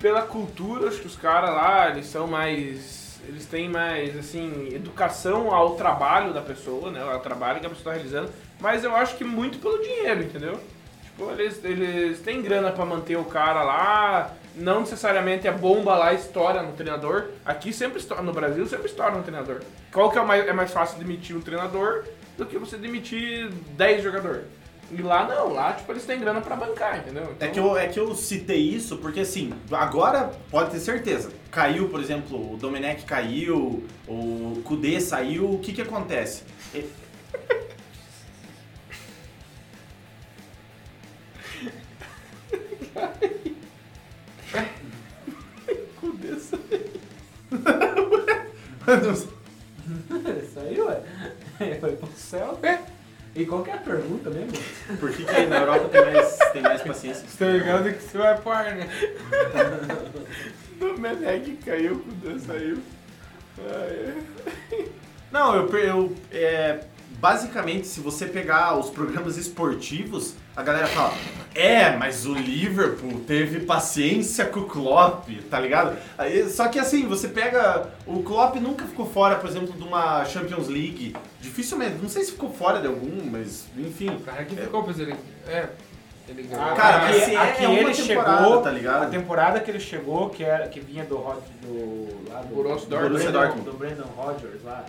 pela 0.00 0.22
cultura, 0.22 0.88
acho 0.88 1.00
que 1.00 1.06
os 1.06 1.16
caras 1.16 1.50
lá, 1.50 1.90
eles 1.90 2.06
são 2.06 2.26
mais. 2.26 3.20
Eles 3.26 3.44
têm 3.44 3.68
mais, 3.68 4.16
assim, 4.16 4.68
educação 4.72 5.54
ao 5.54 5.74
trabalho 5.74 6.32
da 6.32 6.40
pessoa, 6.40 6.90
né? 6.90 7.02
Ao 7.02 7.20
trabalho 7.20 7.60
que 7.60 7.66
a 7.66 7.68
pessoa 7.68 7.84
tá 7.84 7.92
realizando. 7.92 8.32
Mas 8.60 8.82
eu 8.84 8.94
acho 8.94 9.16
que 9.16 9.24
muito 9.24 9.58
pelo 9.58 9.78
dinheiro, 9.82 10.22
entendeu? 10.22 10.60
Tipo, 11.04 11.30
eles, 11.32 11.62
eles 11.64 12.20
têm 12.20 12.42
grana 12.42 12.70
pra 12.72 12.84
manter 12.84 13.16
o 13.16 13.24
cara 13.24 13.62
lá. 13.62 14.34
Não 14.56 14.80
necessariamente 14.80 15.46
a 15.46 15.52
bomba 15.52 15.96
lá 15.96 16.12
estoura 16.12 16.62
no 16.62 16.72
treinador. 16.72 17.26
Aqui 17.44 17.72
sempre 17.72 17.98
estoura, 17.98 18.22
no 18.22 18.32
Brasil 18.32 18.66
sempre 18.66 18.86
estoura 18.86 19.12
no 19.12 19.22
treinador. 19.22 19.60
Qual 19.92 20.10
que 20.10 20.18
é, 20.18 20.24
mais, 20.24 20.46
é 20.48 20.52
mais 20.52 20.72
fácil 20.72 20.98
demitir 20.98 21.36
um 21.36 21.40
treinador 21.40 22.04
do 22.36 22.44
que 22.44 22.58
você 22.58 22.76
demitir 22.76 23.48
10 23.76 24.02
jogadores? 24.02 24.42
E 24.90 25.02
lá 25.02 25.28
não, 25.28 25.52
lá 25.52 25.74
tipo 25.74 25.92
eles 25.92 26.06
têm 26.06 26.18
grana 26.18 26.40
pra 26.40 26.56
bancar, 26.56 26.98
entendeu? 26.98 27.24
É 27.24 27.26
Então- 27.44 27.50
que, 27.52 27.58
eu, 27.60 27.76
é 27.76 27.86
que 27.88 28.00
eu 28.00 28.14
citei 28.14 28.56
isso 28.58 28.96
porque, 28.96 29.20
assim, 29.20 29.52
agora 29.70 30.32
pode 30.50 30.70
ter 30.70 30.80
certeza. 30.80 31.30
Caiu, 31.50 31.88
por 31.90 32.00
exemplo, 32.00 32.54
o 32.54 32.56
Domenech 32.56 33.04
caiu, 33.04 33.84
o 34.08 34.60
Kudê 34.64 34.98
saiu, 35.00 35.52
o 35.52 35.58
que 35.58 35.72
que 35.74 35.82
acontece? 35.82 36.42
E- 43.22 43.56
Isso 50.42 50.60
aí, 50.60 50.80
ué. 50.80 51.02
Foi 51.80 51.92
pro 51.96 52.08
céu. 52.16 52.58
E 53.34 53.44
qual 53.46 53.62
que 53.62 53.70
é 53.70 53.74
a 53.74 53.78
pergunta 53.78 54.30
mesmo? 54.30 54.52
Por 54.98 55.12
que, 55.12 55.24
que 55.24 55.46
na 55.46 55.60
Europa 55.60 55.88
tem 55.88 56.04
mais, 56.12 56.38
tem 56.52 56.62
mais 56.62 56.82
paciência? 56.82 57.26
Tá 57.38 57.46
ligado 57.46 57.92
que 57.92 58.02
você 58.02 58.18
vai 58.18 58.40
pro 58.40 58.50
ar, 58.50 58.74
né? 58.74 58.88
Domenech 60.78 61.56
caiu, 61.64 61.94
o 61.94 61.98
Kudê 62.00 62.38
saiu. 62.38 62.78
Ah, 63.58 63.86
é. 63.90 64.14
Não, 65.30 65.54
eu, 65.54 65.68
eu 65.78 66.16
é, 66.32 66.80
basicamente, 67.20 67.86
se 67.86 68.00
você 68.00 68.26
pegar 68.26 68.78
os 68.78 68.90
programas 68.90 69.36
esportivos, 69.36 70.34
a 70.58 70.62
galera 70.64 70.86
fala: 70.88 71.14
É, 71.54 71.96
mas 71.96 72.26
o 72.26 72.34
Liverpool 72.34 73.20
teve 73.26 73.60
paciência 73.60 74.44
com 74.44 74.60
o 74.60 74.64
Klopp, 74.66 75.28
tá 75.48 75.60
ligado? 75.60 75.96
Aí, 76.18 76.48
só 76.50 76.66
que 76.68 76.78
assim, 76.78 77.06
você 77.06 77.28
pega. 77.28 77.88
O 78.06 78.22
Klopp 78.24 78.56
nunca 78.56 78.84
ficou 78.84 79.06
fora, 79.06 79.36
por 79.36 79.48
exemplo, 79.48 79.72
de 79.72 79.82
uma 79.84 80.24
Champions 80.24 80.66
League. 80.68 81.14
Dificilmente, 81.40 81.98
não 82.02 82.08
sei 82.08 82.24
se 82.24 82.32
ficou 82.32 82.50
fora 82.52 82.80
de 82.80 82.88
algum, 82.88 83.24
mas 83.30 83.66
enfim. 83.76 84.08
O 84.10 84.20
cara 84.20 84.44
que 84.44 84.56
ficou, 84.56 84.82
pois 84.82 84.98
ele. 84.98 85.14
É. 85.46 85.68
Ele 86.28 86.42
ganhou. 86.42 86.62
Ah, 86.62 86.74
Cara, 86.74 86.96
aqui- 87.06 87.18
mas 87.20 87.28
é- 87.30 87.36
aqui 87.36 87.64
é 87.64 87.74
ele 87.74 87.94
chegou, 87.94 88.60
tá 88.60 88.70
ligado? 88.70 89.04
A 89.04 89.06
temporada 89.06 89.60
que 89.60 89.70
ele 89.70 89.80
chegou, 89.80 90.28
que, 90.28 90.44
era, 90.44 90.68
que 90.68 90.78
vinha 90.78 91.04
do, 91.04 91.16
do, 91.62 92.30
lá 92.30 92.40
do, 92.42 92.48
do. 92.48 92.54
Borussia 92.54 93.30
Dortmund. 93.32 93.62
do 93.64 93.72
Brandon 93.72 94.04
Rodgers 94.14 94.62
lá, 94.62 94.84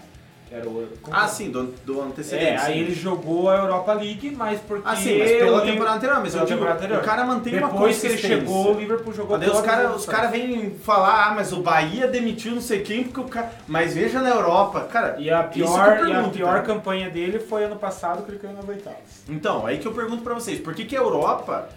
era 0.51 0.67
o... 0.67 0.87
como 1.01 1.15
Ah, 1.15 1.27
sim, 1.27 1.51
do, 1.51 1.65
do 1.85 2.01
antecedente. 2.01 2.47
É, 2.47 2.57
aí 2.57 2.73
sim. 2.73 2.79
ele 2.79 2.95
jogou 2.95 3.49
a 3.49 3.57
Europa 3.57 3.93
League, 3.93 4.31
mas 4.31 4.59
porque... 4.61 4.83
Ah, 4.85 4.95
sim, 4.95 5.19
mas 5.19 5.31
pela 5.31 5.61
temporada 5.61 5.97
anterior, 5.97 6.19
mas 6.21 6.33
eu 6.33 6.45
digo, 6.45 6.65
anterior. 6.65 7.01
o 7.01 7.05
cara 7.05 7.23
mantém 7.25 7.57
uma 7.57 7.67
Depois 7.69 8.01
que 8.01 8.07
ele 8.07 8.17
chegou, 8.17 8.75
o 8.75 8.79
Liverpool 8.79 9.13
jogou 9.13 9.37
Daí 9.37 9.49
os 9.49 9.61
caras 9.61 9.91
as 9.91 9.95
os 9.97 10.05
cara 10.05 10.27
vêm 10.27 10.71
falar, 10.83 11.27
ah, 11.27 11.33
mas 11.35 11.53
o 11.53 11.61
Bahia 11.61 12.07
demitiu 12.07 12.55
não 12.55 12.61
sei 12.61 12.81
quem, 12.81 13.03
porque 13.03 13.19
o 13.19 13.25
cara. 13.25 13.51
Mas 13.67 13.93
veja 13.93 14.21
na 14.21 14.29
Europa, 14.29 14.81
cara. 14.81 15.15
E 15.19 15.29
a 15.29 15.43
pior, 15.43 15.87
e 15.87 15.91
a 15.91 16.05
pergunto, 16.05 16.29
pior 16.31 16.53
cara. 16.53 16.61
campanha 16.61 17.09
dele 17.09 17.39
foi 17.39 17.63
ano 17.63 17.75
passado, 17.75 18.23
que 18.23 18.31
ele 18.31 18.39
caiu 18.39 18.55
nas 18.55 18.67
oitavas. 18.67 19.23
Então, 19.27 19.65
aí 19.65 19.77
que 19.77 19.87
eu 19.87 19.93
pergunto 19.93 20.23
pra 20.23 20.33
vocês, 20.33 20.59
por 20.59 20.73
que, 20.73 20.85
que 20.85 20.95
a 20.95 20.99
Europa 20.99 21.69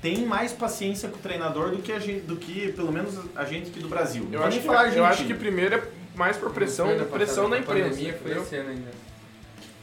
tem 0.00 0.24
mais 0.24 0.52
paciência 0.52 1.08
com 1.08 1.16
o 1.16 1.20
treinador 1.20 1.70
do 1.70 1.78
que, 1.78 1.92
a 1.92 1.98
gente, 1.98 2.20
do 2.20 2.36
que 2.36 2.72
pelo 2.72 2.92
menos 2.92 3.18
a 3.34 3.44
gente 3.44 3.70
aqui 3.70 3.80
do 3.80 3.88
Brasil? 3.88 4.26
Eu 4.30 4.42
acho, 4.42 4.60
que, 4.60 4.68
eu 4.68 5.04
acho 5.04 5.24
que 5.24 5.34
primeiro 5.34 5.74
é 5.74 5.82
mais 6.20 6.36
por 6.36 6.50
pressão, 6.52 6.86
da 6.98 7.04
pressão 7.06 7.44
passada, 7.44 7.56
ainda. 8.68 8.90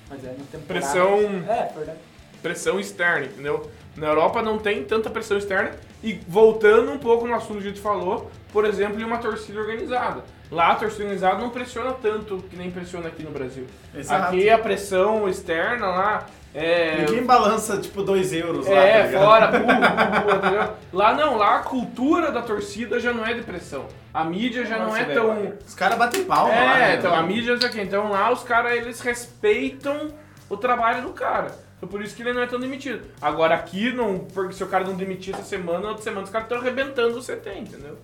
Mas 0.08 0.24
é 0.24 0.28
na. 0.30 0.68
Pressão, 0.68 1.20
É, 1.50 1.74
verdade. 1.76 1.98
pressão 2.44 2.80
externa, 2.80 3.26
entendeu? 3.26 3.70
Na 3.96 4.08
Europa 4.08 4.44
não 4.44 4.60
tem 4.60 4.84
tanta 4.84 5.10
pressão 5.10 5.36
externa. 5.38 5.72
E 6.04 6.14
voltando 6.28 6.92
um 6.92 7.00
pouco 7.00 7.26
no 7.28 7.34
assunto 7.34 7.58
que 7.58 7.66
a 7.66 7.70
gente 7.70 7.82
falou, 7.82 8.30
por 8.54 8.66
exemplo, 8.66 9.02
em 9.02 9.04
uma 9.04 9.18
torcida 9.18 9.60
organizada. 9.60 10.24
Lá 10.52 10.74
a 10.74 10.76
torcida 10.76 11.04
organizada 11.06 11.40
não 11.42 11.50
pressiona 11.50 11.92
tanto 11.94 12.38
que 12.50 12.56
nem 12.56 12.70
pressiona 12.70 13.08
aqui 13.08 13.24
no 13.24 13.32
Brasil. 13.32 13.66
Exato. 13.96 14.28
Aqui 14.28 14.48
a 14.48 14.60
pressão 14.60 15.28
externa 15.28 15.88
lá 15.88 16.28
é. 16.58 17.06
Ninguém 17.06 17.24
balança 17.24 17.78
tipo 17.78 18.02
2 18.04 18.34
euros 18.34 18.66
lá. 18.68 18.74
tá 18.76 18.82
É, 18.82 19.06
ligado? 19.08 19.24
fora, 19.24 19.48
burro, 19.52 20.38
entendeu? 20.38 20.70
Lá 20.92 21.14
não, 21.14 21.38
lá 21.38 21.58
a 21.58 21.60
cultura 21.60 22.32
da 22.32 22.42
torcida 22.42 23.00
já 23.00 23.14
não 23.14 23.26
é 23.26 23.34
de 23.34 23.42
pressão. 23.42 23.86
A 24.14 24.24
mídia 24.24 24.66
já 24.66 24.80
não 24.80 24.96
é 24.96 25.04
tão. 25.06 25.36
velho. 25.36 25.58
Os 25.68 25.74
caras 25.76 25.98
batem 25.98 26.24
palma 26.24 26.50
lá. 26.54 26.78
É, 26.78 26.80
né? 26.80 26.96
então 26.98 27.14
a 27.14 27.22
mídia 27.22 27.54
isso 27.54 27.66
aqui. 27.66 27.82
Então 27.82 28.10
lá 28.10 28.32
os 28.32 28.44
caras 28.44 28.72
eles 28.74 29.00
respeitam 29.02 30.10
o 30.50 30.58
trabalho 30.58 31.04
do 31.04 31.10
cara. 31.10 31.52
Então 31.78 31.88
por 31.88 32.02
isso 32.02 32.16
que 32.16 32.24
ele 32.24 32.34
não 32.34 32.42
é 32.42 32.48
tão 32.48 32.60
demitido. 32.60 33.06
Agora 33.22 33.54
aqui, 33.54 33.94
não, 33.94 34.18
porque 34.20 34.54
se 34.54 34.64
o 34.64 34.68
cara 34.68 34.84
não 34.84 34.96
demitir 34.96 35.36
essa 35.36 35.44
semana, 35.44 35.90
outra 35.90 36.04
semana 36.04 36.24
os 36.24 36.30
caras 36.32 36.46
estão 36.48 36.58
arrebentando 36.60 37.18
o 37.20 37.22
CT, 37.22 37.50
entendeu? 37.60 37.98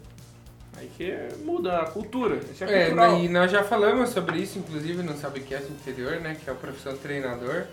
Aí 0.77 0.89
que 0.95 1.15
muda 1.43 1.79
a 1.79 1.85
cultura. 1.85 2.35
Isso 2.51 2.63
é, 2.63 2.83
É, 2.83 2.85
cultural. 2.87 3.17
e 3.19 3.29
nós 3.29 3.51
já 3.51 3.63
falamos 3.63 4.09
sobre 4.09 4.37
isso, 4.37 4.59
inclusive 4.59 5.01
no 5.01 5.15
Sabcast 5.17 5.67
anterior, 5.71 6.19
né? 6.19 6.35
Que 6.43 6.49
é 6.49 6.53
a 6.53 6.55
profissão 6.55 6.95
treinador. 6.97 7.63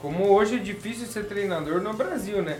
Como 0.00 0.28
hoje 0.28 0.56
é 0.56 0.58
difícil 0.58 1.06
ser 1.06 1.24
treinador 1.24 1.80
no 1.80 1.92
Brasil, 1.92 2.42
né? 2.42 2.58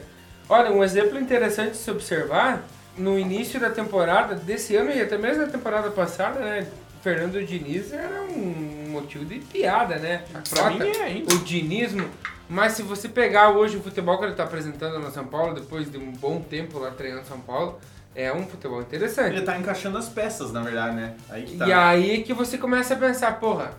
Olha, 0.49 0.73
um 0.73 0.83
exemplo 0.83 1.19
interessante 1.19 1.73
de 1.73 1.77
se 1.77 1.91
observar, 1.91 2.65
no 2.97 3.19
início 3.19 3.61
da 3.61 3.71
temporada 3.71 4.35
desse 4.35 4.75
ano 4.75 4.91
e 4.91 5.01
até 5.01 5.17
mesmo 5.17 5.47
da 5.47 5.53
temporada 5.53 5.91
passada, 5.91 6.41
né? 6.41 6.67
Fernando 7.03 7.41
Diniz 7.45 7.93
era 7.93 8.23
um 8.23 8.91
motivo 8.91 9.25
de 9.25 9.39
piada, 9.39 9.97
né? 9.97 10.25
Pra 10.51 10.71
mim 10.71 10.89
é 10.89 11.03
ainda. 11.03 11.35
o 11.35 11.39
dinismo. 11.39 12.09
Mas 12.49 12.73
se 12.73 12.83
você 12.83 13.09
pegar 13.09 13.51
hoje 13.51 13.77
o 13.77 13.83
futebol 13.83 14.19
que 14.19 14.25
ele 14.25 14.33
está 14.33 14.45
apresentando 14.45 14.99
no 14.99 15.11
São 15.11 15.27
Paulo, 15.27 15.55
depois 15.55 15.91
de 15.91 15.99
um 15.99 16.11
bom 16.13 16.41
tempo 16.41 16.79
lá 16.79 16.91
treinando 16.91 17.27
São 17.27 17.39
Paulo, 17.39 17.79
é 18.15 18.33
um 18.33 18.47
futebol 18.47 18.81
interessante. 18.81 19.37
Ele 19.37 19.45
tá 19.45 19.57
encaixando 19.57 19.97
as 19.99 20.09
peças, 20.09 20.51
na 20.53 20.63
verdade, 20.63 20.97
né? 20.97 21.15
Aí 21.29 21.45
que 21.45 21.57
tá. 21.57 21.69
E 21.69 21.73
aí 21.73 22.23
que 22.25 22.33
você 22.33 22.59
começa 22.59 22.95
a 22.95 22.97
pensar, 22.97 23.39
porra, 23.39 23.73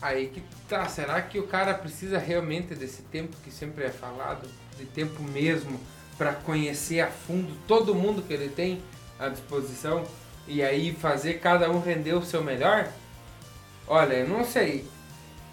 aí 0.00 0.28
que 0.28 0.42
tá, 0.68 0.86
será 0.88 1.20
que 1.22 1.38
o 1.38 1.46
cara 1.46 1.74
precisa 1.74 2.18
realmente 2.18 2.74
desse 2.74 3.02
tempo 3.02 3.36
que 3.42 3.50
sempre 3.50 3.84
é 3.84 3.90
falado, 3.90 4.48
de 4.76 4.84
tempo 4.84 5.22
mesmo, 5.22 5.80
pra 6.16 6.32
conhecer 6.32 7.00
a 7.00 7.08
fundo 7.08 7.56
todo 7.66 7.94
mundo 7.94 8.22
que 8.22 8.32
ele 8.32 8.48
tem 8.48 8.82
à 9.18 9.28
disposição 9.28 10.04
e 10.46 10.62
aí 10.62 10.92
fazer 10.92 11.34
cada 11.34 11.70
um 11.70 11.80
render 11.80 12.14
o 12.14 12.24
seu 12.24 12.42
melhor? 12.42 12.88
Olha, 13.86 14.14
eu 14.14 14.28
não 14.28 14.44
sei. 14.44 14.86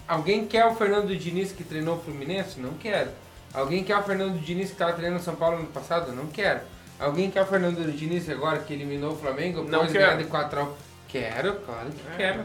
Alguém 0.06 0.46
quer 0.46 0.66
o 0.66 0.74
Fernando 0.74 1.16
Diniz 1.16 1.52
que 1.52 1.64
treinou 1.64 1.96
o 1.96 2.00
Fluminense? 2.00 2.60
Não 2.60 2.74
quero. 2.74 3.10
Alguém 3.52 3.82
quer 3.82 3.96
o 3.96 4.02
Fernando 4.02 4.38
Diniz 4.40 4.68
que 4.68 4.74
estava 4.74 4.92
treinando 4.92 5.20
o 5.20 5.24
São 5.24 5.34
Paulo 5.34 5.58
no 5.58 5.66
passado? 5.66 6.12
Não 6.12 6.26
quero. 6.26 6.60
Alguém 6.98 7.30
quer 7.30 7.42
o 7.42 7.46
Fernando 7.46 7.90
Diniz 7.92 8.28
agora 8.28 8.58
que 8.60 8.72
eliminou 8.72 9.12
o 9.12 9.16
Flamengo? 9.16 9.64
Não 9.64 9.86
quero. 9.86 10.18
de 10.18 10.24
4 10.24 10.60
x 10.60 10.68
Quero, 11.08 11.54
claro 11.60 11.90
que 11.90 12.16
quero. 12.16 12.44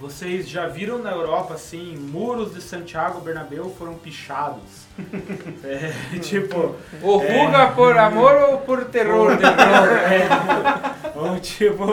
Vocês 0.00 0.48
já 0.48 0.66
viram 0.66 0.98
na 0.98 1.12
Europa, 1.12 1.54
assim, 1.54 1.96
muros 1.96 2.52
de 2.52 2.60
Santiago 2.60 3.20
Bernabéu 3.20 3.74
foram 3.78 3.94
pichados. 3.94 4.84
É, 5.64 6.18
tipo, 6.20 6.76
O 7.02 7.16
Ruga 7.16 7.68
por 7.74 7.96
amor 7.96 8.32
ou 8.50 8.58
por 8.58 8.84
terror? 8.84 9.32
é, 9.32 11.18
ou 11.18 11.38
tipo, 11.40 11.84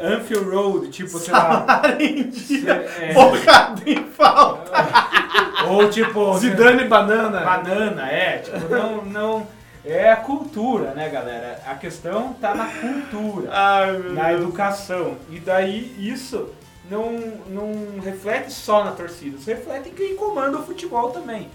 Anfield 0.00 0.50
Road, 0.50 0.88
tipo, 0.90 1.18
sei 1.18 1.32
lá. 1.32 1.64
é, 3.00 3.14
Bocado 3.14 3.82
em 3.88 4.04
falta. 4.04 4.70
ou 5.68 5.88
tipo, 5.88 6.36
Zidane 6.38 6.84
Banana. 6.84 7.40
banana, 7.40 8.10
é, 8.10 8.38
tipo, 8.38 8.68
não, 8.68 9.04
não. 9.04 9.46
É 9.84 10.12
a 10.12 10.16
cultura, 10.16 10.92
né, 10.94 11.08
galera? 11.08 11.60
A 11.66 11.74
questão 11.74 12.34
tá 12.34 12.54
na 12.54 12.66
cultura. 12.66 13.48
Ai, 13.52 13.98
na 14.12 14.28
Deus. 14.28 14.40
educação. 14.42 15.16
E 15.30 15.40
daí 15.40 15.94
isso 15.98 16.50
não, 16.90 17.12
não 17.48 18.00
reflete 18.00 18.52
só 18.52 18.84
na 18.84 18.92
torcida, 18.92 19.36
isso 19.36 19.48
reflete 19.48 19.88
em 19.88 19.92
quem 19.94 20.16
comanda 20.16 20.58
o 20.58 20.64
futebol 20.66 21.10
também. 21.10 21.48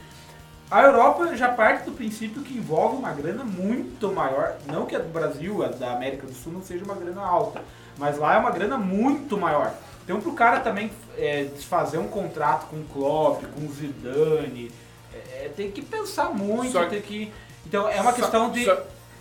A 0.70 0.82
Europa 0.84 1.36
já 1.36 1.50
parte 1.50 1.86
do 1.86 1.94
princípio 1.94 2.42
que 2.42 2.54
envolve 2.58 2.98
uma 2.98 3.12
grana 3.14 3.44
muito 3.44 4.12
maior, 4.12 4.58
não 4.66 4.86
que 4.86 4.96
a 4.96 5.00
do 5.00 5.08
Brasil, 5.10 5.64
a 5.64 5.68
da 5.70 5.94
América 5.94 6.28
do 6.28 6.34
Sul 6.34 6.52
não 6.52 6.62
seja 6.62 6.84
uma 6.84 6.96
grana 6.96 7.22
alta, 7.22 7.62
mas 7.98 8.18
lá 8.18 8.36
é 8.36 8.38
uma 8.38 8.52
grana 8.52 8.78
muito 8.78 9.38
maior. 9.38 9.74
Então 10.04 10.20
pro 10.20 10.34
cara 10.34 10.60
também 10.60 10.92
é, 11.18 11.46
desfazer 11.46 11.98
um 11.98 12.08
contrato 12.08 12.68
com 12.68 12.78
o 12.78 12.84
Klopp, 12.86 13.44
com 13.56 13.66
o 13.66 13.72
Zidane, 13.74 14.72
é, 15.14 15.50
tem 15.56 15.72
que 15.72 15.82
pensar 15.82 16.34
muito, 16.34 16.72
Só- 16.74 16.86
tem 16.86 17.02
que... 17.02 17.32
Então 17.66 17.88
é 17.90 18.00
uma 18.02 18.12
Só- 18.12 18.18
questão 18.22 18.50
de 18.52 18.66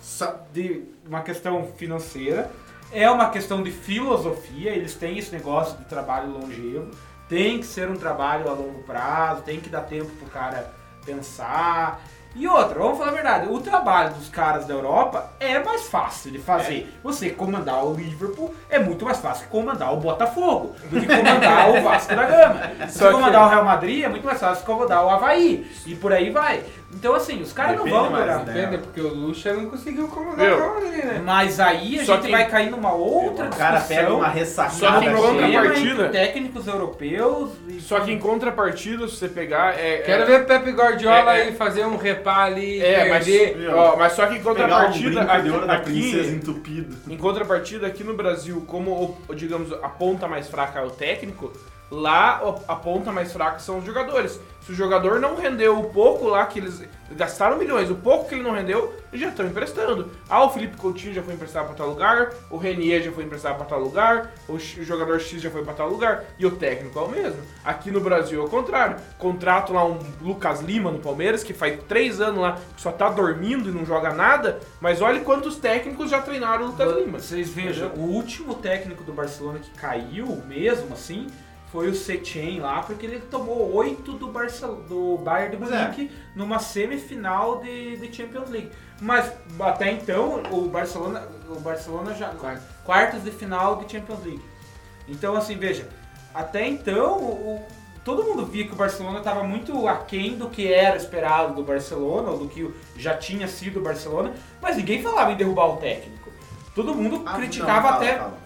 só- 0.01 0.35
de 0.53 0.83
uma 1.05 1.21
questão 1.21 1.67
financeira, 1.77 2.49
é 2.91 3.09
uma 3.09 3.29
questão 3.29 3.61
de 3.63 3.71
filosofia, 3.71 4.71
eles 4.71 4.93
têm 4.95 5.17
esse 5.17 5.31
negócio 5.31 5.77
de 5.77 5.85
trabalho 5.85 6.29
longevo, 6.31 6.89
tem 7.27 7.59
que 7.59 7.65
ser 7.65 7.89
um 7.89 7.95
trabalho 7.97 8.49
a 8.49 8.53
longo 8.53 8.83
prazo, 8.83 9.41
tem 9.41 9.59
que 9.59 9.69
dar 9.69 9.81
tempo 9.81 10.09
pro 10.11 10.27
cara 10.29 10.71
pensar. 11.05 11.99
E 12.35 12.47
outra, 12.47 12.77
vamos 12.77 12.99
falar 12.99 13.09
a 13.09 13.13
verdade, 13.15 13.47
o 13.49 13.59
trabalho 13.59 14.13
dos 14.13 14.29
caras 14.29 14.65
da 14.65 14.73
Europa 14.73 15.31
é 15.39 15.57
mais 15.57 15.87
fácil 15.87 16.29
de 16.29 16.37
fazer. 16.37 16.93
Você 17.03 17.31
comandar 17.31 17.83
o 17.83 17.95
Liverpool 17.95 18.53
é 18.69 18.77
muito 18.77 19.03
mais 19.05 19.17
fácil 19.17 19.45
que 19.45 19.49
comandar 19.51 19.91
o 19.93 19.97
Botafogo 19.97 20.75
do 20.91 20.99
que 20.99 21.07
comandar 21.07 21.69
o 21.71 21.81
Vasco 21.81 22.15
da 22.15 22.25
Gama. 22.25 22.61
Se 22.89 22.99
Só 22.99 23.07
que- 23.07 23.13
comandar 23.13 23.47
o 23.47 23.49
Real 23.49 23.65
Madrid 23.65 24.03
é 24.03 24.09
muito 24.09 24.25
mais 24.25 24.39
fácil 24.39 24.63
que 24.63 24.71
comandar 24.71 25.03
o 25.03 25.09
Havaí. 25.09 25.65
E 25.87 25.95
por 25.95 26.13
aí 26.13 26.29
vai. 26.29 26.63
Então 26.93 27.13
assim, 27.13 27.41
os 27.41 27.51
caras 27.51 27.75
não 27.75 27.85
vão 27.85 28.09
durar. 28.11 28.45
né? 28.45 28.53
Depende, 28.53 28.77
porque 28.83 29.01
o 29.01 29.13
Lucha 29.13 29.53
não 29.53 29.69
conseguiu 29.69 30.07
comandar 30.07 30.45
Real 30.47 30.73
Madrid, 30.75 31.03
né? 31.03 31.21
Mas 31.23 31.59
aí 31.59 31.99
a 31.99 32.05
Só 32.05 32.15
gente 32.15 32.25
que- 32.27 32.31
vai 32.31 32.49
cair 32.49 32.71
numa 32.71 32.93
outra 32.93 33.45
O 33.47 33.49
cara 33.49 33.75
discussão. 33.79 33.97
pega 34.03 34.13
uma 34.13 34.27
ressacada. 34.29 34.73
Só 34.75 34.99
que 34.99 35.05
em 35.05 35.13
contrapartida- 35.15 35.91
entre 36.05 36.09
técnicos 36.09 36.65
europeus 36.67 37.49
e 37.67 37.81
Só 37.81 37.99
que 37.99 38.11
em 38.11 38.17
contrapartida, 38.17 39.05
se 39.07 39.17
você 39.17 39.27
pegar. 39.27 39.77
É, 39.77 39.97
Quero 39.97 40.23
é, 40.23 40.25
ver 40.25 40.45
Pepe 40.45 40.71
Guardiola 40.71 41.35
É, 41.35 41.39
é. 41.39 41.43
aí 41.47 41.55
fazer 41.55 41.85
um 41.85 41.97
repá 41.97 42.45
ali, 42.45 42.81
É, 42.81 43.09
mas, 43.09 43.25
perder. 43.25 43.69
ó, 43.73 43.97
mas 43.97 44.13
só 44.13 44.25
que 44.25 44.35
em 44.35 44.37
Pegar 44.37 44.51
um 44.51 44.55
contrapartida, 44.55 45.23
brinco 45.25 45.41
de 45.43 45.51
ouro 45.51 45.67
da 45.67 45.73
aqui, 45.73 45.83
princesa 45.91 46.31
entupido. 46.35 46.95
em 47.11 47.17
contrapartida, 47.17 47.85
aqui 47.85 48.03
no 48.03 48.13
Brasil, 48.15 48.63
como, 48.65 49.17
o- 49.29 49.35
digamos, 49.35 49.73
a 49.73 49.89
ponta 49.89 50.25
mais 50.27 50.47
fraca 50.47 50.79
é 50.79 50.83
o 50.85 50.89
técnico, 50.89 51.51
lá 51.91 52.41
o- 52.43 52.61
a 52.71 52.75
ponta 52.75 53.11
mais 53.11 53.31
fraca 53.33 53.59
são 53.59 53.79
os 53.79 53.85
jogadores. 53.85 54.39
Se 54.67 54.73
o 54.73 54.75
jogador 54.75 55.21
não 55.21 55.37
rendeu 55.37 55.79
o 55.79 55.85
pouco 55.91 56.27
lá 56.27 56.45
que 56.45 56.59
eles 56.59 56.83
gastaram 57.11 57.57
milhões, 57.57 57.89
o 57.89 57.95
pouco 57.95 58.27
que 58.27 58.35
ele 58.35 58.43
não 58.43 58.51
rendeu, 58.51 58.93
eles 59.13 59.21
já 59.21 59.29
estão 59.29 59.45
emprestando. 59.45 60.11
Ah, 60.27 60.43
o 60.43 60.49
Felipe 60.49 60.75
Coutinho 60.75 61.13
já 61.13 61.23
foi 61.23 61.35
emprestado 61.35 61.67
para 61.67 61.75
tal 61.75 61.87
lugar, 61.87 62.33
o 62.51 62.57
Renier 62.57 63.01
já 63.01 63.09
foi 63.13 63.23
emprestado 63.23 63.55
para 63.55 63.65
tal 63.65 63.79
lugar, 63.79 64.33
o 64.49 64.59
jogador 64.59 65.21
X 65.21 65.41
já 65.41 65.49
foi 65.49 65.63
para 65.63 65.73
tal 65.73 65.87
lugar, 65.87 66.25
e 66.37 66.45
o 66.45 66.51
técnico 66.51 66.99
é 66.99 67.01
o 67.01 67.07
mesmo. 67.07 67.39
Aqui 67.63 67.91
no 67.91 68.01
Brasil 68.01 68.41
é 68.41 68.45
o 68.45 68.49
contrário. 68.49 68.97
Contrato 69.17 69.71
lá 69.71 69.85
um 69.85 69.99
Lucas 70.19 70.59
Lima 70.59 70.91
no 70.91 70.99
Palmeiras, 70.99 71.45
que 71.45 71.53
faz 71.53 71.81
três 71.87 72.19
anos 72.19 72.41
lá, 72.41 72.57
que 72.75 72.81
só 72.81 72.91
tá 72.91 73.07
dormindo 73.07 73.69
e 73.69 73.71
não 73.71 73.85
joga 73.85 74.11
nada, 74.11 74.59
mas 74.81 75.01
olha 75.01 75.21
quantos 75.21 75.55
técnicos 75.55 76.09
já 76.09 76.21
treinaram 76.21 76.65
o 76.65 76.67
Lucas 76.71 76.93
Lima. 76.93 77.19
Vocês 77.19 77.49
vejam, 77.49 77.87
o 77.95 78.01
último 78.01 78.53
técnico 78.53 79.05
do 79.05 79.13
Barcelona 79.13 79.59
que 79.59 79.71
caiu 79.79 80.43
mesmo 80.45 80.93
assim 80.93 81.27
foi 81.71 81.89
o 81.89 81.95
Setien 81.95 82.59
lá, 82.61 82.81
porque 82.81 83.05
ele 83.05 83.19
tomou 83.19 83.73
oito 83.75 84.13
do, 84.13 84.27
Barcel 84.27 84.75
do 84.87 85.17
Bayern 85.17 85.57
de 85.57 85.63
é. 85.73 85.81
Munique 85.83 86.11
numa 86.35 86.59
semifinal 86.59 87.59
de, 87.61 87.97
de 87.97 88.15
Champions 88.15 88.49
League. 88.49 88.71
Mas 89.01 89.31
até 89.59 89.91
então 89.91 90.41
o 90.51 90.61
Barcelona, 90.69 91.27
o 91.49 91.59
Barcelona 91.59 92.13
já 92.15 92.33
quartos 92.83 93.23
de 93.23 93.31
final 93.31 93.75
de 93.77 93.91
Champions 93.91 94.23
League. 94.23 94.41
Então 95.07 95.35
assim, 95.35 95.55
veja, 95.57 95.87
até 96.33 96.67
então 96.67 97.17
o- 97.17 97.65
todo 98.03 98.23
mundo 98.23 98.45
via 98.45 98.65
que 98.65 98.73
o 98.73 98.75
Barcelona 98.77 99.19
estava 99.19 99.43
muito 99.43 99.87
aquém 99.87 100.37
do 100.37 100.49
que 100.49 100.71
era 100.71 100.95
esperado 100.95 101.53
do 101.53 101.63
Barcelona, 101.63 102.29
ou 102.31 102.37
do 102.39 102.47
que 102.47 102.73
já 102.95 103.15
tinha 103.17 103.47
sido 103.47 103.79
o 103.79 103.83
Barcelona, 103.83 104.33
mas 104.61 104.77
ninguém 104.77 105.01
falava 105.03 105.31
em 105.33 105.35
derrubar 105.35 105.67
o 105.73 105.77
técnico. 105.77 106.31
Todo 106.73 106.95
mundo 106.95 107.23
Ah, 107.25 107.33
criticava 107.33 107.73
não, 107.81 107.89
fala, 107.89 107.95
até. 108.05 108.17
fala, 108.17 108.37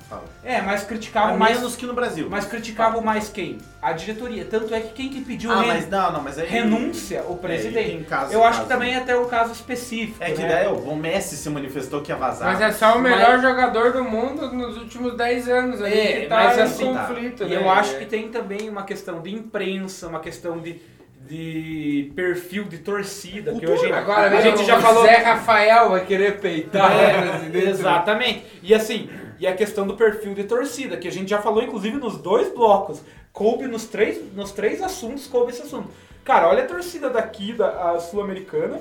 É, 0.44 0.62
mas 0.62 0.84
criticavam 0.84 1.36
A 1.36 1.38
mais. 1.38 1.58
menos 1.58 1.76
que 1.76 1.86
no 1.86 1.94
Brasil. 1.94 2.28
Mas 2.30 2.46
criticavam 2.46 3.02
mais 3.02 3.30
quem? 3.30 3.58
A 3.82 3.92
diretoria. 3.94 4.44
Tanto 4.46 4.74
é 4.74 4.82
que 4.82 4.90
quem 4.94 5.10
que 5.10 5.22
pediu 5.22 5.52
ah, 5.52 5.64
mas 5.66 5.88
não, 5.90 6.12
não, 6.14 6.22
mas 6.22 6.38
aí... 6.40 6.48
renúncia, 6.48 7.24
o 7.28 7.34
É, 7.34 7.38
presidente. 7.38 7.90
tem 7.90 8.04
caso- 8.04 8.34
Eu 8.34 8.44
acho 8.44 8.58
caso. 8.60 8.64
que 8.64 8.74
também 8.74 8.94
é 8.94 8.98
até 8.98 9.16
um 9.18 9.26
caso 9.28 9.52
específico. 9.54 10.18
É 10.20 10.32
que 10.32 10.42
né? 10.42 10.48
daí 10.48 10.68
o 10.68 10.96
Messi 10.96 11.36
se 11.38 11.50
manifestou 11.50 12.02
que 12.02 12.12
ia 12.12 12.16
vazar. 12.18 12.48
Mas 12.52 12.62
é 12.62 12.72
só 12.72 12.98
o 12.98 13.02
melhor 13.02 13.34
Mas- 13.34 13.42
jogador 13.42 13.92
do 13.94 14.04
mundo 14.04 14.52
nos 14.54 14.78
últimos 14.78 15.16
10 15.16 15.48
anos 15.48 15.82
aí 15.82 16.00
É, 16.00 16.22
que 16.22 16.28
tá 16.28 16.36
mas 16.36 16.58
em 16.58 16.62
assim, 16.62 16.94
conflito, 16.94 17.44
E 17.44 17.48
né? 17.48 17.56
eu 17.56 17.70
acho 17.70 17.98
que 17.98 18.06
tem 18.06 18.30
também 18.30 18.70
uma 18.70 18.84
questão 18.84 19.22
de 19.22 19.34
imprensa, 19.34 20.08
uma 20.08 20.20
questão 20.20 20.60
de, 20.60 20.80
de 21.28 22.12
perfil 22.16 22.66
de 22.66 22.80
torcida. 22.80 23.54
Que 23.54 23.66
hoje 23.68 23.92
Agora 23.92 24.38
a 24.38 24.42
gente 24.42 24.66
já 24.66 24.78
o 24.78 24.82
falou. 24.82 25.04
Zé 25.06 25.16
Rafael 25.18 25.90
vai 25.92 26.06
querer 26.06 26.40
peitar 26.40 26.92
É, 26.92 27.18
o 27.20 27.30
presidente. 27.32 27.68
exatamente. 27.70 28.44
E 28.62 28.74
assim, 28.74 29.10
e 29.42 29.48
a 29.48 29.56
questão 29.56 29.86
do 29.88 29.96
perfil 29.96 30.34
de 30.36 30.44
torcida, 30.44 30.96
que 30.96 31.08
a 31.08 31.12
gente 31.12 31.30
já 31.30 31.42
falou 31.42 31.64
inclusive 31.64 31.98
nos 31.98 32.16
dois 32.18 32.54
blocos. 32.54 33.02
Coube 33.34 33.66
nos 33.66 33.86
três, 33.86 34.22
nos 34.36 34.52
três 34.52 34.82
assuntos, 34.84 35.26
coube 35.26 35.52
esse 35.52 35.64
assunto. 35.64 35.90
Cara, 36.24 36.48
olha 36.48 36.64
a 36.64 36.68
torcida 36.68 37.10
daqui 37.10 37.52
da 37.54 38.00
sul-americana, 38.00 38.80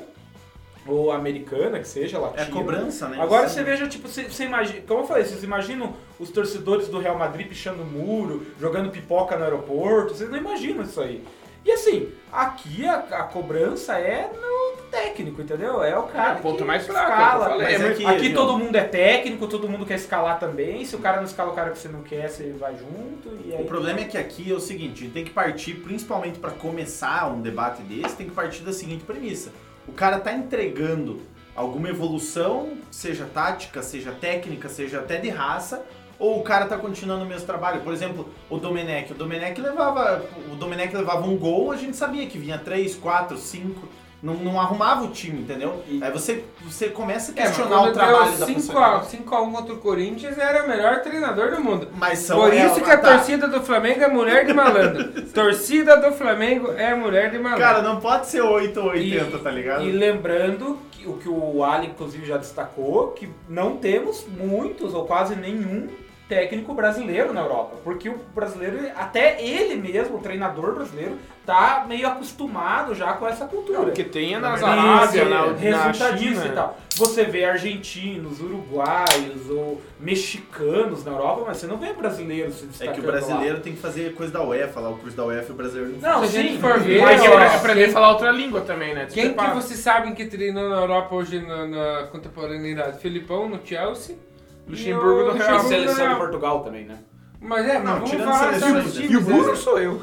ou 0.86 1.10
americana, 1.12 1.78
que 1.78 1.88
seja, 1.88 2.16
É 2.16 2.20
latina. 2.20 2.46
cobrança, 2.50 3.08
né? 3.08 3.18
Agora 3.20 3.48
Sim. 3.48 3.54
você 3.54 3.62
veja, 3.64 3.86
tipo, 3.88 4.06
você, 4.08 4.24
você 4.24 4.44
imagina, 4.44 4.82
como 4.86 5.00
eu 5.00 5.06
falei, 5.06 5.24
vocês 5.24 5.42
imaginam 5.42 5.94
os 6.18 6.30
torcedores 6.30 6.88
do 6.88 6.98
Real 6.98 7.16
Madrid 7.18 7.48
pichando 7.48 7.84
muro, 7.84 8.46
jogando 8.60 8.90
pipoca 8.90 9.36
no 9.36 9.44
aeroporto, 9.44 10.14
vocês 10.14 10.28
não 10.28 10.36
imaginam 10.38 10.82
isso 10.82 11.00
aí. 11.00 11.24
E 11.64 11.70
assim, 11.72 12.10
aqui 12.32 12.86
a, 12.86 12.96
a 12.96 13.22
cobrança 13.24 13.94
é 13.98 14.30
no 14.32 14.59
técnico, 14.90 15.42
entendeu? 15.42 15.82
É 15.82 15.96
o 15.98 16.04
cara 16.04 16.34
É, 16.34 16.38
o 16.38 16.42
ponto 16.42 16.58
que 16.58 16.64
mais 16.64 16.86
fraco, 16.86 17.10
escala. 17.10 17.22
é 17.22 17.36
o 17.36 17.38
que 17.38 17.44
eu 17.44 17.50
falei. 17.50 17.66
Mas 17.66 17.80
Mas 17.80 17.88
é 17.88 17.92
aqui 17.92 18.04
que, 18.04 18.26
aqui 18.26 18.34
todo 18.34 18.58
mundo 18.58 18.76
é 18.76 18.84
técnico, 18.84 19.46
todo 19.46 19.68
mundo 19.68 19.86
quer 19.86 19.94
escalar 19.94 20.38
também. 20.38 20.84
Se 20.84 20.96
o 20.96 20.98
cara 20.98 21.18
não 21.18 21.24
escala 21.24 21.50
o 21.52 21.54
cara 21.54 21.70
que 21.70 21.78
você 21.78 21.88
não 21.88 22.02
quer, 22.02 22.28
você 22.28 22.52
vai 22.58 22.76
junto. 22.76 23.28
E 23.44 23.54
aí 23.54 23.62
O 23.62 23.66
problema 23.66 24.00
é 24.00 24.04
que 24.04 24.18
aqui 24.18 24.50
é 24.50 24.54
o 24.54 24.60
seguinte, 24.60 25.02
a 25.02 25.04
gente 25.04 25.12
tem 25.12 25.24
que 25.24 25.30
partir, 25.30 25.74
principalmente 25.74 26.38
para 26.38 26.50
começar 26.50 27.30
um 27.32 27.40
debate 27.40 27.82
desse, 27.82 28.16
tem 28.16 28.28
que 28.28 28.34
partir 28.34 28.62
da 28.62 28.72
seguinte 28.72 29.04
premissa. 29.04 29.50
O 29.86 29.92
cara 29.92 30.18
tá 30.20 30.32
entregando 30.32 31.22
alguma 31.54 31.88
evolução, 31.88 32.74
seja 32.90 33.26
tática, 33.32 33.82
seja 33.82 34.12
técnica, 34.12 34.68
seja 34.68 35.00
até 35.00 35.16
de 35.18 35.28
raça, 35.28 35.84
ou 36.18 36.38
o 36.38 36.42
cara 36.42 36.66
tá 36.66 36.76
continuando 36.76 37.24
o 37.24 37.26
mesmo 37.26 37.46
trabalho. 37.46 37.80
Por 37.80 37.92
exemplo, 37.92 38.28
o 38.48 38.58
Domenech. 38.58 39.12
O 39.12 39.14
Domenech 39.14 39.58
levava, 39.60 40.22
o 40.52 40.54
Domenech 40.54 40.94
levava 40.94 41.26
um 41.26 41.36
gol, 41.36 41.72
a 41.72 41.76
gente 41.76 41.96
sabia 41.96 42.26
que 42.26 42.38
vinha 42.38 42.58
3, 42.58 42.94
4, 42.96 43.38
5. 43.38 43.88
Não, 44.22 44.34
não 44.34 44.60
arrumava 44.60 45.04
o 45.04 45.08
time, 45.08 45.40
entendeu? 45.40 45.82
Aí 46.00 46.10
você, 46.10 46.44
você 46.62 46.88
começa 46.88 47.32
a 47.32 47.40
É, 47.40 47.46
questionar 47.46 47.78
quando 47.78 47.90
o 47.90 47.92
trabalho 47.92 48.38
da 48.38 48.46
5 48.46 48.60
pessoa. 48.60 48.86
a 48.96 49.04
5x1 49.04 49.52
contra 49.52 49.74
o 49.74 49.78
Corinthians, 49.78 50.36
era 50.38 50.64
o 50.64 50.68
melhor 50.68 51.00
treinador 51.00 51.50
do 51.54 51.60
mundo. 51.62 51.88
Mas 51.96 52.18
são 52.18 52.38
Por 52.38 52.52
isso 52.52 52.78
é, 52.78 52.80
que 52.80 52.90
a 52.90 52.98
tá. 52.98 53.14
torcida 53.16 53.48
do 53.48 53.62
Flamengo 53.62 54.02
é 54.02 54.08
mulher 54.08 54.44
de 54.44 54.52
malandro. 54.52 55.22
torcida 55.32 55.96
do 55.96 56.12
Flamengo 56.12 56.72
é 56.72 56.94
mulher 56.94 57.30
de 57.30 57.38
malandro. 57.38 57.64
Cara, 57.64 57.82
não 57.82 57.98
pode 58.00 58.26
ser 58.26 58.42
8 58.42 58.78
ou 58.78 58.88
80, 58.90 59.38
tá 59.38 59.50
ligado? 59.50 59.84
E 59.84 59.90
lembrando 59.92 60.78
que 60.90 61.08
o 61.08 61.14
que 61.14 61.28
o 61.28 61.64
Ali, 61.64 61.86
inclusive, 61.86 62.26
já 62.26 62.36
destacou, 62.36 63.08
que 63.12 63.28
não 63.48 63.76
temos 63.78 64.26
muitos 64.28 64.92
ou 64.92 65.06
quase 65.06 65.34
nenhum 65.34 65.88
técnico 66.30 66.72
brasileiro 66.72 67.32
na 67.32 67.40
Europa. 67.40 67.76
Porque 67.82 68.08
o 68.08 68.16
brasileiro, 68.32 68.78
até 68.96 69.42
ele 69.42 69.74
mesmo, 69.74 70.16
o 70.18 70.20
treinador 70.20 70.74
brasileiro, 70.76 71.18
tá 71.44 71.84
meio 71.88 72.06
acostumado 72.06 72.94
já 72.94 73.14
com 73.14 73.26
essa 73.26 73.46
cultura. 73.46 73.80
Porque 73.80 74.04
tem 74.04 74.38
nas 74.38 74.60
Isso, 74.60 74.66
Arábia, 74.66 75.24
na, 75.24 75.92
China. 75.92 76.46
e 76.46 76.52
tal. 76.52 76.78
Você 76.94 77.24
vê 77.24 77.44
argentinos, 77.44 78.40
uruguaios 78.40 79.50
ou 79.50 79.82
mexicanos 79.98 81.04
na 81.04 81.10
Europa, 81.10 81.44
mas 81.48 81.56
você 81.56 81.66
não 81.66 81.78
vê 81.78 81.92
brasileiros 81.92 82.54
se 82.54 82.64
É 82.64 82.68
destacando 82.68 82.94
que 82.94 83.00
o 83.00 83.04
brasileiro 83.04 83.60
tem 83.60 83.72
que 83.72 83.80
fazer 83.80 84.14
coisa 84.14 84.32
da 84.32 84.44
UEFA 84.44 84.78
lá, 84.80 84.90
o 84.90 84.98
curso 84.98 85.16
da 85.16 85.24
UEFA 85.24 85.48
e 85.48 85.52
o 85.52 85.54
brasileiro 85.54 85.92
não 86.00 86.00
Não, 86.20 86.28
Se 86.28 86.38
a 86.38 86.42
gente 86.42 86.54
sim, 86.54 86.60
for 86.60 86.78
ver, 86.78 87.02
Mas 87.02 87.24
é 87.24 87.56
aprender 87.56 87.84
a 87.86 87.92
falar 87.92 88.10
outra 88.12 88.30
língua 88.30 88.60
também, 88.60 88.94
né? 88.94 89.06
Quem 89.06 89.08
que 89.08 89.28
Desprepara. 89.30 89.54
você 89.54 89.74
sabe 89.74 90.12
que 90.12 90.26
treinou 90.26 90.68
na 90.68 90.76
Europa 90.76 91.14
hoje 91.14 91.40
na, 91.40 91.66
na 91.66 92.06
contemporaneidade? 92.12 93.00
Filipão 93.00 93.48
no 93.48 93.58
Chelsea. 93.64 94.29
Luxemburgo 94.70 95.20
e 95.20 95.24
do 95.24 95.30
o 95.30 95.34
Real. 95.34 95.58
Do 95.62 95.68
seleção 95.68 96.08
de 96.08 96.14
Portugal 96.16 96.64
também, 96.64 96.84
né? 96.84 96.98
Mas 97.40 97.66
é, 97.66 97.74
mas 97.74 97.84
Não, 97.84 97.94
vamos 97.94 98.10
tirando 98.10 98.26
falar 98.32 98.38
seleções, 98.58 98.72
certos 98.72 98.94
né? 98.94 99.00
times. 99.00 99.10
E 99.12 99.16
o 99.16 99.20
Bruno 99.22 99.48
né? 99.48 99.54
sou 99.56 99.78
eu. 99.80 100.02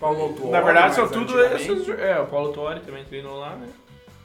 Paulo 0.00 0.22
Autuori, 0.22 0.50
Na 0.50 0.60
verdade, 0.60 0.94
são 0.94 1.08
tudo 1.08 1.40
esses. 1.40 1.88
É, 1.90 2.18
o 2.20 2.26
Paulo 2.26 2.52
Torre 2.52 2.80
também 2.80 3.04
treinou 3.04 3.38
lá, 3.38 3.54
né? 3.56 3.68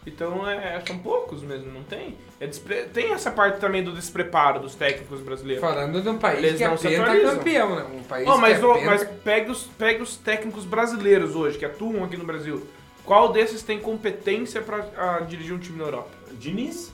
Então 0.07 0.49
é, 0.49 0.81
são 0.87 0.97
poucos 0.99 1.43
mesmo, 1.43 1.69
não 1.71 1.83
tem? 1.83 2.17
É 2.39 2.47
despre- 2.47 2.85
Tem 2.85 3.11
essa 3.11 3.29
parte 3.29 3.59
também 3.59 3.83
do 3.83 3.91
despreparo 3.91 4.61
dos 4.61 4.73
técnicos 4.73 5.19
brasileiros. 5.19 5.61
Falando 5.61 6.01
de 6.01 6.07
um 6.07 6.17
país 6.17 6.39
Eles 6.43 6.57
que 6.57 6.63
é 6.63 6.67
não 6.67 6.75
atualizam. 6.75 7.05
pentacampeão, 7.05 7.75
né? 7.75 7.85
Um 7.93 8.03
país 8.03 8.27
Oh, 8.27 8.37
mas, 8.37 8.57
que 8.57 8.63
é 8.65 8.73
penta- 8.73 8.85
mas 8.85 9.03
pega, 9.03 9.51
os, 9.51 9.63
pega 9.63 10.03
os 10.03 10.15
técnicos 10.15 10.63
brasileiros 10.63 11.35
hoje, 11.35 11.57
que 11.57 11.65
atuam 11.65 12.05
aqui 12.05 12.15
no 12.15 12.23
Brasil. 12.23 12.65
Qual 13.03 13.31
desses 13.33 13.61
tem 13.63 13.79
competência 13.79 14.61
pra 14.61 14.85
ah, 14.97 15.19
dirigir 15.27 15.53
um 15.53 15.59
time 15.59 15.77
na 15.77 15.83
Europa? 15.85 16.09
Diniz? 16.33 16.93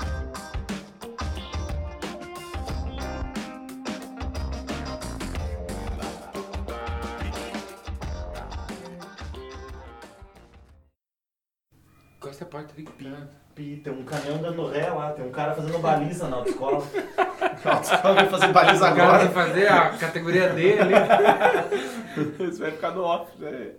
Tem 13.55 13.93
um 13.93 14.03
caminhão 14.03 14.37
dando 14.37 14.67
ré 14.67 14.89
lá, 14.89 15.11
tem 15.11 15.25
um 15.25 15.31
cara 15.31 15.53
fazendo 15.53 15.77
baliza 15.79 16.27
na 16.27 16.37
autoescola. 16.37 16.83
Na 17.63 17.73
autoescola 17.73 18.15
vai 18.15 18.29
fazer 18.29 18.47
baliza 18.47 18.91
O 18.91 18.95
cara 18.95 19.11
vai 19.11 19.21
agora. 19.25 19.29
fazer 19.29 19.67
a 19.67 19.89
categoria 19.89 20.49
D 20.49 20.79
ali. 20.79 20.93
Isso 22.49 22.59
vai 22.59 22.71
ficar 22.71 22.91
no 22.91 23.03
off, 23.03 23.31
né? 23.39 23.71